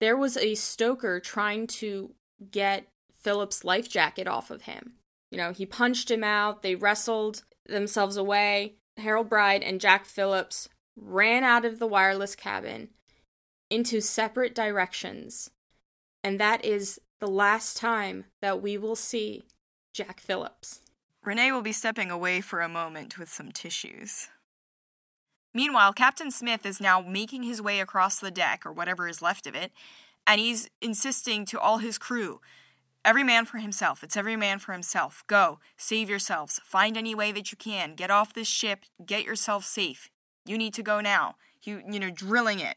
[0.00, 2.14] there was a stoker trying to
[2.50, 4.94] get Phillips' life jacket off of him.
[5.32, 8.74] You know, he punched him out, they wrestled themselves away.
[8.98, 12.90] Harold Bride and Jack Phillips ran out of the wireless cabin
[13.70, 15.50] into separate directions.
[16.22, 19.44] And that is the last time that we will see
[19.94, 20.82] Jack Phillips.
[21.24, 24.28] Renee will be stepping away for a moment with some tissues.
[25.54, 29.46] Meanwhile, Captain Smith is now making his way across the deck, or whatever is left
[29.46, 29.72] of it,
[30.26, 32.42] and he's insisting to all his crew
[33.04, 34.02] every man for himself.
[34.02, 35.24] It's every man for himself.
[35.26, 36.60] Go, save yourselves.
[36.64, 37.94] Find any way that you can.
[37.94, 38.84] Get off this ship.
[39.04, 40.10] Get yourself safe.
[40.44, 41.36] You need to go now.
[41.62, 42.76] You, you know, drilling it.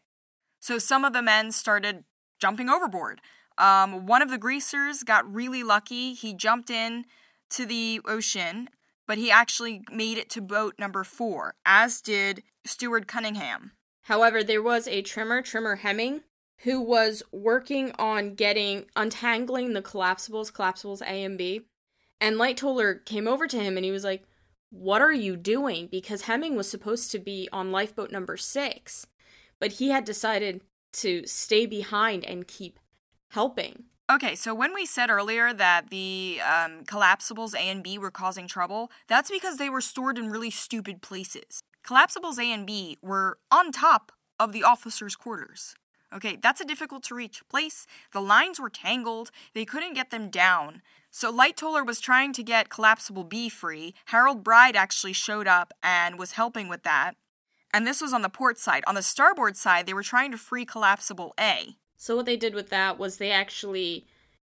[0.60, 2.04] So some of the men started
[2.40, 3.22] jumping overboard.
[3.58, 6.14] Um, one of the greasers got really lucky.
[6.14, 7.06] He jumped in
[7.52, 8.70] to the ocean,
[9.08, 13.72] but he actually made it to boat number four, as did Steward Cunningham.
[14.04, 16.22] However, there was a trimmer, Trimmer Hemming,
[16.60, 21.62] who was working on getting untangling the collapsibles, collapsibles A and B.
[22.22, 24.24] And Lightoller came over to him and he was like,
[24.70, 25.88] What are you doing?
[25.88, 29.06] Because Hemming was supposed to be on lifeboat number six,
[29.60, 30.62] but he had decided
[30.94, 32.80] to stay behind and keep
[33.32, 33.86] helping.
[34.10, 38.48] Okay, so when we said earlier that the um, collapsibles A and B were causing
[38.48, 41.60] trouble, that's because they were stored in really stupid places.
[41.86, 45.76] Collapsibles A and B were on top of the officers' quarters.
[46.16, 47.86] Okay, that's a difficult to reach place.
[48.14, 50.82] The lines were tangled, they couldn't get them down.
[51.12, 53.94] So Lightoller was trying to get Collapsible B free.
[54.06, 57.16] Harold Bride actually showed up and was helping with that.
[57.74, 58.84] And this was on the port side.
[58.88, 61.76] On the starboard side, they were trying to free Collapsible A.
[61.98, 64.06] So what they did with that was they actually,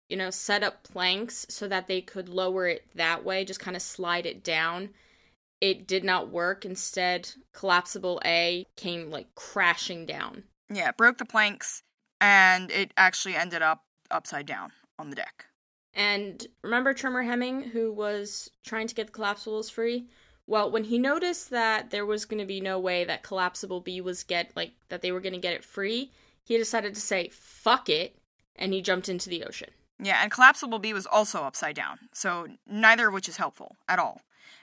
[0.08, 3.76] you know, set up planks so that they could lower it that way, just kind
[3.76, 4.90] of slide it down.
[5.60, 6.64] It did not work.
[6.64, 10.44] Instead, Collapsible A came like crashing down.
[10.72, 11.82] Yeah, broke the planks
[12.20, 15.46] and it actually ended up upside down on the deck.
[15.94, 20.06] And remember Trimmer Hemming, who was trying to get the collapsibles free?
[20.46, 24.00] Well, when he noticed that there was going to be no way that collapsible B
[24.00, 26.12] was get like that they were going to get it free,
[26.44, 28.16] he decided to say fuck it
[28.56, 29.70] and he jumped into the ocean.
[30.00, 31.98] Yeah, and collapsible B was also upside down.
[32.12, 34.22] So neither of which is helpful at all.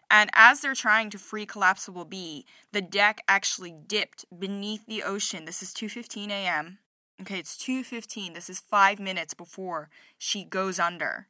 [0.09, 5.45] And as they're trying to free collapsible B, the deck actually dipped beneath the ocean.
[5.45, 6.79] This is 2:15 a.m.
[7.21, 8.33] Okay, it's 2:15.
[8.33, 11.27] This is 5 minutes before she goes under.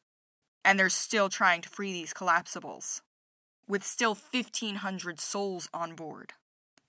[0.64, 3.02] And they're still trying to free these collapsibles
[3.68, 6.34] with still 1500 souls on board.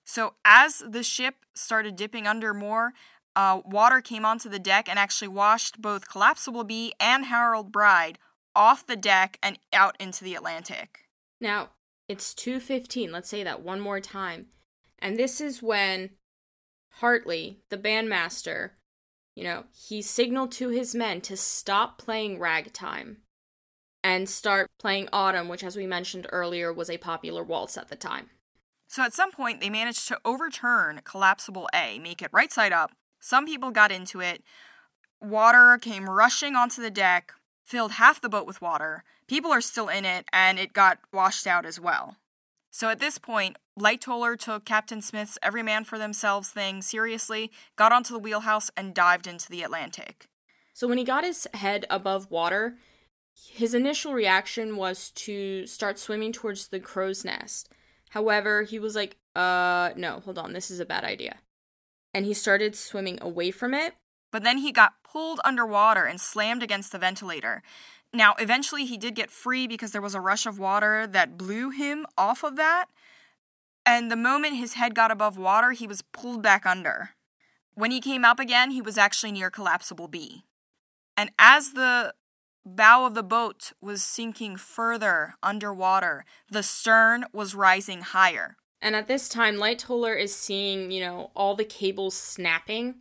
[0.03, 2.93] So as the ship started dipping under more,
[3.35, 8.17] uh, water came onto the deck and actually washed both Collapsible B and Harold Bride
[8.55, 11.07] off the deck and out into the Atlantic.
[11.39, 11.69] Now,
[12.07, 13.11] it's 2:15.
[13.11, 14.47] Let's say that one more time.
[14.99, 16.11] And this is when
[16.93, 18.71] Hartley, the bandmaster,
[19.35, 23.17] you know, he signaled to his men to stop playing ragtime
[24.03, 27.95] and start playing autumn, which as we mentioned earlier was a popular waltz at the
[27.95, 28.29] time.
[28.87, 32.93] So at some point they managed to overturn collapsible A, make it right side up.
[33.19, 34.43] Some people got into it.
[35.21, 37.33] Water came rushing onto the deck,
[37.67, 39.03] filled half the boat with water.
[39.27, 42.15] People are still in it, and it got washed out as well.
[42.71, 47.91] So at this point, Lightoller took Captain Smith's every man for themselves thing seriously, got
[47.91, 50.27] onto the wheelhouse, and dived into the Atlantic.
[50.73, 52.77] So when he got his head above water,
[53.33, 57.69] his initial reaction was to start swimming towards the crow's nest.
[58.11, 61.39] However, he was like, uh, no, hold on, this is a bad idea.
[62.13, 63.95] And he started swimming away from it.
[64.37, 67.63] But then he got pulled underwater and slammed against the ventilator.
[68.13, 71.71] Now, eventually, he did get free because there was a rush of water that blew
[71.71, 72.85] him off of that.
[73.83, 77.15] And the moment his head got above water, he was pulled back under.
[77.73, 80.43] When he came up again, he was actually near collapsible B.
[81.17, 82.13] And as the
[82.63, 88.55] bow of the boat was sinking further underwater, the stern was rising higher.
[88.83, 92.97] And at this time, Lightoller is seeing, you know, all the cables snapping.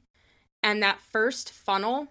[0.66, 2.08] And that first funnel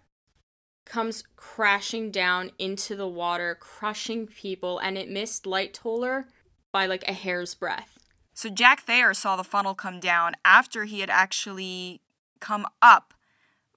[0.86, 6.24] comes crashing down into the water, crushing people, and it missed Lightoller
[6.72, 8.00] by like a hair's breadth.
[8.34, 12.00] So Jack Thayer saw the funnel come down after he had actually
[12.40, 13.14] come up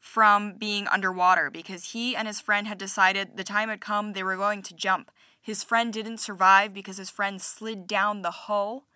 [0.00, 4.22] from being underwater because he and his friend had decided the time had come they
[4.22, 5.10] were going to jump.
[5.40, 8.86] His friend didn't survive because his friend slid down the hull.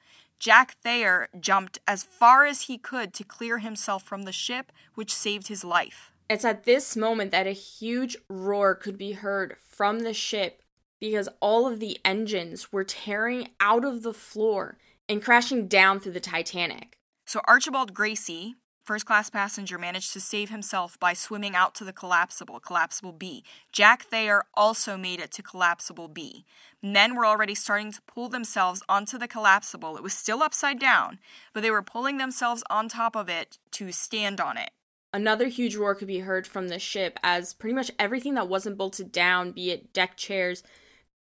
[0.43, 5.15] Jack Thayer jumped as far as he could to clear himself from the ship, which
[5.15, 6.11] saved his life.
[6.29, 10.61] It's at this moment that a huge roar could be heard from the ship
[10.99, 14.79] because all of the engines were tearing out of the floor
[15.09, 16.99] and crashing down through the Titanic.
[17.25, 21.93] So Archibald Gracie, first class passenger, managed to save himself by swimming out to the
[21.93, 23.45] collapsible, collapsible B.
[23.71, 26.45] Jack Thayer also made it to collapsible B.
[26.83, 29.97] Men were already starting to pull themselves onto the collapsible.
[29.97, 31.19] It was still upside down,
[31.53, 34.71] but they were pulling themselves on top of it to stand on it.
[35.15, 38.79] Another huge roar could be heard from the ship as pretty much everything that wasn't
[38.79, 40.63] bolted down, be it deck chairs,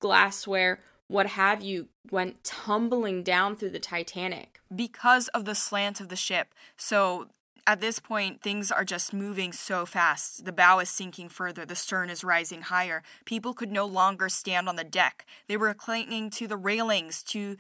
[0.01, 4.60] glassware, what have you, went tumbling down through the Titanic.
[4.74, 6.55] Because of the slant of the ship.
[6.76, 7.28] So
[7.66, 10.44] at this point, things are just moving so fast.
[10.44, 13.02] The bow is sinking further, the stern is rising higher.
[13.24, 15.24] People could no longer stand on the deck.
[15.47, 17.56] They were clinging to the railings, to,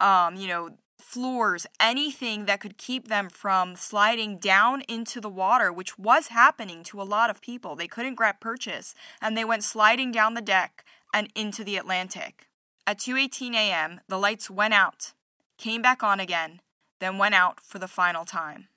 [0.00, 5.72] um, you know, floors, anything that could keep them from sliding down into the water,
[5.72, 7.76] which was happening to a lot of people.
[7.76, 10.84] They couldn't grab purchase, and they went sliding down the deck
[11.14, 12.48] and into the Atlantic.
[12.86, 15.12] At 2:18 a.m., the lights went out,
[15.56, 16.60] came back on again,
[16.98, 18.68] then went out for the final time.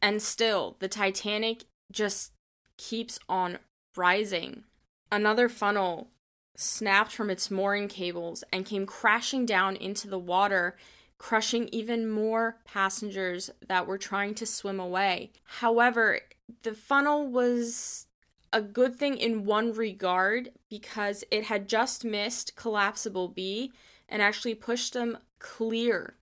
[0.00, 2.32] And still, the Titanic just
[2.76, 3.58] keeps on
[3.96, 4.64] rising.
[5.10, 6.08] Another funnel
[6.56, 10.76] snapped from its mooring cables and came crashing down into the water
[11.18, 15.32] crushing even more passengers that were trying to swim away.
[15.44, 16.20] However,
[16.62, 18.06] the funnel was
[18.52, 23.72] a good thing in one regard because it had just missed collapsible B
[24.08, 26.14] and actually pushed them clear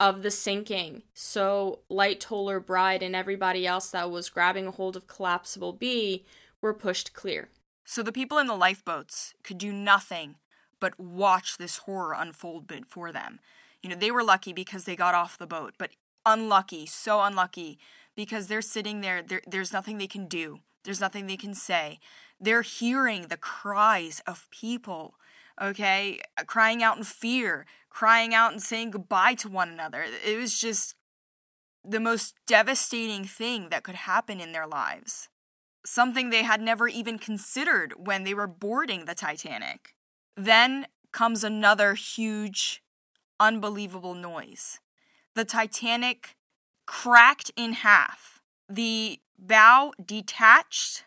[0.00, 1.02] of the sinking.
[1.14, 6.24] So Lightoller Bride and everybody else that was grabbing a hold of collapsible B
[6.60, 7.48] were pushed clear.
[7.84, 10.36] So the people in the lifeboats could do nothing
[10.80, 13.40] but watch this horror unfold before them.
[13.82, 15.90] You know, they were lucky because they got off the boat, but
[16.26, 17.78] unlucky, so unlucky
[18.16, 20.60] because they're sitting there, there there's nothing they can do.
[20.84, 21.98] There's nothing they can say.
[22.40, 25.14] They're hearing the cries of people,
[25.60, 30.04] okay, crying out in fear, crying out and saying goodbye to one another.
[30.24, 30.94] It was just
[31.84, 35.28] the most devastating thing that could happen in their lives.
[35.84, 39.94] Something they had never even considered when they were boarding the Titanic.
[40.36, 42.82] Then comes another huge
[43.38, 44.80] unbelievable noise.
[45.34, 46.36] The Titanic
[46.86, 48.40] cracked in half.
[48.68, 51.04] The bow detached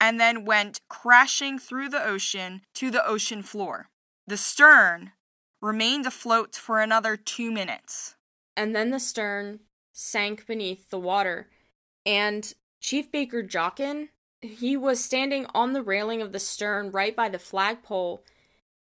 [0.00, 3.88] and then went crashing through the ocean to the ocean floor.
[4.26, 5.12] The stern
[5.60, 8.16] remained afloat for another two minutes.
[8.56, 9.60] And then the stern
[9.92, 11.48] sank beneath the water.
[12.06, 14.08] And Chief Baker Joughin,
[14.40, 18.24] he was standing on the railing of the stern right by the flagpole.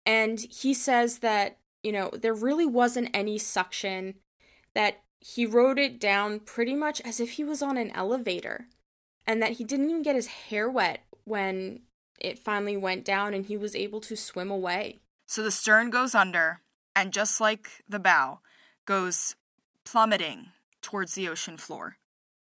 [0.05, 4.15] And he says that you know, there really wasn't any suction,
[4.75, 8.67] that he wrote it down pretty much as if he was on an elevator,
[9.29, 11.81] and that he didn't even get his hair wet when
[12.19, 14.99] it finally went down and he was able to swim away.
[15.27, 16.63] So the stern goes under,
[16.97, 18.41] and just like the bow,
[18.87, 19.37] goes
[19.85, 20.49] plummeting
[20.81, 21.99] towards the ocean floor.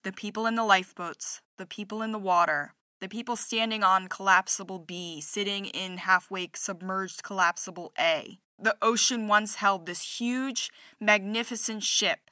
[0.03, 4.79] The people in the lifeboats, the people in the water, the people standing on collapsible
[4.79, 11.83] B, sitting in half wake submerged collapsible A, the ocean once held this huge, magnificent
[11.83, 12.31] ship,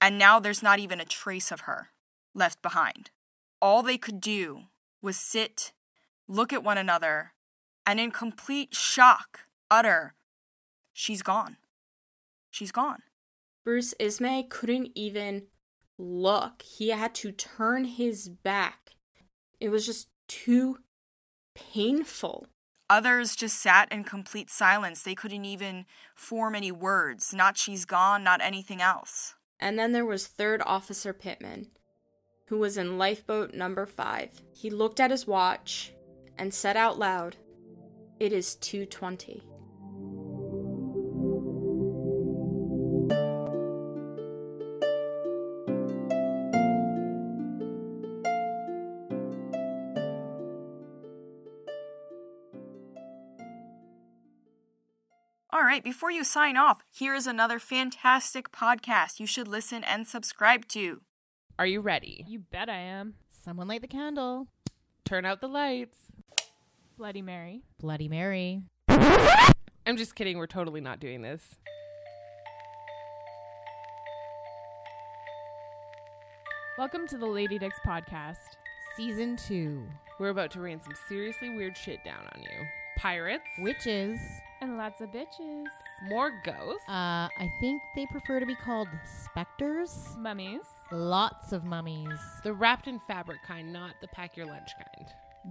[0.00, 1.90] and now there's not even a trace of her
[2.34, 3.10] left behind.
[3.60, 4.64] All they could do
[5.02, 5.72] was sit,
[6.28, 7.32] look at one another,
[7.86, 10.14] and in complete shock, utter,
[11.00, 11.56] She's gone.
[12.50, 13.02] She's gone.
[13.64, 15.44] Bruce Ismay couldn't even
[15.98, 16.60] look.
[16.60, 18.90] He had to turn his back.
[19.60, 20.80] It was just too
[21.54, 22.48] painful.
[22.90, 25.02] Others just sat in complete silence.
[25.02, 27.32] They couldn't even form any words.
[27.32, 29.36] Not she's gone, not anything else.
[29.58, 31.68] And then there was Third Officer Pitman,
[32.50, 34.42] who was in lifeboat number five.
[34.52, 35.92] He looked at his watch
[36.36, 37.36] and said out loud,
[38.18, 39.44] It is 220.
[55.52, 60.08] All right, before you sign off, here is another fantastic podcast you should listen and
[60.08, 61.02] subscribe to.
[61.60, 62.24] Are you ready?
[62.26, 63.16] You bet I am.
[63.28, 64.46] Someone light the candle.
[65.04, 65.98] Turn out the lights.
[66.96, 67.60] Bloody Mary.
[67.78, 68.62] Bloody Mary.
[68.88, 70.38] I'm just kidding.
[70.38, 71.56] We're totally not doing this.
[76.78, 78.56] Welcome to the Lady Dix podcast.
[78.96, 79.82] Season 2.
[80.18, 82.66] We're about to rain some seriously weird shit down on you.
[82.96, 84.18] Pirates, Witches.
[84.60, 85.66] And lots of bitches.
[86.02, 90.14] more ghosts, Uh, I think they prefer to be called specters.
[90.18, 90.66] Mummies.
[90.90, 92.18] Lots of mummies.
[92.42, 95.08] the wrapped in fabric kind, not the pack your lunch kind.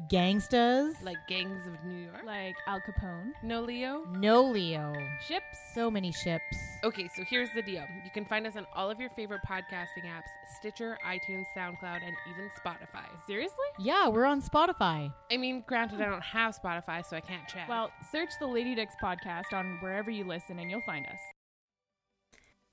[0.10, 1.02] Gangstas.
[1.04, 2.24] Like gangs of New York.
[2.26, 3.32] Like Al Capone.
[3.42, 4.04] No, Leo?
[4.12, 4.94] no Leo.
[5.28, 5.58] Ships.
[5.74, 6.44] So many ships.
[6.84, 7.84] Okay, so here's the deal.
[8.04, 10.30] You can find us on all of your favorite podcasting apps
[10.60, 13.06] Stitcher, iTunes, SoundCloud, and even Spotify.
[13.26, 13.58] Seriously?
[13.80, 15.12] Yeah, we're on Spotify.
[15.32, 17.68] I mean, granted, I don't have Spotify, so I can't check.
[17.68, 21.20] Well, search the Lady Dix podcast on wherever you listen and you'll find us.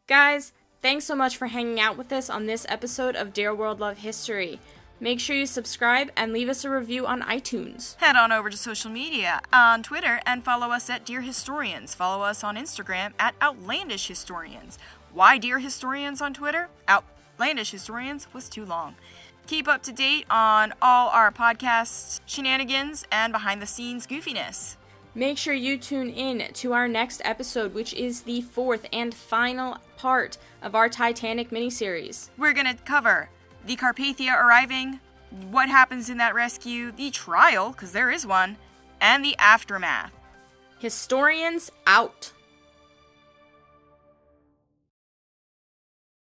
[0.06, 0.52] Guys,
[0.82, 3.98] thanks so much for hanging out with us on this episode of Dear World Love
[3.98, 4.60] History.
[4.98, 7.97] Make sure you subscribe and leave us a review on iTunes.
[7.97, 11.94] Head on over to social media on Twitter and follow us at Dear Historians.
[11.94, 14.78] Follow us on Instagram at Outlandish Historians.
[15.12, 16.70] Why Dear Historians on Twitter?
[16.89, 18.94] Outlandish Historians was too long.
[19.47, 24.77] Keep up to date on all our podcast shenanigans and behind the scenes goofiness.
[25.14, 29.78] Make sure you tune in to our next episode, which is the fourth and final
[29.97, 32.28] part of our Titanic miniseries.
[32.36, 33.28] We're going to cover
[33.66, 35.01] the Carpathia arriving,
[35.51, 38.56] what happens in that rescue, the trial, because there is one,
[39.01, 40.12] and the aftermath.
[40.78, 42.32] Historians out.